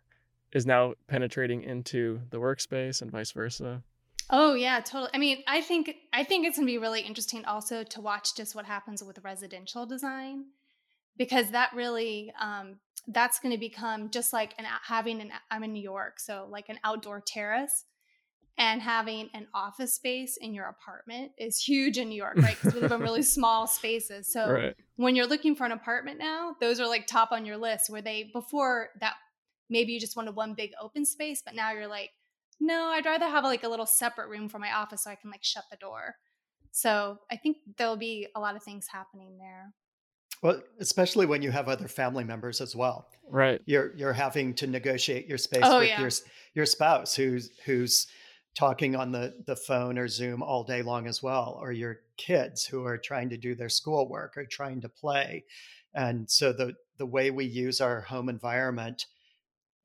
is 0.52 0.66
now 0.66 0.92
penetrating 1.08 1.62
into 1.62 2.20
the 2.28 2.36
workspace 2.36 3.00
and 3.00 3.10
vice 3.10 3.32
versa. 3.32 3.82
Oh 4.28 4.52
yeah, 4.52 4.80
totally. 4.80 5.10
I 5.14 5.18
mean, 5.18 5.42
I 5.46 5.62
think 5.62 5.96
I 6.12 6.24
think 6.24 6.46
it's 6.46 6.58
going 6.58 6.66
to 6.66 6.72
be 6.72 6.78
really 6.78 7.00
interesting 7.00 7.46
also 7.46 7.84
to 7.84 8.00
watch 8.02 8.36
just 8.36 8.54
what 8.54 8.66
happens 8.66 9.02
with 9.02 9.18
residential 9.24 9.86
design 9.86 10.44
because 11.16 11.50
that 11.50 11.70
really 11.74 12.32
um, 12.40 12.76
that's 13.08 13.38
going 13.38 13.52
to 13.52 13.58
become 13.58 14.10
just 14.10 14.32
like 14.32 14.54
an 14.58 14.64
having 14.86 15.20
an 15.20 15.30
I'm 15.50 15.64
in 15.64 15.72
New 15.72 15.82
York, 15.82 16.20
so 16.20 16.46
like 16.50 16.68
an 16.68 16.78
outdoor 16.84 17.20
terrace 17.20 17.84
and 18.56 18.80
having 18.80 19.30
an 19.34 19.48
office 19.52 19.94
space 19.94 20.36
in 20.36 20.54
your 20.54 20.66
apartment 20.66 21.32
is 21.38 21.60
huge 21.60 21.98
in 21.98 22.08
New 22.08 22.16
York, 22.16 22.36
right? 22.36 22.56
Because 22.56 22.74
we 22.74 22.80
live 22.80 22.92
in 22.92 23.00
really 23.00 23.22
small 23.36 23.66
spaces. 23.66 24.32
So 24.32 24.48
right. 24.48 24.76
when 24.96 25.16
you're 25.16 25.26
looking 25.26 25.56
for 25.56 25.66
an 25.66 25.72
apartment 25.72 26.20
now, 26.20 26.54
those 26.60 26.78
are 26.78 26.86
like 26.86 27.06
top 27.06 27.32
on 27.32 27.44
your 27.44 27.56
list. 27.56 27.90
Where 27.90 28.02
they 28.02 28.30
before 28.32 28.90
that 29.00 29.14
maybe 29.68 29.92
you 29.92 30.00
just 30.00 30.16
wanted 30.16 30.36
one 30.36 30.54
big 30.54 30.70
open 30.80 31.04
space, 31.04 31.42
but 31.44 31.54
now 31.54 31.72
you're 31.72 31.88
like, 31.88 32.10
no, 32.60 32.86
I'd 32.86 33.06
rather 33.06 33.26
have 33.26 33.44
like 33.44 33.64
a 33.64 33.68
little 33.68 33.86
separate 33.86 34.28
room 34.28 34.48
for 34.48 34.58
my 34.58 34.72
office 34.72 35.02
so 35.02 35.10
I 35.10 35.16
can 35.16 35.30
like 35.30 35.42
shut 35.42 35.64
the 35.70 35.76
door. 35.76 36.14
So 36.70 37.18
I 37.30 37.36
think 37.36 37.58
there'll 37.76 37.96
be 37.96 38.28
a 38.34 38.40
lot 38.40 38.56
of 38.56 38.62
things 38.62 38.86
happening 38.90 39.38
there. 39.38 39.72
Well, 40.44 40.60
especially 40.78 41.24
when 41.24 41.40
you 41.40 41.50
have 41.52 41.70
other 41.70 41.88
family 41.88 42.22
members 42.22 42.60
as 42.60 42.76
well. 42.76 43.08
Right. 43.30 43.62
You're 43.64 43.96
you're 43.96 44.12
having 44.12 44.52
to 44.56 44.66
negotiate 44.66 45.26
your 45.26 45.38
space 45.38 45.62
oh, 45.64 45.78
with 45.78 45.88
yeah. 45.88 46.00
your 46.02 46.10
your 46.52 46.66
spouse 46.66 47.14
who's 47.14 47.50
who's 47.64 48.06
talking 48.54 48.94
on 48.94 49.10
the 49.10 49.42
the 49.46 49.56
phone 49.56 49.96
or 49.98 50.06
Zoom 50.06 50.42
all 50.42 50.62
day 50.62 50.82
long 50.82 51.06
as 51.06 51.22
well, 51.22 51.58
or 51.62 51.72
your 51.72 52.00
kids 52.18 52.62
who 52.66 52.84
are 52.84 52.98
trying 52.98 53.30
to 53.30 53.38
do 53.38 53.54
their 53.54 53.70
schoolwork 53.70 54.36
or 54.36 54.44
trying 54.44 54.82
to 54.82 54.88
play. 54.90 55.44
And 55.94 56.30
so 56.30 56.52
the 56.52 56.74
the 56.98 57.06
way 57.06 57.30
we 57.30 57.46
use 57.46 57.80
our 57.80 58.02
home 58.02 58.28
environment 58.28 59.06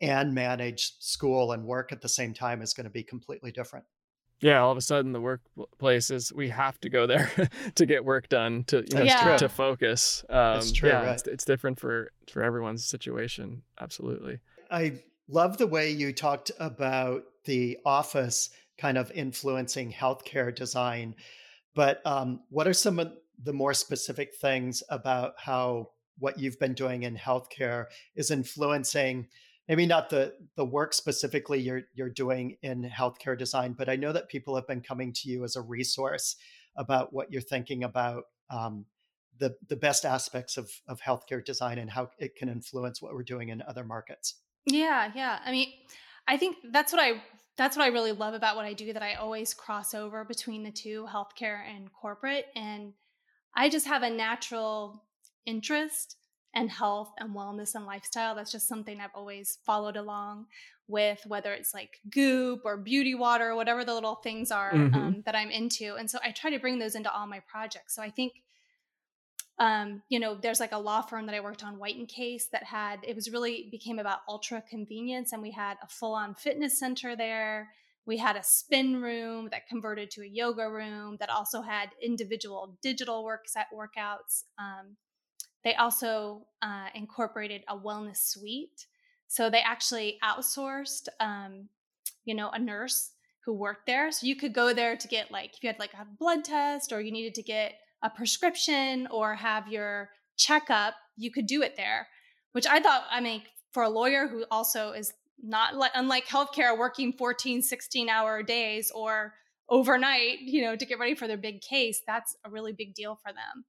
and 0.02 0.36
manage 0.36 0.92
school 1.00 1.54
and 1.54 1.64
work 1.64 1.94
at 1.94 2.02
the 2.02 2.10
same 2.10 2.34
time 2.34 2.62
is 2.62 2.74
going 2.74 2.84
to 2.84 2.90
be 2.90 3.04
completely 3.04 3.54
different 3.54 3.86
yeah 4.42 4.60
all 4.60 4.72
of 4.72 4.78
a 4.78 4.82
sudden 4.82 5.12
the 5.12 5.22
workplace 5.22 6.12
is 6.12 6.34
we 6.34 6.50
have 6.50 6.80
to 6.80 6.90
go 6.90 7.06
there 7.08 7.32
to 7.76 7.86
get 7.86 8.06
work 8.06 8.30
done 8.30 8.64
to 8.66 8.78
you 8.78 8.98
know 8.98 9.04
yeah. 9.04 9.38
to 9.38 9.50
focus 9.50 10.24
um 10.30 10.56
That's 10.56 10.72
true, 10.72 10.90
yeah 10.90 11.02
right. 11.02 11.14
it's, 11.14 11.28
it's 11.28 11.46
different 11.46 11.80
for 11.80 12.12
for 12.30 12.44
everyone's 12.44 12.86
situation 12.86 13.64
absolutely 13.80 14.40
i 14.72 14.94
love 15.28 15.58
the 15.58 15.68
way 15.68 15.92
you 15.92 16.14
talked 16.14 16.52
about 16.60 17.24
the 17.46 17.78
office 17.86 18.50
kind 18.78 18.98
of 18.98 19.12
influencing 19.12 19.92
healthcare 19.92 20.54
design 20.54 21.16
but 21.76 22.06
um, 22.06 22.42
what 22.50 22.68
are 22.68 22.74
some 22.74 23.00
of 23.00 23.14
the 23.42 23.54
more 23.54 23.74
specific 23.74 24.36
things 24.36 24.84
about 24.90 25.34
how 25.38 25.88
what 26.18 26.40
you've 26.40 26.60
been 26.60 26.74
doing 26.74 27.04
in 27.04 27.16
healthcare 27.16 27.86
is 28.16 28.32
influencing 28.32 29.28
maybe 29.70 29.86
not 29.86 30.10
the 30.10 30.34
the 30.56 30.66
work 30.66 30.94
specifically 30.94 31.60
you're 31.60 31.84
you're 31.94 32.10
doing 32.10 32.58
in 32.64 32.84
healthcare 32.84 33.38
design, 33.38 33.74
but 33.74 33.88
I 33.88 33.96
know 33.96 34.12
that 34.12 34.28
people 34.28 34.56
have 34.56 34.68
been 34.68 34.82
coming 34.82 35.14
to 35.14 35.30
you 35.30 35.46
as 35.46 35.56
a 35.56 35.62
resource 35.62 36.36
about 36.76 37.14
what 37.14 37.32
you're 37.32 37.42
thinking 37.42 37.84
about 37.84 38.24
um, 38.50 38.86
the 39.38 39.56
the 39.70 39.78
best 39.78 40.04
aspects 40.04 40.58
of 40.58 40.70
of 40.88 41.00
healthcare 41.00 41.46
design 41.46 41.78
and 41.78 41.90
how 41.90 42.10
it 42.18 42.36
can 42.36 42.50
influence 42.50 43.02
what 43.02 43.14
we're 43.14 43.24
doing 43.24 43.50
in 43.50 43.62
other 43.62 43.86
markets. 43.86 44.42
Yeah, 44.66 45.12
yeah. 45.16 45.40
I 45.46 45.52
mean, 45.52 45.70
I 46.28 46.36
think 46.36 46.58
that's 46.72 46.92
what 46.92 47.02
I 47.02 47.22
that's 47.56 47.78
what 47.78 47.84
I 47.86 47.90
really 47.90 48.12
love 48.12 48.34
about 48.34 48.56
what 48.56 48.66
I 48.66 48.74
do 48.74 48.92
that 48.94 49.04
I 49.04 49.14
always 49.14 49.54
cross 49.54 49.94
over 49.94 50.26
between 50.26 50.64
the 50.64 50.72
two, 50.72 51.08
healthcare 51.10 51.62
and 51.68 51.92
corporate 51.94 52.48
and 52.56 52.94
I 53.56 53.68
just 53.70 53.88
have 53.88 54.04
a 54.04 54.10
natural 54.10 55.04
interest 55.46 56.16
and 56.56 56.72
health 56.72 57.12
and 57.20 57.36
wellness 57.36 57.76
and 57.76 57.86
lifestyle. 57.86 58.36
That's 58.36 58.52
just 58.52 58.68
something 58.68 59.00
I've 59.00 59.10
always 59.14 59.60
followed 59.66 59.98
along 59.98 60.48
with, 60.88 61.22
whether 61.28 61.54
it's 61.54 61.74
like 61.74 62.00
goop 62.10 62.62
or 62.66 62.76
beauty 62.76 63.14
water, 63.14 63.56
whatever 63.56 63.86
the 63.86 63.94
little 63.94 64.16
things 64.16 64.52
are 64.52 64.74
mm-hmm. 64.74 64.96
um, 64.96 65.24
that 65.26 65.36
I'm 65.36 65.52
into. 65.52 65.96
And 65.96 66.10
so 66.10 66.18
I 66.24 66.32
try 66.32 66.50
to 66.50 66.60
bring 66.60 66.80
those 66.80 66.96
into 66.96 67.14
all 67.14 67.28
my 67.28 67.42
projects. 67.48 67.96
So 67.96 68.02
I 68.02 68.10
think, 68.10 68.34
um, 69.60 70.02
you 70.10 70.20
know, 70.20 70.36
there's 70.36 70.60
like 70.60 70.72
a 70.72 70.80
law 70.80 71.02
firm 71.02 71.28
that 71.28 71.36
I 71.36 71.42
worked 71.42 71.64
on, 71.64 71.78
White 71.78 71.98
and 71.98 72.08
Case, 72.08 72.48
that 72.52 72.64
had 72.64 73.02
it 73.04 73.16
was 73.16 73.30
really 73.30 73.68
became 73.72 74.00
about 74.00 74.20
ultra 74.28 74.64
convenience, 74.68 75.34
and 75.34 75.42
we 75.42 75.52
had 75.52 75.78
a 75.84 75.88
full 75.88 76.16
on 76.16 76.34
fitness 76.34 76.80
center 76.80 77.16
there. 77.16 77.70
We 78.06 78.18
had 78.18 78.38
a 78.38 78.44
spin 78.44 79.02
room 79.02 79.50
that 79.52 79.68
converted 79.68 80.10
to 80.12 80.22
a 80.22 80.28
yoga 80.28 80.68
room 80.68 81.18
that 81.20 81.30
also 81.30 81.62
had 81.62 81.90
individual 82.02 82.78
digital 82.82 83.24
work 83.24 83.48
set 83.48 83.68
workouts. 83.76 84.46
Um, 84.58 84.96
they 85.64 85.76
also 85.76 86.48
uh, 86.62 86.88
incorporated 86.96 87.64
a 87.68 87.78
wellness 87.78 88.18
suite. 88.18 88.86
So 89.28 89.50
they 89.50 89.62
actually 89.62 90.18
outsourced, 90.24 91.08
um, 91.20 91.70
you 92.26 92.34
know, 92.34 92.50
a 92.50 92.60
nurse 92.60 93.12
who 93.46 93.54
worked 93.54 93.86
there. 93.86 94.12
So 94.12 94.26
you 94.26 94.36
could 94.36 94.54
go 94.54 94.74
there 94.74 94.96
to 94.96 95.08
get 95.08 95.32
like, 95.32 95.56
if 95.56 95.64
you 95.64 95.68
had 95.68 95.80
like 95.80 95.94
a 95.94 96.06
blood 96.18 96.44
test 96.44 96.92
or 96.92 97.02
you 97.02 97.12
needed 97.12 97.36
to 97.36 97.44
get 97.44 97.74
a 98.02 98.10
prescription 98.10 99.08
or 99.12 99.36
have 99.36 99.68
your 99.68 100.10
checkup, 100.38 100.96
you 101.18 101.32
could 101.32 101.48
do 101.48 101.62
it 101.62 101.76
there, 101.76 102.08
which 102.54 102.66
I 102.66 102.80
thought, 102.80 103.04
I 103.12 103.20
mean, 103.20 103.44
for 103.72 103.84
a 103.84 103.90
lawyer 103.90 104.28
who 104.28 104.46
also 104.50 104.92
is 104.92 105.14
not 105.42 105.76
like, 105.76 105.92
unlike 105.94 106.26
healthcare, 106.26 106.78
working 106.78 107.14
14, 107.14 107.62
16 107.62 108.10
hour 108.10 108.42
days 108.42 108.92
or 108.92 109.34
overnight, 109.70 110.40
you 110.40 110.62
know, 110.62 110.76
to 110.76 110.86
get 110.86 111.00
ready 111.00 111.16
for 111.16 111.28
their 111.28 111.38
big 111.38 111.62
case, 111.62 112.02
that's 112.08 112.36
a 112.46 112.50
really 112.50 112.74
big 112.74 112.94
deal 112.94 113.16
for 113.22 113.32
them 113.32 113.66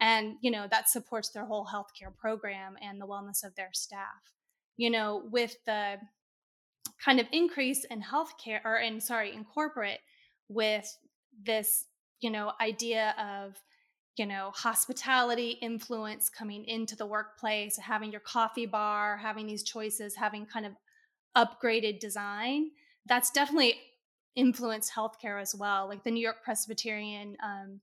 and 0.00 0.36
you 0.40 0.50
know 0.50 0.66
that 0.70 0.88
supports 0.88 1.30
their 1.30 1.44
whole 1.44 1.66
healthcare 1.66 2.14
program 2.16 2.76
and 2.82 3.00
the 3.00 3.06
wellness 3.06 3.44
of 3.44 3.54
their 3.56 3.70
staff. 3.72 4.34
You 4.76 4.90
know 4.90 5.22
with 5.30 5.56
the 5.66 5.96
kind 7.04 7.20
of 7.20 7.26
increase 7.32 7.84
in 7.84 8.02
healthcare 8.02 8.60
or 8.64 8.76
in 8.78 9.00
sorry 9.00 9.34
in 9.34 9.44
corporate 9.44 10.00
with 10.48 10.96
this 11.44 11.86
you 12.20 12.30
know 12.30 12.52
idea 12.60 13.14
of 13.18 13.56
you 14.16 14.26
know 14.26 14.50
hospitality 14.54 15.50
influence 15.62 16.28
coming 16.28 16.64
into 16.64 16.96
the 16.96 17.06
workplace 17.06 17.78
having 17.78 18.10
your 18.10 18.20
coffee 18.20 18.66
bar 18.66 19.16
having 19.16 19.46
these 19.46 19.62
choices 19.62 20.16
having 20.16 20.44
kind 20.44 20.66
of 20.66 20.72
upgraded 21.36 22.00
design 22.00 22.70
that's 23.06 23.30
definitely 23.30 23.74
influenced 24.36 24.92
healthcare 24.94 25.40
as 25.40 25.54
well. 25.54 25.88
Like 25.88 26.04
the 26.04 26.10
new 26.10 26.22
york 26.22 26.42
presbyterian 26.44 27.36
um, 27.42 27.80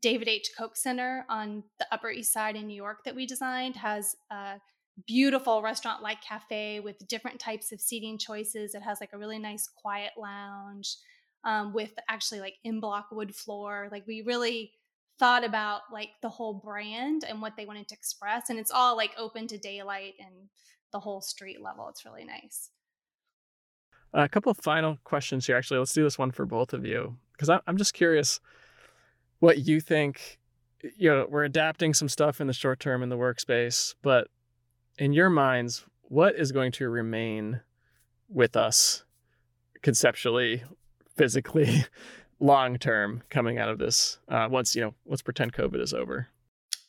David 0.00 0.28
H. 0.28 0.50
Koch 0.56 0.76
Center 0.76 1.24
on 1.28 1.64
the 1.78 1.86
Upper 1.90 2.10
East 2.10 2.32
Side 2.32 2.56
in 2.56 2.66
New 2.66 2.76
York 2.76 3.04
that 3.04 3.14
we 3.14 3.26
designed 3.26 3.76
has 3.76 4.16
a 4.30 4.60
beautiful 5.06 5.62
restaurant 5.62 6.02
like 6.02 6.22
cafe 6.22 6.80
with 6.80 7.06
different 7.08 7.38
types 7.38 7.72
of 7.72 7.80
seating 7.80 8.18
choices. 8.18 8.74
It 8.74 8.82
has 8.82 8.98
like 9.00 9.12
a 9.12 9.18
really 9.18 9.38
nice 9.38 9.68
quiet 9.68 10.12
lounge 10.16 10.96
um, 11.44 11.72
with 11.72 11.92
actually 12.08 12.40
like 12.40 12.54
in 12.64 12.80
block 12.80 13.08
wood 13.10 13.34
floor. 13.34 13.88
Like 13.90 14.06
we 14.06 14.22
really 14.22 14.72
thought 15.18 15.44
about 15.44 15.82
like 15.92 16.10
the 16.22 16.28
whole 16.28 16.54
brand 16.54 17.24
and 17.26 17.40
what 17.40 17.56
they 17.56 17.66
wanted 17.66 17.88
to 17.88 17.94
express. 17.94 18.50
And 18.50 18.58
it's 18.58 18.70
all 18.70 18.96
like 18.96 19.12
open 19.18 19.46
to 19.48 19.58
daylight 19.58 20.14
and 20.18 20.48
the 20.92 21.00
whole 21.00 21.20
street 21.20 21.62
level. 21.62 21.88
It's 21.88 22.04
really 22.04 22.24
nice. 22.24 22.70
A 24.12 24.28
couple 24.28 24.50
of 24.50 24.58
final 24.58 24.98
questions 25.04 25.46
here. 25.46 25.56
Actually, 25.56 25.78
let's 25.78 25.92
do 25.92 26.02
this 26.02 26.18
one 26.18 26.30
for 26.30 26.46
both 26.46 26.72
of 26.72 26.86
you 26.86 27.16
because 27.32 27.48
I'm 27.48 27.76
just 27.76 27.92
curious 27.92 28.40
what 29.40 29.58
you 29.66 29.80
think 29.80 30.38
you 30.96 31.10
know 31.10 31.26
we're 31.28 31.44
adapting 31.44 31.94
some 31.94 32.08
stuff 32.08 32.40
in 32.40 32.46
the 32.46 32.52
short 32.52 32.80
term 32.80 33.02
in 33.02 33.08
the 33.08 33.16
workspace 33.16 33.94
but 34.02 34.28
in 34.98 35.12
your 35.12 35.30
minds 35.30 35.84
what 36.02 36.36
is 36.36 36.52
going 36.52 36.72
to 36.72 36.88
remain 36.88 37.60
with 38.28 38.56
us 38.56 39.04
conceptually 39.82 40.62
physically 41.16 41.84
long 42.40 42.78
term 42.78 43.22
coming 43.30 43.58
out 43.58 43.68
of 43.68 43.78
this 43.78 44.18
uh, 44.28 44.48
once 44.50 44.74
you 44.74 44.82
know 44.82 44.94
let's 45.06 45.22
pretend 45.22 45.52
covid 45.52 45.80
is 45.80 45.94
over? 45.94 46.28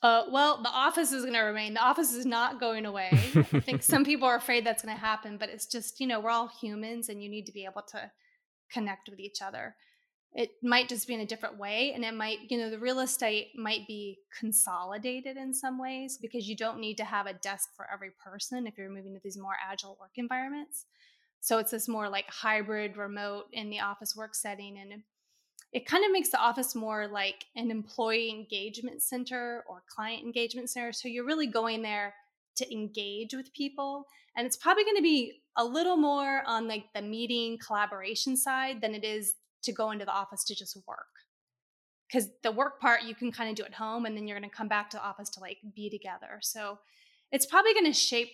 Uh, 0.04 0.26
well 0.32 0.62
the 0.62 0.70
office 0.70 1.12
is 1.12 1.24
going 1.24 1.34
to 1.34 1.40
remain. 1.40 1.74
The 1.74 1.82
office 1.82 2.14
is 2.14 2.26
not 2.26 2.60
going 2.60 2.86
away. 2.86 3.10
I 3.12 3.60
think 3.60 3.82
some 3.94 4.06
people 4.06 4.28
are 4.28 4.36
afraid 4.36 4.66
that's 4.66 4.84
going 4.84 4.96
to 4.96 5.02
happen 5.02 5.38
but 5.38 5.50
it's 5.50 5.66
just 5.66 6.00
you 6.00 6.08
know 6.08 6.20
we're 6.20 6.30
all 6.30 6.50
humans 6.62 7.10
and 7.10 7.22
you 7.24 7.30
need 7.30 7.46
to 7.46 7.52
be 7.52 7.66
able 7.66 7.84
to 7.90 8.12
connect 8.72 9.10
with 9.10 9.20
each 9.20 9.42
other 9.42 9.76
it 10.38 10.52
might 10.62 10.88
just 10.88 11.08
be 11.08 11.16
in 11.16 11.20
a 11.20 11.26
different 11.26 11.58
way 11.58 11.94
and 11.94 12.06
it 12.06 12.14
might 12.14 12.38
you 12.50 12.60
know 12.60 12.70
the 12.70 12.80
real 12.80 13.00
estate 13.00 13.48
might 13.56 13.88
be 13.88 14.20
consolidated 14.40 15.36
in 15.36 15.52
some 15.52 15.80
ways 15.80 16.20
because 16.22 16.48
you 16.48 16.56
don't 16.56 16.80
need 16.80 16.96
to 16.96 17.04
have 17.04 17.26
a 17.26 17.34
desk 17.34 17.70
for 17.76 17.88
every 17.92 18.12
person 18.24 18.68
if 18.68 18.78
you're 18.78 18.90
moving 18.90 19.16
to 19.16 19.20
these 19.24 19.38
more 19.38 19.56
agile 19.70 19.98
work 20.00 20.12
environments. 20.16 20.86
So 21.42 21.58
it's 21.58 21.72
this 21.72 21.88
more 21.88 22.08
like 22.08 22.30
hybrid 22.30 22.98
remote 22.98 23.46
in 23.52 23.70
the 23.70 23.80
office 23.80 24.16
work 24.16 24.36
setting 24.36 24.78
and 24.78 25.02
it 25.74 25.86
kind 25.86 26.06
of 26.06 26.12
makes 26.12 26.30
the 26.30 26.40
office 26.40 26.76
more 26.76 27.08
like 27.08 27.46
an 27.56 27.72
employee 27.72 28.30
engagement 28.30 29.02
center 29.02 29.64
or 29.68 29.84
client 29.94 30.24
engagement 30.24 30.70
center. 30.70 30.94
So 30.94 31.08
you're 31.08 31.26
really 31.26 31.48
going 31.48 31.82
there 31.82 32.14
to 32.58 32.72
engage 32.72 33.34
with 33.34 33.54
people 33.54 34.06
and 34.36 34.46
it's 34.46 34.56
probably 34.56 34.84
going 34.84 34.98
to 34.98 35.02
be 35.02 35.42
a 35.56 35.66
little 35.66 35.98
more 35.98 36.44
on 36.46 36.68
like 36.68 36.86
the 36.94 37.02
meeting 37.02 37.58
collaboration 37.58 38.38
side 38.38 38.82
than 38.82 38.94
it 38.94 39.04
is 39.04 39.34
to 39.64 39.72
go 39.72 39.92
into 39.92 40.06
the 40.06 40.12
office 40.12 40.44
to 40.46 40.56
just 40.56 40.78
work. 40.88 41.08
Because 42.08 42.30
the 42.42 42.52
work 42.52 42.80
part 42.80 43.04
you 43.04 43.16
can 43.16 43.32
kind 43.32 43.50
of 43.50 43.56
do 43.56 43.64
at 43.64 43.74
home 43.74 44.06
and 44.06 44.16
then 44.16 44.28
you're 44.28 44.40
going 44.40 44.50
to 44.50 44.56
come 44.56 44.70
back 44.70 44.90
to 44.92 44.98
the 44.98 45.04
office 45.04 45.30
to 45.32 45.40
like 45.42 45.58
be 45.76 45.90
together. 45.90 46.40
So 46.42 46.80
it's 47.32 47.46
probably 47.46 47.74
going 47.74 47.86
to 47.86 47.94
shape 47.94 48.32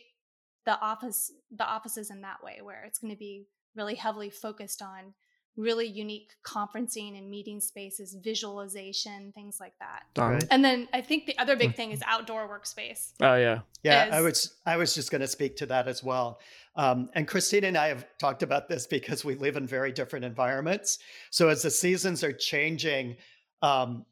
the 0.66 0.80
office 0.80 1.32
the 1.52 1.66
offices 1.66 2.10
in 2.10 2.22
that 2.22 2.44
way 2.44 2.60
where 2.62 2.84
it's 2.86 3.00
going 3.00 3.12
to 3.12 3.18
be 3.18 3.48
really 3.76 3.96
heavily 3.96 4.30
focused 4.30 4.82
on 4.82 5.14
really 5.56 5.88
unique 5.88 6.32
conferencing 6.44 7.18
and 7.18 7.30
meeting 7.30 7.60
spaces, 7.60 8.16
visualization, 8.16 9.32
things 9.34 9.60
like 9.60 9.74
that. 9.80 10.04
Right. 10.18 10.44
And 10.50 10.66
then 10.66 10.88
I 10.94 11.02
think 11.02 11.26
the 11.26 11.38
other 11.38 11.56
big 11.56 11.72
hmm. 11.72 11.76
thing 11.76 11.92
is 11.92 12.02
outdoor 12.08 12.48
workspace. 12.48 13.14
Oh 13.22 13.36
yeah, 13.36 13.60
yeah. 13.84 14.06
As, 14.06 14.14
I 14.14 14.22
was 14.22 14.56
I 14.66 14.78
was 14.78 14.96
just 14.96 15.12
going 15.12 15.22
to 15.22 15.28
speak 15.28 15.58
to 15.58 15.66
that 15.68 15.88
as 15.88 16.04
well. 16.04 16.40
Um, 16.76 17.10
and 17.14 17.28
Christina 17.28 17.68
and 17.68 17.78
I 17.78 17.90
have 17.90 18.06
talked 18.20 18.42
about 18.42 18.68
this 18.68 18.88
because 18.88 19.24
we 19.24 19.36
live 19.36 19.58
in 19.58 19.68
very 19.68 19.92
different 19.92 20.26
environments. 20.26 21.00
So 21.30 21.50
as 21.50 21.62
the 21.62 21.72
seasons 21.72 22.24
are 22.24 22.34
changing. 22.34 23.18
Um, 23.62 24.06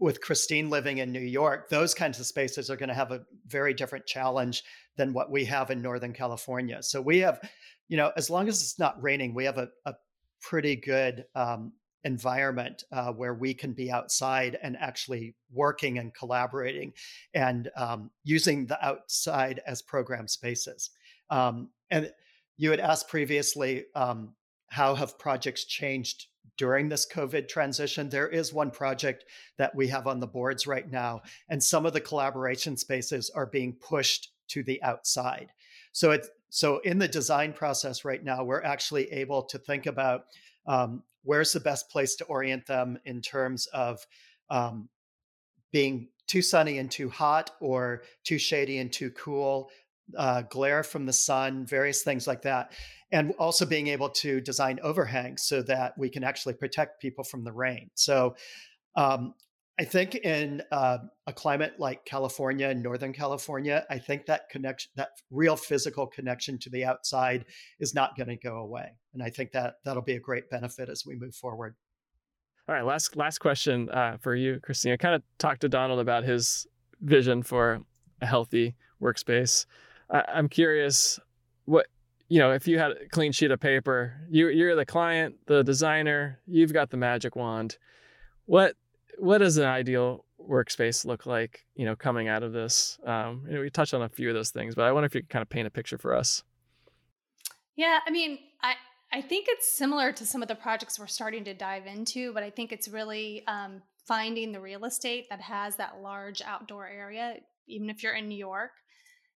with 0.00 0.20
Christine 0.20 0.70
living 0.70 0.98
in 0.98 1.12
New 1.12 1.20
York, 1.20 1.70
those 1.70 1.94
kinds 1.94 2.18
of 2.18 2.26
spaces 2.26 2.68
are 2.68 2.76
going 2.76 2.88
to 2.88 2.94
have 2.94 3.12
a 3.12 3.24
very 3.46 3.72
different 3.72 4.06
challenge 4.06 4.64
than 4.96 5.12
what 5.12 5.30
we 5.30 5.44
have 5.44 5.70
in 5.70 5.80
Northern 5.80 6.12
California. 6.12 6.82
So 6.82 7.00
we 7.00 7.18
have, 7.20 7.40
you 7.88 7.96
know, 7.96 8.12
as 8.16 8.28
long 8.28 8.48
as 8.48 8.60
it's 8.60 8.78
not 8.78 9.02
raining, 9.02 9.34
we 9.34 9.44
have 9.44 9.56
a, 9.56 9.68
a 9.86 9.94
pretty 10.44 10.76
good 10.76 11.24
um, 11.34 11.72
environment 12.04 12.84
uh, 12.92 13.10
where 13.10 13.34
we 13.34 13.54
can 13.54 13.72
be 13.72 13.90
outside 13.90 14.58
and 14.62 14.76
actually 14.78 15.34
working 15.50 15.98
and 15.98 16.14
collaborating 16.14 16.92
and 17.32 17.70
um, 17.76 18.10
using 18.24 18.66
the 18.66 18.84
outside 18.84 19.60
as 19.66 19.80
program 19.80 20.28
spaces. 20.28 20.90
Um, 21.30 21.70
and 21.90 22.12
you 22.58 22.70
had 22.70 22.80
asked 22.80 23.08
previously 23.08 23.86
um, 23.94 24.34
how 24.68 24.94
have 24.94 25.18
projects 25.18 25.64
changed 25.64 26.26
during 26.58 26.88
this 26.88 27.06
COVID 27.10 27.48
transition. 27.48 28.08
There 28.08 28.28
is 28.28 28.52
one 28.52 28.70
project 28.70 29.24
that 29.56 29.74
we 29.74 29.88
have 29.88 30.06
on 30.06 30.20
the 30.20 30.26
boards 30.26 30.66
right 30.66 30.88
now, 30.90 31.22
and 31.48 31.62
some 31.62 31.86
of 31.86 31.94
the 31.94 32.00
collaboration 32.00 32.76
spaces 32.76 33.30
are 33.34 33.46
being 33.46 33.72
pushed 33.72 34.30
to 34.48 34.62
the 34.62 34.80
outside. 34.82 35.50
So 35.92 36.10
it's 36.10 36.28
so 36.54 36.78
in 36.78 37.00
the 37.00 37.08
design 37.08 37.52
process 37.52 38.04
right 38.04 38.22
now, 38.22 38.44
we're 38.44 38.62
actually 38.62 39.10
able 39.10 39.42
to 39.42 39.58
think 39.58 39.86
about 39.86 40.26
um, 40.68 41.02
where's 41.24 41.52
the 41.52 41.58
best 41.58 41.90
place 41.90 42.14
to 42.14 42.24
orient 42.26 42.64
them 42.66 42.96
in 43.04 43.20
terms 43.20 43.66
of 43.74 44.06
um, 44.50 44.88
being 45.72 46.10
too 46.28 46.42
sunny 46.42 46.78
and 46.78 46.92
too 46.92 47.10
hot, 47.10 47.50
or 47.60 48.04
too 48.22 48.38
shady 48.38 48.78
and 48.78 48.92
too 48.92 49.10
cool, 49.10 49.68
uh, 50.16 50.42
glare 50.42 50.84
from 50.84 51.06
the 51.06 51.12
sun, 51.12 51.66
various 51.66 52.04
things 52.04 52.28
like 52.28 52.42
that. 52.42 52.70
And 53.10 53.32
also 53.36 53.66
being 53.66 53.88
able 53.88 54.10
to 54.10 54.40
design 54.40 54.78
overhangs 54.80 55.42
so 55.42 55.60
that 55.62 55.98
we 55.98 56.08
can 56.08 56.22
actually 56.22 56.54
protect 56.54 57.02
people 57.02 57.24
from 57.24 57.42
the 57.42 57.52
rain. 57.52 57.90
So 57.96 58.36
um, 58.94 59.34
I 59.78 59.84
think 59.84 60.14
in 60.14 60.62
uh, 60.70 60.98
a 61.26 61.32
climate 61.32 61.74
like 61.78 62.04
California 62.04 62.68
and 62.68 62.80
Northern 62.82 63.12
California, 63.12 63.84
I 63.90 63.98
think 63.98 64.26
that 64.26 64.48
connection, 64.48 64.92
that 64.94 65.10
real 65.30 65.56
physical 65.56 66.06
connection 66.06 66.58
to 66.60 66.70
the 66.70 66.84
outside, 66.84 67.46
is 67.80 67.92
not 67.92 68.16
going 68.16 68.28
to 68.28 68.36
go 68.36 68.58
away, 68.58 68.92
and 69.14 69.22
I 69.22 69.30
think 69.30 69.50
that 69.52 69.76
that'll 69.84 70.02
be 70.02 70.14
a 70.14 70.20
great 70.20 70.48
benefit 70.48 70.88
as 70.88 71.04
we 71.04 71.16
move 71.16 71.34
forward. 71.34 71.74
All 72.68 72.74
right, 72.74 72.84
last 72.84 73.16
last 73.16 73.38
question 73.38 73.90
uh, 73.90 74.16
for 74.20 74.36
you, 74.36 74.60
Christina. 74.62 74.94
I 74.94 74.96
kind 74.96 75.16
of 75.16 75.22
talked 75.38 75.62
to 75.62 75.68
Donald 75.68 75.98
about 75.98 76.22
his 76.22 76.66
vision 77.00 77.42
for 77.42 77.80
a 78.22 78.26
healthy 78.26 78.76
workspace. 79.02 79.66
I, 80.08 80.22
I'm 80.28 80.48
curious, 80.48 81.18
what 81.64 81.86
you 82.28 82.38
know, 82.38 82.52
if 82.52 82.68
you 82.68 82.78
had 82.78 82.92
a 82.92 83.08
clean 83.08 83.32
sheet 83.32 83.50
of 83.50 83.60
paper, 83.60 84.14
you 84.30 84.48
you're 84.48 84.76
the 84.76 84.86
client, 84.86 85.34
the 85.46 85.64
designer, 85.64 86.38
you've 86.46 86.72
got 86.72 86.90
the 86.90 86.96
magic 86.96 87.34
wand. 87.34 87.76
What 88.46 88.76
what 89.18 89.38
does 89.38 89.56
an 89.56 89.64
ideal 89.64 90.24
workspace 90.40 91.04
look 91.04 91.26
like 91.26 91.64
you 91.74 91.84
know 91.84 91.96
coming 91.96 92.28
out 92.28 92.42
of 92.42 92.52
this? 92.52 92.98
Um, 93.04 93.44
you 93.46 93.54
know 93.54 93.60
we 93.60 93.70
touched 93.70 93.94
on 93.94 94.02
a 94.02 94.08
few 94.08 94.28
of 94.28 94.34
those 94.34 94.50
things 94.50 94.74
but 94.74 94.82
i 94.82 94.92
wonder 94.92 95.06
if 95.06 95.14
you 95.14 95.22
could 95.22 95.30
kind 95.30 95.42
of 95.42 95.48
paint 95.48 95.66
a 95.66 95.70
picture 95.70 95.98
for 95.98 96.14
us. 96.14 96.42
Yeah 97.76 97.98
i 98.06 98.10
mean 98.10 98.38
i 98.62 98.74
i 99.12 99.20
think 99.20 99.46
it's 99.48 99.76
similar 99.76 100.12
to 100.12 100.26
some 100.26 100.42
of 100.42 100.48
the 100.48 100.54
projects 100.54 100.98
we're 100.98 101.06
starting 101.06 101.44
to 101.44 101.54
dive 101.54 101.86
into 101.86 102.32
but 102.32 102.42
i 102.42 102.50
think 102.50 102.72
it's 102.72 102.88
really 102.88 103.44
um, 103.46 103.82
finding 104.06 104.52
the 104.52 104.60
real 104.60 104.84
estate 104.84 105.26
that 105.30 105.40
has 105.40 105.76
that 105.76 106.00
large 106.02 106.42
outdoor 106.42 106.86
area 106.86 107.36
even 107.66 107.90
if 107.90 108.02
you're 108.02 108.14
in 108.14 108.28
new 108.28 108.38
york 108.38 108.70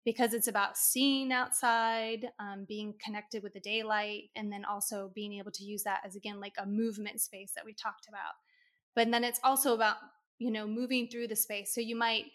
because 0.05 0.33
it's 0.33 0.47
about 0.47 0.77
seeing 0.77 1.33
outside 1.33 2.29
um, 2.39 2.65
being 2.65 2.93
connected 3.03 3.43
with 3.43 3.53
the 3.53 3.59
daylight 3.59 4.29
and 4.37 4.49
then 4.49 4.63
also 4.63 5.11
being 5.13 5.33
able 5.33 5.51
to 5.51 5.65
use 5.65 5.83
that 5.83 5.99
as 6.05 6.15
again 6.15 6.39
like 6.39 6.53
a 6.57 6.65
movement 6.65 7.19
space 7.19 7.51
that 7.55 7.65
we 7.65 7.73
talked 7.73 8.07
about 8.07 8.35
but 8.97 9.11
then 9.11 9.23
it's 9.23 9.39
also 9.43 9.75
about 9.75 9.97
you 10.39 10.49
know 10.49 10.67
moving 10.67 11.07
through 11.07 11.27
the 11.27 11.35
space. 11.35 11.73
So 11.73 11.79
you 11.79 11.95
might 11.95 12.25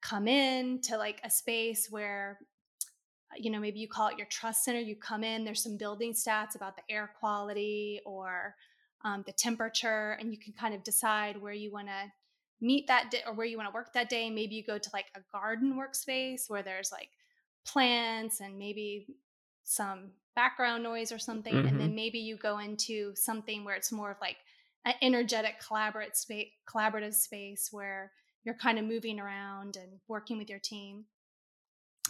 come 0.00 0.26
in 0.26 0.80
to 0.82 0.96
like 0.96 1.20
a 1.22 1.30
space 1.30 1.88
where 1.90 2.38
you 3.36 3.50
know 3.50 3.60
maybe 3.60 3.80
you 3.80 3.86
call 3.86 4.08
it 4.08 4.16
your 4.16 4.26
trust 4.30 4.64
center. 4.64 4.80
You 4.80 4.96
come 4.96 5.22
in 5.22 5.44
there's 5.44 5.62
some 5.62 5.76
building 5.76 6.14
stats 6.14 6.56
about 6.56 6.76
the 6.76 6.82
air 6.88 7.10
quality 7.20 8.00
or 8.06 8.54
um, 9.04 9.24
the 9.26 9.32
temperature 9.32 10.16
and 10.18 10.32
you 10.32 10.38
can 10.38 10.54
kind 10.54 10.74
of 10.74 10.82
decide 10.82 11.40
where 11.40 11.52
you 11.52 11.70
want 11.70 11.88
to 11.88 12.10
meet 12.62 12.86
that 12.86 13.10
day 13.10 13.20
or 13.26 13.34
where 13.34 13.46
you 13.46 13.58
want 13.58 13.68
to 13.68 13.74
work 13.74 13.92
that 13.92 14.08
day. 14.08 14.30
Maybe 14.30 14.54
you 14.54 14.64
go 14.64 14.78
to 14.78 14.90
like 14.94 15.06
a 15.14 15.20
garden 15.36 15.78
workspace 15.78 16.48
where 16.48 16.62
there's 16.62 16.90
like 16.90 17.10
plants 17.66 18.40
and 18.40 18.58
maybe 18.58 19.06
some 19.64 20.12
background 20.34 20.82
noise 20.82 21.12
or 21.12 21.18
something 21.18 21.54
mm-hmm. 21.54 21.68
and 21.68 21.78
then 21.78 21.94
maybe 21.94 22.18
you 22.18 22.38
go 22.38 22.58
into 22.58 23.14
something 23.14 23.64
where 23.64 23.76
it's 23.76 23.92
more 23.92 24.10
of 24.10 24.16
like 24.22 24.38
an 24.84 24.94
energetic 25.02 25.54
collaborative 25.60 26.14
space, 26.14 26.48
collaborative 26.68 27.14
space 27.14 27.68
where 27.70 28.12
you're 28.44 28.54
kind 28.54 28.78
of 28.78 28.84
moving 28.84 29.18
around 29.18 29.76
and 29.76 30.00
working 30.08 30.38
with 30.38 30.50
your 30.50 30.58
team. 30.58 31.04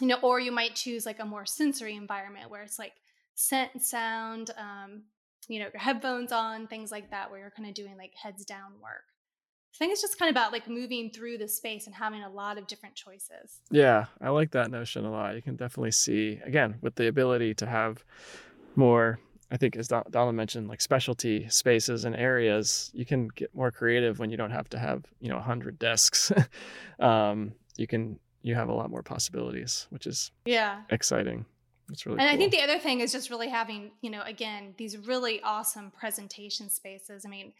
You 0.00 0.08
know, 0.08 0.18
or 0.22 0.40
you 0.40 0.50
might 0.50 0.74
choose 0.74 1.06
like 1.06 1.20
a 1.20 1.24
more 1.24 1.46
sensory 1.46 1.94
environment 1.94 2.50
where 2.50 2.62
it's 2.62 2.80
like 2.80 2.94
scent 3.36 3.70
and 3.74 3.82
sound, 3.82 4.50
um, 4.58 5.04
you 5.48 5.60
know, 5.60 5.68
your 5.72 5.80
headphones 5.80 6.32
on, 6.32 6.66
things 6.66 6.90
like 6.90 7.10
that, 7.10 7.30
where 7.30 7.38
you're 7.38 7.52
kind 7.56 7.68
of 7.68 7.74
doing 7.74 7.96
like 7.96 8.12
heads 8.20 8.44
down 8.44 8.72
work. 8.82 9.04
I 9.74 9.78
think 9.78 9.92
it's 9.92 10.02
just 10.02 10.18
kind 10.18 10.28
of 10.28 10.34
about 10.34 10.52
like 10.52 10.68
moving 10.68 11.10
through 11.10 11.38
the 11.38 11.48
space 11.48 11.86
and 11.86 11.94
having 11.94 12.22
a 12.22 12.28
lot 12.28 12.58
of 12.58 12.66
different 12.66 12.94
choices. 12.94 13.60
Yeah, 13.70 14.06
I 14.20 14.30
like 14.30 14.52
that 14.52 14.70
notion 14.70 15.04
a 15.04 15.10
lot. 15.10 15.34
You 15.34 15.42
can 15.42 15.56
definitely 15.56 15.90
see, 15.90 16.40
again, 16.44 16.76
with 16.80 16.94
the 16.94 17.08
ability 17.08 17.54
to 17.54 17.66
have 17.66 18.04
more 18.76 19.18
I 19.50 19.56
think 19.56 19.76
as 19.76 19.88
Donald 19.88 20.34
mentioned, 20.34 20.68
like 20.68 20.80
specialty 20.80 21.48
spaces 21.48 22.04
and 22.04 22.16
areas, 22.16 22.90
you 22.94 23.04
can 23.04 23.28
get 23.28 23.54
more 23.54 23.70
creative 23.70 24.18
when 24.18 24.30
you 24.30 24.36
don't 24.36 24.50
have 24.50 24.68
to 24.70 24.78
have 24.78 25.04
you 25.20 25.28
know 25.28 25.38
hundred 25.38 25.78
desks. 25.78 26.32
um, 27.00 27.52
you 27.76 27.86
can 27.86 28.18
you 28.42 28.54
have 28.54 28.68
a 28.68 28.72
lot 28.72 28.90
more 28.90 29.02
possibilities, 29.02 29.86
which 29.90 30.06
is 30.06 30.30
yeah 30.44 30.82
exciting. 30.90 31.44
It's 31.90 32.06
really 32.06 32.18
and 32.18 32.28
cool. 32.28 32.34
I 32.34 32.38
think 32.38 32.52
the 32.52 32.62
other 32.62 32.78
thing 32.78 33.00
is 33.00 33.12
just 33.12 33.30
really 33.30 33.48
having 33.48 33.92
you 34.00 34.10
know 34.10 34.22
again 34.22 34.74
these 34.78 34.96
really 34.96 35.40
awesome 35.42 35.90
presentation 35.90 36.70
spaces. 36.70 37.24
I 37.26 37.28
mean, 37.28 37.52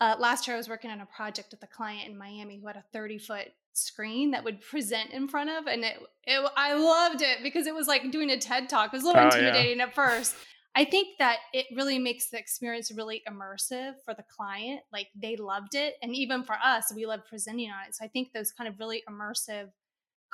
uh, 0.00 0.16
last 0.18 0.46
year 0.46 0.56
I 0.56 0.58
was 0.58 0.68
working 0.68 0.90
on 0.90 1.00
a 1.00 1.06
project 1.06 1.48
with 1.52 1.62
a 1.62 1.68
client 1.68 2.08
in 2.08 2.18
Miami 2.18 2.58
who 2.58 2.66
had 2.66 2.76
a 2.76 2.84
thirty 2.92 3.18
foot 3.18 3.48
screen 3.72 4.30
that 4.30 4.44
would 4.44 4.60
present 4.60 5.10
in 5.10 5.26
front 5.26 5.50
of 5.50 5.66
and 5.66 5.82
it, 5.84 5.98
it 6.22 6.50
I 6.56 6.74
loved 6.74 7.22
it 7.22 7.38
because 7.42 7.66
it 7.66 7.74
was 7.74 7.88
like 7.88 8.10
doing 8.12 8.30
a 8.30 8.38
TED 8.38 8.68
talk. 8.68 8.92
It 8.92 8.96
was 8.96 9.02
a 9.02 9.06
little 9.06 9.22
oh, 9.22 9.26
intimidating 9.26 9.78
yeah. 9.78 9.84
at 9.84 9.94
first, 9.94 10.34
I 10.76 10.84
think 10.84 11.18
that 11.18 11.38
it 11.52 11.66
really 11.74 11.98
makes 11.98 12.30
the 12.30 12.38
experience 12.38 12.90
really 12.90 13.22
immersive 13.28 13.94
for 14.04 14.12
the 14.14 14.24
client. 14.24 14.80
Like 14.92 15.08
they 15.14 15.36
loved 15.36 15.74
it. 15.74 15.94
And 16.02 16.14
even 16.14 16.42
for 16.42 16.56
us, 16.62 16.92
we 16.94 17.06
love 17.06 17.20
presenting 17.28 17.70
on 17.70 17.86
it. 17.88 17.94
So 17.94 18.04
I 18.04 18.08
think 18.08 18.32
those 18.32 18.50
kind 18.50 18.68
of 18.68 18.78
really 18.80 19.02
immersive 19.08 19.70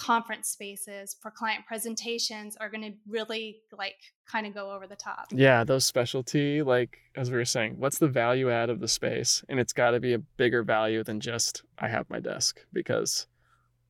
conference 0.01 0.49
spaces 0.49 1.15
for 1.21 1.31
client 1.31 1.67
presentations 1.67 2.57
are 2.57 2.71
going 2.71 2.83
to 2.83 2.93
really 3.07 3.59
like 3.77 3.97
kind 4.27 4.47
of 4.47 4.55
go 4.55 4.71
over 4.71 4.87
the 4.87 4.97
top. 4.97 5.27
Yeah, 5.31 5.63
those 5.63 5.85
specialty, 5.85 6.63
like 6.63 6.97
as 7.17 7.31
we 7.31 7.37
were 7.37 7.45
saying, 7.45 7.75
what's 7.79 7.99
the 7.99 8.09
value 8.09 8.51
add 8.51 8.71
of 8.71 8.81
the 8.81 8.89
space? 8.89 9.45
And 9.51 9.61
it's 9.61 9.75
got 9.75 9.91
to 9.91 10.01
be 10.01 10.15
a 10.15 10.19
bigger 10.19 10.63
value 10.63 11.05
than 11.05 11.21
just 11.21 11.65
I 11.79 11.89
have 11.89 12.09
my 12.09 12.19
desk 12.19 12.65
because 12.73 13.27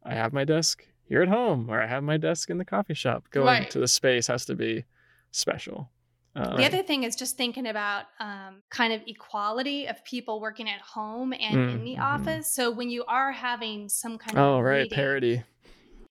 I 0.02 0.14
have 0.14 0.32
my 0.32 0.44
desk 0.44 0.84
here 1.04 1.22
at 1.22 1.28
home 1.28 1.70
or 1.70 1.80
I 1.80 1.86
have 1.86 2.02
my 2.02 2.16
desk 2.16 2.50
in 2.50 2.58
the 2.58 2.64
coffee 2.64 2.94
shop. 2.94 3.30
Going 3.30 3.46
right. 3.46 3.70
to 3.70 3.78
the 3.78 3.86
space 3.86 4.26
has 4.26 4.44
to 4.46 4.56
be 4.56 4.84
special. 5.30 5.90
Uh, 6.36 6.56
the 6.56 6.64
other 6.64 6.82
thing 6.82 7.02
is 7.02 7.16
just 7.16 7.36
thinking 7.36 7.66
about 7.66 8.04
um, 8.20 8.62
kind 8.70 8.92
of 8.92 9.00
equality 9.06 9.86
of 9.86 10.04
people 10.04 10.40
working 10.40 10.68
at 10.68 10.80
home 10.80 11.32
and 11.32 11.56
mm, 11.56 11.72
in 11.72 11.84
the 11.84 11.94
mm-hmm. 11.94 12.02
office. 12.02 12.54
So 12.54 12.70
when 12.70 12.88
you 12.88 13.04
are 13.06 13.32
having 13.32 13.88
some 13.88 14.16
kind 14.16 14.38
of 14.38 14.44
oh 14.44 14.60
right 14.60 14.82
meeting, 14.82 14.96
parity, 14.96 15.42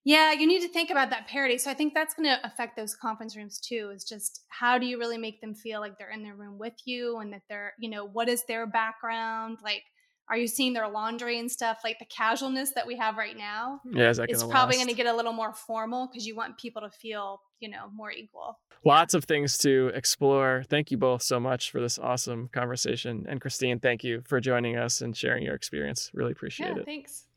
yeah, 0.04 0.34
you 0.34 0.46
need 0.46 0.62
to 0.62 0.68
think 0.68 0.90
about 0.90 1.10
that 1.12 1.28
parity. 1.28 1.58
So 1.58 1.72
I 1.72 1.74
think 1.74 1.94
that's 1.94 2.14
going 2.14 2.28
to 2.28 2.46
affect 2.46 2.76
those 2.76 2.96
conference 2.96 3.38
rooms 3.38 3.60
too. 3.60 3.92
Is 3.96 4.04
just 4.04 4.42
how 4.50 4.78
do 4.78 4.86
you 4.86 5.00
really 5.00 5.18
make 5.18 5.40
them 5.40 5.56
feel 5.56 5.80
like 5.80 5.98
they're 5.98 6.12
in 6.12 6.24
their 6.24 6.36
room 6.36 6.58
with 6.58 6.76
you 6.84 7.20
and 7.20 7.32
that 7.32 7.44
they're 7.48 7.74
you 7.80 7.90
know 7.90 8.06
what 8.06 8.28
is 8.28 8.44
their 8.46 8.68
background 8.68 9.60
like. 9.64 9.84
Are 10.30 10.38
you 10.38 10.48
seeing 10.48 10.74
their 10.74 10.88
laundry 10.88 11.40
and 11.40 11.52
stuff? 11.52 11.80
Like 11.84 12.00
the 12.00 12.06
casualness 12.06 12.72
that 12.72 12.86
we 12.86 12.98
have 12.98 13.18
right 13.18 13.38
now 13.38 13.82
yeah 13.92 14.10
is 14.10 14.20
it's 14.20 14.44
probably 14.44 14.76
going 14.76 14.88
to 14.88 14.94
get 14.94 15.08
a 15.08 15.14
little 15.14 15.34
more 15.34 15.54
formal 15.54 16.08
because 16.08 16.28
you 16.28 16.36
want 16.36 16.58
people 16.58 16.82
to 16.82 16.90
feel 16.90 17.42
you 17.60 17.70
know 17.70 17.90
more 17.94 18.12
equal. 18.12 18.60
Lots 18.86 19.14
of 19.14 19.26
things 19.26 19.58
to 19.60 19.92
explore. 19.94 20.64
Thank 20.70 20.92
you 20.92 20.98
both 20.98 21.22
so 21.22 21.40
much 21.40 21.72
for 21.72 21.82
this 21.82 22.00
awesome 22.00 22.50
conversation. 22.54 23.26
And 23.28 23.42
christine 23.42 23.80
thank 23.80 24.04
you 24.04 24.22
for 24.26 24.40
joining 24.40 24.78
us 24.78 25.02
and 25.02 25.16
sharing 25.16 25.44
your 25.44 25.56
experience. 25.56 26.12
Really 26.14 26.32
appreciate 26.32 26.76
yeah, 26.76 26.82
it. 26.82 26.86
thanks 26.86 27.29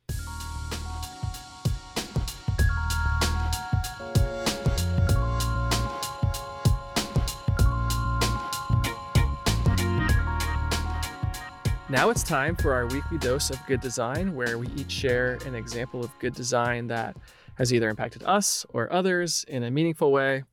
Now 11.92 12.08
it's 12.08 12.22
time 12.22 12.56
for 12.56 12.72
our 12.72 12.86
weekly 12.86 13.18
dose 13.18 13.50
of 13.50 13.58
good 13.66 13.82
design, 13.82 14.34
where 14.34 14.56
we 14.56 14.66
each 14.78 14.90
share 14.90 15.34
an 15.44 15.54
example 15.54 16.02
of 16.02 16.10
good 16.20 16.34
design 16.34 16.86
that 16.86 17.14
has 17.56 17.70
either 17.70 17.90
impacted 17.90 18.22
us 18.22 18.64
or 18.70 18.90
others 18.90 19.44
in 19.46 19.62
a 19.62 19.70
meaningful 19.70 20.10
way. 20.10 20.44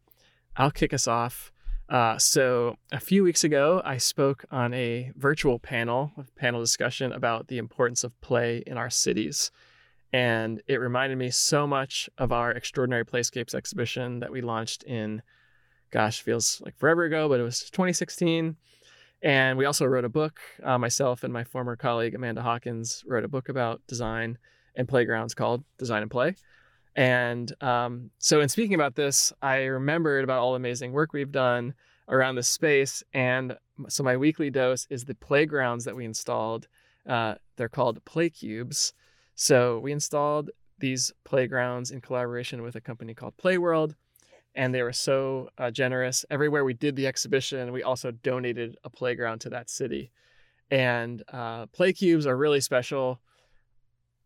I'll 0.58 0.70
kick 0.70 0.94
us 0.94 1.08
off. 1.08 1.54
Uh, 1.88 2.18
so, 2.18 2.76
a 2.92 3.00
few 3.00 3.24
weeks 3.24 3.46
ago, 3.46 3.82
I 3.86 3.96
spoke 3.96 4.44
on 4.52 4.74
a 4.74 5.14
virtual 5.16 5.60
panel, 5.60 6.12
a 6.18 6.26
panel 6.38 6.60
discussion 6.60 7.14
about 7.14 7.48
the 7.48 7.58
importance 7.58 8.04
of 8.04 8.20
play 8.20 8.62
in 8.68 8.78
our 8.78 8.90
cities. 8.90 9.50
And 10.12 10.62
it 10.68 10.82
reminded 10.82 11.18
me 11.18 11.30
so 11.30 11.66
much 11.66 12.10
of 12.18 12.34
our 12.34 12.52
Extraordinary 12.52 13.06
Playscapes 13.06 13.56
exhibition 13.56 14.20
that 14.20 14.34
we 14.34 14.42
launched 14.42 14.84
in, 14.84 15.22
gosh, 15.90 16.22
feels 16.22 16.62
like 16.66 16.78
forever 16.78 17.06
ago, 17.06 17.30
but 17.30 17.40
it 17.40 17.44
was 17.44 17.62
2016. 17.70 18.58
And 19.22 19.58
we 19.58 19.66
also 19.66 19.86
wrote 19.86 20.06
a 20.06 20.10
book. 20.10 20.40
Uh, 20.64 20.78
myself 20.78 21.24
and 21.24 21.34
my 21.34 21.44
former 21.44 21.76
colleague 21.76 22.16
Amanda 22.16 22.42
Hawkins 22.42 23.04
wrote 23.06 23.26
a 23.26 23.28
book 23.28 23.50
about 23.50 23.82
design 23.88 24.38
and 24.76 24.88
playgrounds 24.88 25.34
called 25.34 25.64
Design 25.78 26.02
and 26.02 26.12
Play. 26.12 26.36
And 26.96 27.52
um, 27.62 28.12
so, 28.18 28.42
in 28.42 28.50
speaking 28.50 28.76
about 28.76 28.96
this, 28.96 29.32
I 29.42 29.64
remembered 29.64 30.24
about 30.24 30.40
all 30.40 30.52
the 30.52 30.58
amazing 30.58 30.92
work 30.92 31.14
we've 31.14 31.32
done 31.32 31.74
around 32.08 32.36
this 32.36 32.48
space. 32.48 33.04
And 33.14 33.58
so, 33.88 34.04
my 34.04 34.18
weekly 34.18 34.50
dose 34.50 34.88
is 34.90 35.06
the 35.06 35.16
playgrounds 35.16 35.86
that 35.86 35.96
we 35.96 36.06
installed. 36.06 36.68
Uh, 37.08 37.36
they're 37.58 37.70
called 37.70 38.04
Play 38.06 38.30
Cubes. 38.30 38.94
So, 39.36 39.80
we 39.80 39.92
installed 39.92 40.50
these 40.80 41.12
playgrounds 41.26 41.92
in 41.92 42.02
collaboration 42.02 42.62
with 42.62 42.76
a 42.76 42.82
company 42.82 43.14
called 43.14 43.36
Playworld 43.38 43.96
and 44.56 44.74
they 44.74 44.84
were 44.84 44.94
so 44.94 45.50
uh, 45.58 45.72
generous. 45.72 46.26
Everywhere 46.30 46.64
we 46.64 46.74
did 46.74 46.96
the 46.96 47.08
exhibition, 47.08 47.72
we 47.72 47.84
also 47.84 48.12
donated 48.12 48.78
a 48.84 48.90
playground 48.90 49.40
to 49.42 49.50
that 49.50 49.70
city. 49.70 50.12
And 50.72 51.24
uh, 51.32 51.68
play 51.68 51.94
cubes 51.94 52.28
are 52.28 52.38
really 52.38 52.62
special, 52.62 53.20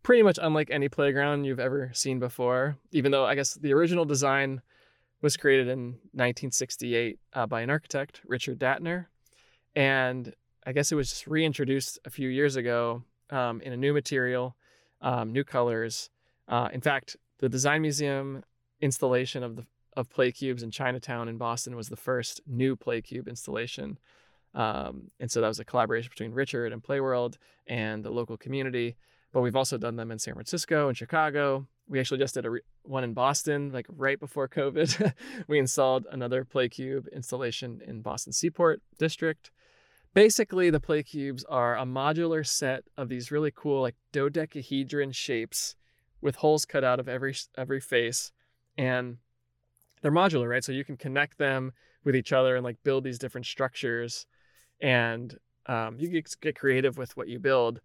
pretty 0.02 0.24
much 0.24 0.40
unlike 0.42 0.70
any 0.70 0.90
playground 0.90 1.46
you've 1.46 1.60
ever 1.60 1.92
seen 1.94 2.20
before. 2.20 2.78
Even 2.92 3.12
though 3.12 3.26
I 3.26 3.36
guess 3.36 3.54
the 3.54 3.74
original 3.74 4.06
design 4.06 4.62
was 5.22 5.38
created 5.38 5.68
in 5.68 5.92
1968 6.12 7.20
uh, 7.34 7.48
by 7.48 7.62
an 7.62 7.70
architect, 7.70 8.22
Richard 8.26 8.60
Dattner, 8.60 9.06
and 9.76 10.34
I 10.66 10.74
guess 10.74 10.92
it 10.92 10.96
was 10.96 11.10
just 11.10 11.28
reintroduced 11.28 12.00
a 12.06 12.10
few 12.10 12.30
years 12.30 12.56
ago 12.56 13.04
um, 13.30 13.62
in 13.62 13.74
a 13.74 13.78
new 13.78 13.94
material, 13.94 14.56
um, 15.02 15.32
new 15.32 15.44
colors. 15.44 16.10
Uh, 16.48 16.70
in 16.74 16.82
fact, 16.82 17.16
the 17.40 17.50
Design 17.50 17.82
Museum 17.82 18.44
installation 18.82 19.44
of 19.44 19.56
the 19.56 19.66
of 19.96 20.10
play 20.10 20.32
cubes 20.32 20.64
in 20.64 20.72
Chinatown 20.72 21.28
in 21.28 21.38
Boston 21.38 21.76
was 21.76 21.90
the 21.90 21.96
first 21.96 22.42
new 22.48 22.76
play 22.76 23.02
cube 23.02 23.28
installation. 23.28 23.98
Um, 24.54 25.10
and 25.20 25.32
so 25.32 25.42
that 25.42 25.48
was 25.48 25.60
a 25.60 25.66
collaboration 25.66 26.10
between 26.10 26.32
Richard 26.32 26.72
and 26.72 26.84
Playworld 26.84 27.38
and 27.68 28.04
the 28.04 28.12
local 28.12 28.38
community. 28.38 28.96
But 29.32 29.42
we've 29.42 29.56
also 29.56 29.78
done 29.78 29.96
them 29.96 30.12
in 30.12 30.20
San 30.20 30.36
Francisco 30.36 30.88
and 30.88 30.98
Chicago. 30.98 31.68
We 31.88 32.00
actually 32.00 32.20
just 32.20 32.36
did 32.36 32.46
a 32.46 32.52
re- 32.52 32.62
one 32.84 33.04
in 33.04 33.14
Boston, 33.14 33.72
like 33.72 33.88
right 33.90 34.20
before 34.20 34.48
COVID. 34.48 35.14
we 35.48 35.58
installed 35.58 36.06
another 36.12 36.46
play 36.46 36.70
cube 36.70 37.08
installation 37.12 37.82
in 37.86 38.02
Boston 38.02 38.32
Seaport 38.32 38.82
District. 39.00 39.50
Basically, 40.14 40.70
the 40.70 40.80
play 40.80 41.02
cubes 41.02 41.44
are 41.46 41.76
a 41.76 41.84
modular 41.84 42.46
set 42.46 42.84
of 42.96 43.10
these 43.10 43.32
really 43.32 43.52
cool, 43.52 43.82
like 43.82 43.96
dodecahedron 44.12 45.12
shapes 45.12 45.76
with 46.22 46.36
holes 46.38 46.66
cut 46.66 46.84
out 46.84 47.00
of 47.00 47.10
every 47.10 47.36
every 47.58 47.82
face, 47.82 48.32
and 48.78 49.18
they're 50.04 50.12
modular, 50.12 50.50
right? 50.50 50.64
So 50.64 50.72
you 50.72 50.86
can 50.86 50.98
connect 50.98 51.40
them 51.40 51.72
with 52.04 52.16
each 52.16 52.32
other 52.32 52.56
and 52.56 52.64
like 52.64 52.78
build 52.84 53.06
these 53.06 53.18
different 53.18 53.48
structures, 53.48 54.28
and 54.80 55.36
um, 55.66 55.96
you 55.98 56.10
get, 56.10 56.56
creative 56.56 56.98
with 56.98 57.16
what 57.18 57.30
you 57.30 57.40
build. 57.40 57.80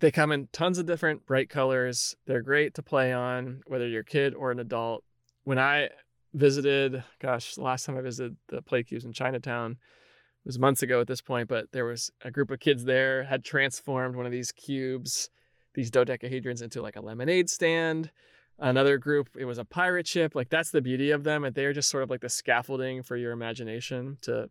They 0.00 0.10
come 0.10 0.32
in 0.32 0.48
tons 0.52 0.76
of 0.76 0.86
different 0.86 1.24
bright 1.24 1.48
colors. 1.48 2.16
They're 2.26 2.42
great 2.42 2.74
to 2.74 2.82
play 2.82 3.12
on, 3.12 3.62
whether 3.66 3.86
you're 3.86 4.00
a 4.00 4.04
kid 4.04 4.34
or 4.34 4.50
an 4.50 4.58
adult. 4.58 5.04
When 5.44 5.58
I 5.58 5.90
visited, 6.34 7.02
gosh, 7.20 7.54
the 7.54 7.62
last 7.62 7.86
time 7.86 7.96
I 7.96 8.02
visited 8.02 8.36
the 8.48 8.60
play 8.60 8.82
cubes 8.82 9.04
in 9.04 9.12
Chinatown 9.12 9.72
it 9.72 10.48
was 10.48 10.58
months 10.58 10.82
ago 10.82 11.00
at 11.00 11.06
this 11.06 11.20
point, 11.20 11.48
but 11.48 11.72
there 11.72 11.84
was 11.84 12.10
a 12.22 12.30
group 12.30 12.50
of 12.50 12.60
kids 12.60 12.84
there 12.84 13.24
had 13.24 13.44
transformed 13.44 14.14
one 14.14 14.26
of 14.26 14.32
these 14.32 14.52
cubes, 14.52 15.30
these 15.74 15.90
dodecahedrons, 15.90 16.62
into 16.62 16.82
like 16.82 16.94
a 16.94 17.00
lemonade 17.00 17.48
stand 17.50 18.10
another 18.58 18.96
group 18.96 19.28
it 19.38 19.44
was 19.44 19.58
a 19.58 19.64
pirate 19.64 20.06
ship 20.06 20.34
like 20.34 20.48
that's 20.48 20.70
the 20.70 20.80
beauty 20.80 21.10
of 21.10 21.24
them 21.24 21.44
and 21.44 21.54
they're 21.54 21.72
just 21.72 21.90
sort 21.90 22.02
of 22.02 22.10
like 22.10 22.20
the 22.20 22.28
scaffolding 22.28 23.02
for 23.02 23.16
your 23.16 23.32
imagination 23.32 24.16
to 24.22 24.48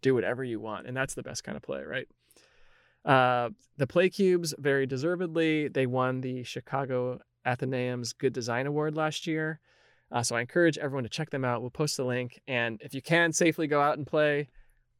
do 0.00 0.14
whatever 0.14 0.42
you 0.42 0.58
want 0.58 0.86
and 0.86 0.96
that's 0.96 1.14
the 1.14 1.22
best 1.22 1.44
kind 1.44 1.56
of 1.56 1.62
play 1.62 1.82
right? 1.82 2.08
Uh, 3.04 3.50
the 3.76 3.86
play 3.86 4.08
cubes 4.08 4.54
very 4.58 4.86
deservedly 4.86 5.68
they 5.68 5.86
won 5.86 6.22
the 6.22 6.42
chicago 6.42 7.18
athenaeum's 7.44 8.14
good 8.14 8.32
design 8.32 8.66
award 8.66 8.96
last 8.96 9.26
year 9.26 9.60
uh, 10.10 10.22
so 10.22 10.34
i 10.36 10.40
encourage 10.40 10.78
everyone 10.78 11.02
to 11.04 11.10
check 11.10 11.28
them 11.30 11.44
out. 11.44 11.60
We'll 11.60 11.70
post 11.70 11.98
the 11.98 12.04
link 12.04 12.40
and 12.48 12.80
if 12.82 12.94
you 12.94 13.02
can 13.02 13.32
safely 13.32 13.66
go 13.66 13.82
out 13.82 13.98
and 13.98 14.06
play 14.06 14.48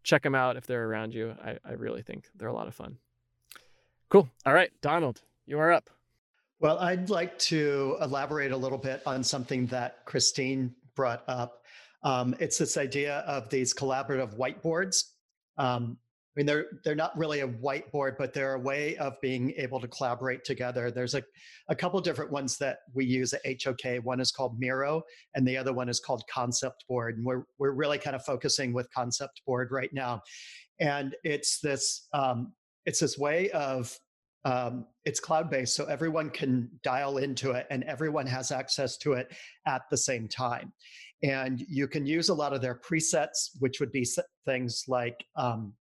check 0.02 0.22
them 0.22 0.34
out 0.34 0.58
if 0.58 0.66
they're 0.66 0.86
around 0.86 1.14
you. 1.14 1.34
I, 1.42 1.56
I 1.64 1.72
really 1.72 2.02
think 2.02 2.26
they're 2.34 2.48
a 2.48 2.52
lot 2.52 2.68
of 2.68 2.74
fun. 2.74 2.98
Cool. 4.10 4.28
All 4.44 4.52
right 4.52 4.70
donald 4.82 5.22
you 5.46 5.58
are 5.58 5.72
up 5.72 5.88
well, 6.64 6.78
I'd 6.78 7.10
like 7.10 7.38
to 7.40 7.98
elaborate 8.00 8.50
a 8.50 8.56
little 8.56 8.78
bit 8.78 9.02
on 9.04 9.22
something 9.22 9.66
that 9.66 9.98
Christine 10.06 10.74
brought 10.96 11.22
up. 11.28 11.62
Um, 12.02 12.34
it's 12.40 12.56
this 12.56 12.78
idea 12.78 13.18
of 13.26 13.50
these 13.50 13.74
collaborative 13.74 14.38
whiteboards. 14.38 15.10
Um, 15.58 15.98
I 16.00 16.40
mean, 16.40 16.46
they're 16.46 16.64
they're 16.82 16.94
not 16.94 17.18
really 17.18 17.40
a 17.40 17.48
whiteboard, 17.48 18.16
but 18.16 18.32
they're 18.32 18.54
a 18.54 18.58
way 18.58 18.96
of 18.96 19.20
being 19.20 19.52
able 19.58 19.78
to 19.78 19.86
collaborate 19.88 20.42
together. 20.42 20.90
There's 20.90 21.14
a, 21.14 21.22
a 21.68 21.74
couple 21.74 22.00
different 22.00 22.32
ones 22.32 22.56
that 22.56 22.78
we 22.94 23.04
use 23.04 23.34
at 23.34 23.42
HOK. 23.62 24.02
One 24.02 24.18
is 24.18 24.32
called 24.32 24.58
Miro, 24.58 25.02
and 25.34 25.46
the 25.46 25.58
other 25.58 25.74
one 25.74 25.90
is 25.90 26.00
called 26.00 26.22
Concept 26.32 26.86
Board. 26.88 27.18
And 27.18 27.26
we're 27.26 27.42
we're 27.58 27.72
really 27.72 27.98
kind 27.98 28.16
of 28.16 28.24
focusing 28.24 28.72
with 28.72 28.90
Concept 28.90 29.42
Board 29.46 29.68
right 29.70 29.92
now, 29.92 30.22
and 30.80 31.14
it's 31.24 31.60
this 31.60 32.08
um, 32.14 32.54
it's 32.86 33.00
this 33.00 33.18
way 33.18 33.50
of 33.50 33.94
um, 34.44 34.86
it's 35.04 35.20
cloud 35.20 35.50
based, 35.50 35.74
so 35.74 35.84
everyone 35.86 36.30
can 36.30 36.68
dial 36.82 37.18
into 37.18 37.52
it 37.52 37.66
and 37.70 37.82
everyone 37.84 38.26
has 38.26 38.50
access 38.50 38.96
to 38.98 39.14
it 39.14 39.32
at 39.66 39.82
the 39.90 39.96
same 39.96 40.28
time. 40.28 40.72
And 41.22 41.64
you 41.68 41.88
can 41.88 42.04
use 42.04 42.28
a 42.28 42.34
lot 42.34 42.52
of 42.52 42.60
their 42.60 42.74
presets, 42.74 43.50
which 43.60 43.80
would 43.80 43.92
be 43.92 44.06
things 44.44 44.84
like 44.86 45.24
um, 45.36 45.72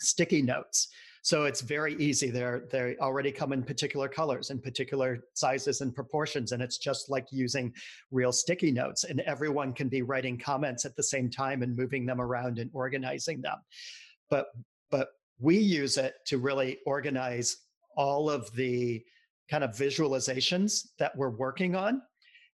sticky 0.00 0.42
notes. 0.42 0.88
So 1.22 1.44
it's 1.44 1.62
very 1.62 1.94
easy. 1.94 2.30
They're 2.30 2.64
they 2.70 2.96
already 3.00 3.32
come 3.32 3.54
in 3.54 3.62
particular 3.62 4.08
colors 4.08 4.50
and 4.50 4.62
particular 4.62 5.24
sizes 5.32 5.80
and 5.80 5.94
proportions, 5.94 6.52
and 6.52 6.62
it's 6.62 6.76
just 6.76 7.08
like 7.08 7.26
using 7.30 7.72
real 8.10 8.30
sticky 8.30 8.70
notes. 8.70 9.04
And 9.04 9.20
everyone 9.20 9.72
can 9.72 9.88
be 9.88 10.02
writing 10.02 10.38
comments 10.38 10.84
at 10.84 10.94
the 10.96 11.02
same 11.02 11.30
time 11.30 11.62
and 11.62 11.74
moving 11.74 12.04
them 12.04 12.20
around 12.20 12.58
and 12.58 12.70
organizing 12.74 13.40
them. 13.40 13.56
But 14.28 14.48
but 14.90 15.08
we 15.38 15.56
use 15.56 15.96
it 15.96 16.14
to 16.26 16.36
really 16.36 16.78
organize 16.84 17.56
all 17.96 18.30
of 18.30 18.50
the 18.54 19.02
kind 19.50 19.64
of 19.64 19.70
visualizations 19.70 20.88
that 20.98 21.16
we're 21.16 21.30
working 21.30 21.74
on. 21.74 22.02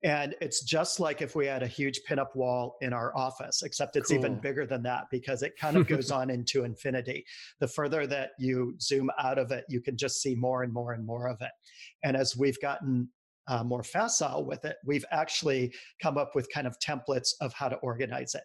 And 0.02 0.34
it's 0.42 0.62
just 0.64 1.00
like 1.00 1.22
if 1.22 1.34
we 1.34 1.46
had 1.46 1.62
a 1.62 1.66
huge 1.66 2.02
pinup 2.08 2.36
wall 2.36 2.76
in 2.82 2.92
our 2.92 3.16
office, 3.16 3.62
except 3.62 3.96
it's 3.96 4.10
cool. 4.10 4.18
even 4.18 4.38
bigger 4.38 4.66
than 4.66 4.82
that 4.82 5.04
because 5.10 5.42
it 5.42 5.54
kind 5.58 5.78
of 5.78 5.86
goes 5.86 6.10
on 6.12 6.28
into 6.28 6.64
infinity. 6.64 7.24
The 7.60 7.68
further 7.68 8.06
that 8.08 8.32
you 8.38 8.74
zoom 8.80 9.10
out 9.18 9.38
of 9.38 9.50
it, 9.50 9.64
you 9.70 9.80
can 9.80 9.96
just 9.96 10.20
see 10.20 10.34
more 10.34 10.62
and 10.62 10.72
more 10.72 10.92
and 10.92 11.06
more 11.06 11.26
of 11.26 11.40
it. 11.40 11.52
And 12.02 12.18
as 12.18 12.36
we've 12.36 12.60
gotten 12.60 13.08
uh, 13.48 13.64
more 13.64 13.82
facile 13.82 14.44
with 14.44 14.66
it, 14.66 14.76
we've 14.84 15.06
actually 15.10 15.72
come 16.02 16.18
up 16.18 16.32
with 16.34 16.52
kind 16.52 16.66
of 16.66 16.76
templates 16.80 17.30
of 17.40 17.54
how 17.54 17.68
to 17.70 17.76
organize 17.76 18.34
it 18.34 18.44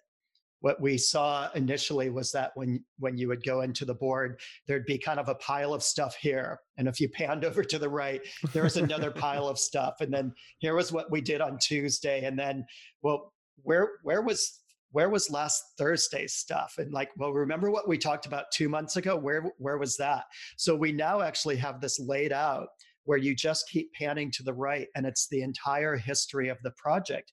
what 0.62 0.82
we 0.82 0.97
saw 0.97 1.49
initially 1.55 2.10
was 2.10 2.32
that 2.32 2.51
when 2.55 2.84
when 2.97 3.18
you 3.18 3.28
would 3.28 3.43
go 3.43 3.62
into 3.62 3.86
the 3.86 3.93
board 3.93 4.39
there'd 4.68 4.86
be 4.86 4.97
kind 4.97 5.20
of 5.20 5.30
a 5.30 5.36
pile 5.36 5.74
of 5.74 5.84
stuff 5.84 6.16
here 6.16 6.60
and 6.78 6.88
if 6.88 6.99
you 6.99 7.10
panned 7.10 7.45
over 7.45 7.64
to 7.64 7.80
the 7.80 7.89
right 7.89 8.22
there 8.53 8.64
was 8.64 8.78
another 8.78 9.12
pile 9.12 9.47
of 9.47 9.57
stuff 9.57 9.95
and 10.01 10.14
then 10.14 10.34
here 10.60 10.76
was 10.76 10.91
what 10.91 11.12
we 11.12 11.22
did 11.22 11.41
on 11.41 11.57
tuesday 11.60 12.26
and 12.26 12.38
then 12.38 12.66
well 13.01 13.34
where 13.64 13.89
where 14.03 14.22
was 14.22 14.60
where 14.91 15.10
was 15.10 15.30
last 15.30 15.64
Thursday's 15.78 16.34
stuff? 16.34 16.76
And 16.78 16.91
like, 16.91 17.10
well, 17.16 17.32
remember 17.32 17.70
what 17.70 17.88
we 17.88 17.97
talked 17.97 18.26
about 18.26 18.51
two 18.51 18.70
months 18.70 18.95
ago? 18.95 19.16
Where 19.16 19.51
where 19.57 19.78
was 19.78 19.97
that? 19.97 20.24
So 20.57 20.76
we 20.76 20.91
now 20.91 21.22
actually 21.22 21.57
have 21.57 21.80
this 21.80 21.99
laid 21.99 22.32
out 22.32 22.70
where 23.05 23.18
you 23.18 23.36
just 23.36 23.70
keep 23.70 23.91
panning 23.93 24.30
to 24.32 24.43
the 24.43 24.53
right 24.53 24.88
and 24.95 25.05
it's 25.05 25.28
the 25.30 25.41
entire 25.41 25.95
history 25.95 26.49
of 26.49 26.57
the 26.64 26.72
project. 26.72 27.32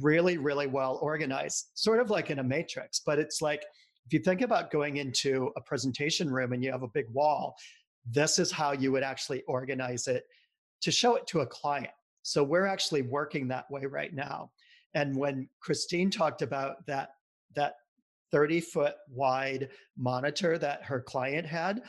Really, 0.00 0.38
really 0.38 0.66
well 0.66 0.98
organized, 1.02 1.70
sort 1.74 2.00
of 2.00 2.10
like 2.10 2.30
in 2.30 2.38
a 2.38 2.42
matrix, 2.44 3.00
but 3.00 3.18
it's 3.18 3.42
like 3.42 3.62
if 4.06 4.12
you 4.12 4.18
think 4.18 4.40
about 4.40 4.70
going 4.70 4.96
into 4.96 5.50
a 5.56 5.60
presentation 5.60 6.30
room 6.30 6.52
and 6.52 6.64
you 6.64 6.72
have 6.72 6.82
a 6.82 6.88
big 6.88 7.06
wall, 7.12 7.56
this 8.10 8.38
is 8.38 8.50
how 8.50 8.72
you 8.72 8.90
would 8.92 9.02
actually 9.02 9.42
organize 9.42 10.08
it 10.08 10.24
to 10.80 10.90
show 10.90 11.14
it 11.14 11.26
to 11.28 11.40
a 11.40 11.46
client. 11.46 11.92
So 12.22 12.42
we're 12.42 12.66
actually 12.66 13.02
working 13.02 13.48
that 13.48 13.70
way 13.70 13.86
right 13.86 14.12
now. 14.12 14.50
And 14.94 15.16
when 15.16 15.48
Christine 15.60 16.10
talked 16.10 16.42
about 16.42 16.84
that 16.86 17.10
that 17.54 17.74
30 18.32 18.60
foot 18.60 18.94
wide 19.10 19.68
monitor 19.96 20.58
that 20.58 20.82
her 20.84 21.00
client 21.00 21.46
had, 21.46 21.82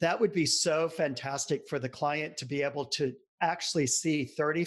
that 0.00 0.20
would 0.20 0.32
be 0.32 0.46
so 0.46 0.88
fantastic 0.88 1.66
for 1.68 1.78
the 1.78 1.88
client 1.88 2.36
to 2.36 2.44
be 2.44 2.62
able 2.62 2.84
to 2.84 3.14
actually 3.40 3.86
see 3.86 4.24
30, 4.24 4.66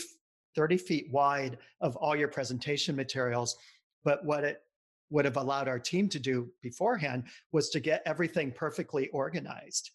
30 0.56 0.78
feet 0.78 1.08
wide 1.12 1.58
of 1.82 1.96
all 1.96 2.16
your 2.16 2.28
presentation 2.28 2.96
materials. 2.96 3.58
But 4.04 4.24
what 4.24 4.44
it 4.44 4.62
would 5.10 5.26
have 5.26 5.38
allowed 5.38 5.68
our 5.68 5.80
team 5.80 6.10
to 6.10 6.20
do 6.20 6.50
beforehand 6.62 7.24
was 7.52 7.70
to 7.70 7.80
get 7.80 8.02
everything 8.06 8.52
perfectly 8.52 9.10
organized. 9.10 9.92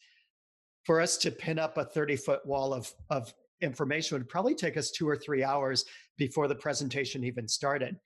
For 0.84 1.00
us 1.00 1.16
to 1.18 1.30
pin 1.30 1.58
up 1.58 1.76
a 1.76 1.84
30 1.84 2.16
foot 2.16 2.46
wall 2.46 2.72
of, 2.72 2.92
of 3.10 3.34
information 3.60 4.16
would 4.16 4.28
probably 4.28 4.54
take 4.54 4.76
us 4.76 4.90
two 4.90 5.08
or 5.08 5.16
three 5.16 5.44
hours 5.44 5.84
before 6.16 6.48
the 6.48 6.54
presentation 6.54 7.24
even 7.24 7.48
started. 7.48 7.96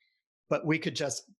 But 0.48 0.66
we 0.66 0.78
could 0.78 0.96
just 0.96 1.30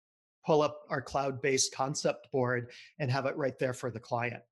pull 0.45 0.63
up 0.63 0.83
our 0.91 1.01
cloud 1.01 1.41
based 1.41 1.75
concept 1.75 2.31
board 2.31 2.71
and 2.99 3.11
have 3.11 3.27
it 3.27 3.37
right 3.37 3.59
there 3.59 3.73
for 3.73 3.91
the 3.91 4.01
client. 4.01 4.43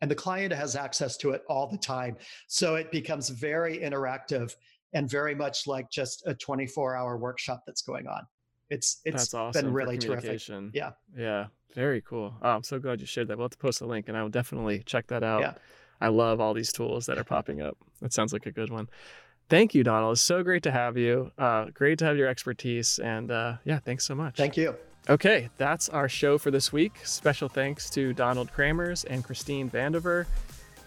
And 0.00 0.10
the 0.10 0.16
client 0.16 0.52
has 0.52 0.74
access 0.74 1.16
to 1.18 1.30
it 1.30 1.44
all 1.48 1.68
the 1.68 1.78
time. 1.78 2.16
So 2.48 2.74
it 2.74 2.90
becomes 2.90 3.28
very 3.28 3.78
interactive 3.78 4.56
and 4.92 5.08
very 5.08 5.34
much 5.34 5.66
like 5.66 5.90
just 5.90 6.22
a 6.26 6.34
24 6.34 6.96
hour 6.96 7.16
workshop 7.16 7.62
that's 7.66 7.82
going 7.82 8.06
on. 8.06 8.26
It's 8.70 9.00
it's 9.04 9.34
awesome 9.34 9.66
been 9.66 9.72
really 9.72 9.98
terrific. 9.98 10.40
Yeah. 10.72 10.92
Yeah. 11.16 11.46
Very 11.74 12.00
cool. 12.02 12.34
Oh, 12.42 12.50
I'm 12.50 12.62
so 12.62 12.78
glad 12.78 13.00
you 13.00 13.06
shared 13.06 13.28
that. 13.28 13.36
We'll 13.36 13.44
have 13.44 13.52
to 13.52 13.58
post 13.58 13.80
a 13.80 13.86
link 13.86 14.08
and 14.08 14.16
I 14.16 14.22
will 14.22 14.30
definitely 14.30 14.82
check 14.84 15.08
that 15.08 15.22
out. 15.22 15.40
Yeah. 15.40 15.54
I 16.00 16.08
love 16.08 16.40
all 16.40 16.54
these 16.54 16.72
tools 16.72 17.06
that 17.06 17.18
are 17.18 17.24
popping 17.24 17.60
up. 17.60 17.76
That 18.00 18.12
sounds 18.12 18.32
like 18.32 18.46
a 18.46 18.50
good 18.50 18.70
one. 18.70 18.88
Thank 19.48 19.74
you, 19.74 19.84
Donald. 19.84 20.12
It's 20.12 20.22
so 20.22 20.42
great 20.42 20.62
to 20.64 20.70
have 20.70 20.96
you. 20.96 21.30
Uh, 21.38 21.66
great 21.66 21.98
to 21.98 22.06
have 22.06 22.16
your 22.16 22.28
expertise. 22.28 22.98
And 22.98 23.30
uh, 23.30 23.56
yeah, 23.64 23.78
thanks 23.78 24.04
so 24.04 24.14
much. 24.14 24.36
Thank 24.36 24.56
you. 24.56 24.74
Okay, 25.08 25.50
that's 25.58 25.88
our 25.88 26.08
show 26.08 26.38
for 26.38 26.50
this 26.50 26.72
week. 26.72 26.92
Special 27.04 27.48
thanks 27.48 27.90
to 27.90 28.12
Donald 28.12 28.52
Kramers 28.52 29.04
and 29.04 29.24
Christine 29.24 29.68
Vandover 29.68 30.26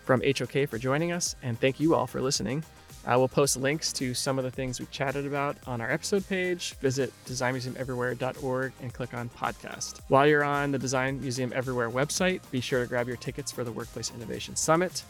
from 0.06 0.22
HOK 0.22 0.70
for 0.70 0.78
joining 0.78 1.12
us. 1.12 1.36
And 1.44 1.60
thank 1.60 1.80
you 1.80 1.96
all 1.96 2.08
for 2.08 2.22
listening. 2.22 2.64
I 3.08 3.18
will 3.18 3.28
post 3.28 3.58
links 3.58 3.94
to 3.94 4.16
some 4.16 4.40
of 4.40 4.44
the 4.46 4.52
things 4.52 4.80
we 4.80 4.88
chatted 4.88 5.28
about 5.28 5.58
on 5.68 5.80
our 5.80 5.92
episode 5.92 6.28
page. 6.28 6.74
Visit 6.82 7.14
designmuseumeverywhere.org 7.28 8.74
and 8.82 8.94
click 8.94 9.14
on 9.14 9.30
podcast. 9.30 10.00
While 10.08 10.26
you're 10.26 10.44
on 10.44 10.72
the 10.72 10.80
Design 10.80 11.22
Museum 11.22 11.54
Everywhere 11.54 11.92
website, 11.92 12.42
be 12.50 12.62
sure 12.62 12.82
to 12.82 12.90
grab 12.90 13.08
your 13.08 13.18
tickets 13.18 13.52
for 13.52 13.64
the 13.64 13.72
Workplace 13.72 14.12
Innovation 14.16 14.56
Summit, 14.56 15.04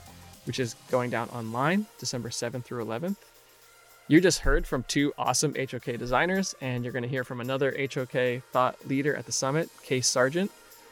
which 0.43 0.59
is 0.59 0.75
going 0.91 1.09
down 1.09 1.29
online 1.29 1.85
December 1.97 2.29
7th 2.29 2.65
through 2.65 2.83
11th. 2.83 3.15
You 4.09 4.19
just 4.19 4.39
heard 4.39 4.67
from 4.67 4.83
two 4.83 5.13
awesome 5.17 5.55
HOK 5.55 5.97
designers, 5.97 6.53
and 6.59 6.83
you're 6.83 6.93
going 6.93 7.03
to 7.03 7.09
hear 7.09 7.23
from 7.23 7.39
another 7.39 7.73
HOK 7.79 8.43
thought 8.51 8.75
leader 8.85 9.15
at 9.15 9.25
the 9.25 9.31
summit. 9.31 9.69
Kay 9.83 10.01
Sargent 10.01 10.51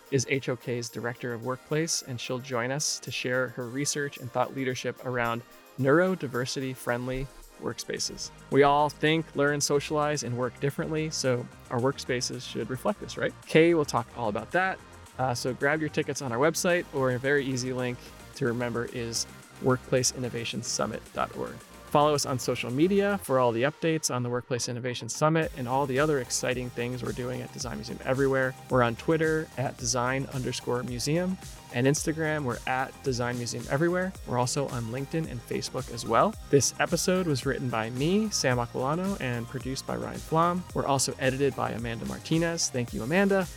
is 0.10 0.26
HOK's 0.46 0.90
Director 0.90 1.34
of 1.34 1.44
Workplace, 1.44 2.02
and 2.08 2.20
she'll 2.20 2.40
join 2.40 2.72
us 2.72 2.98
to 3.00 3.12
share 3.12 3.50
her 3.50 3.68
research 3.68 4.18
and 4.18 4.32
thought 4.32 4.56
leadership 4.56 5.06
around 5.06 5.42
neurodiversity 5.80 6.76
friendly 6.76 7.28
workspaces. 7.62 8.30
We 8.52 8.64
all 8.64 8.90
think, 8.90 9.26
learn, 9.36 9.62
socialize, 9.62 10.24
and 10.24 10.38
work 10.38 10.60
differently, 10.60 11.10
so 11.10 11.46
our 11.72 11.80
workspaces 11.80 12.48
should 12.48 12.70
reflect 12.70 13.00
this, 13.00 13.18
right? 13.18 13.34
Kay 13.46 13.74
will 13.74 13.86
talk 13.86 14.08
all 14.18 14.30
about 14.30 14.52
that. 14.52 14.78
Uh, 15.18 15.34
so 15.34 15.54
grab 15.54 15.80
your 15.80 15.90
tickets 15.90 16.22
on 16.22 16.32
our 16.32 16.38
website, 16.38 16.86
or 16.94 17.12
a 17.12 17.20
very 17.20 17.46
easy 17.46 17.74
link 17.74 17.98
to 18.36 18.46
remember 18.46 18.90
is 18.94 19.26
workplaceinnovationsummit.org. 19.64 21.54
Follow 21.94 22.16
us 22.16 22.26
on 22.26 22.40
social 22.40 22.72
media 22.74 23.20
for 23.22 23.38
all 23.38 23.52
the 23.52 23.62
updates 23.64 24.14
on 24.14 24.24
the 24.24 24.30
Workplace 24.30 24.68
Innovation 24.68 25.08
Summit 25.08 25.52
and 25.58 25.68
all 25.68 25.86
the 25.86 26.00
other 26.00 26.20
exciting 26.20 26.72
things 26.72 27.04
we're 27.04 27.12
doing 27.12 27.44
at 27.44 27.54
Design 27.54 27.78
Museum 27.78 28.00
Everywhere. 28.04 28.56
We're 28.72 28.82
on 28.82 28.96
Twitter 28.96 29.48
at 29.60 29.78
design 29.78 30.28
underscore 30.34 30.82
museum 30.82 31.38
and 31.74 31.88
Instagram. 31.88 32.44
We're 32.44 32.58
at 32.68 32.92
Design 33.04 33.38
Museum 33.38 33.64
Everywhere. 33.70 34.14
We're 34.28 34.40
also 34.40 34.68
on 34.70 34.86
LinkedIn 34.86 35.30
and 35.30 35.46
Facebook 35.48 35.94
as 35.94 36.06
well. 36.06 36.34
This 36.50 36.74
episode 36.80 37.28
was 37.28 37.46
written 37.46 37.70
by 37.70 37.90
me, 37.92 38.30
Sam 38.30 38.58
Aquillano, 38.58 39.20
and 39.20 39.48
produced 39.48 39.86
by 39.86 39.96
Ryan 39.96 40.20
Flom. 40.20 40.64
We're 40.74 40.86
also 40.86 41.14
edited 41.20 41.56
by 41.56 41.72
Amanda 41.72 42.06
Martinez. 42.06 42.70
Thank 42.70 42.94
you, 42.94 43.04
Amanda. 43.04 43.48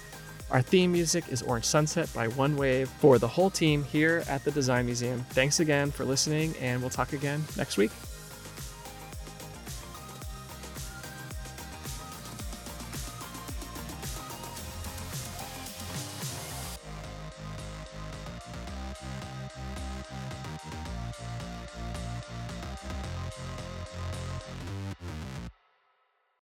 Our 0.51 0.63
theme 0.63 0.93
music 0.93 1.25
is 1.31 1.43
Orange 1.43 1.65
Sunset 1.65 2.13
by 2.15 2.29
One 2.29 2.57
Wave. 2.57 2.89
For 3.01 3.19
the 3.19 3.29
whole 3.29 3.51
team 3.51 3.83
here 3.83 4.23
at 4.29 4.45
the 4.45 4.53
Design 4.53 4.87
Museum, 4.87 5.25
thanks 5.31 5.59
again 5.61 5.91
for 5.91 6.05
listening, 6.05 6.55
and 6.61 6.81
we'll 6.81 6.91
talk 6.91 7.13
again 7.13 7.45
next 7.57 7.77
week. 7.77 7.91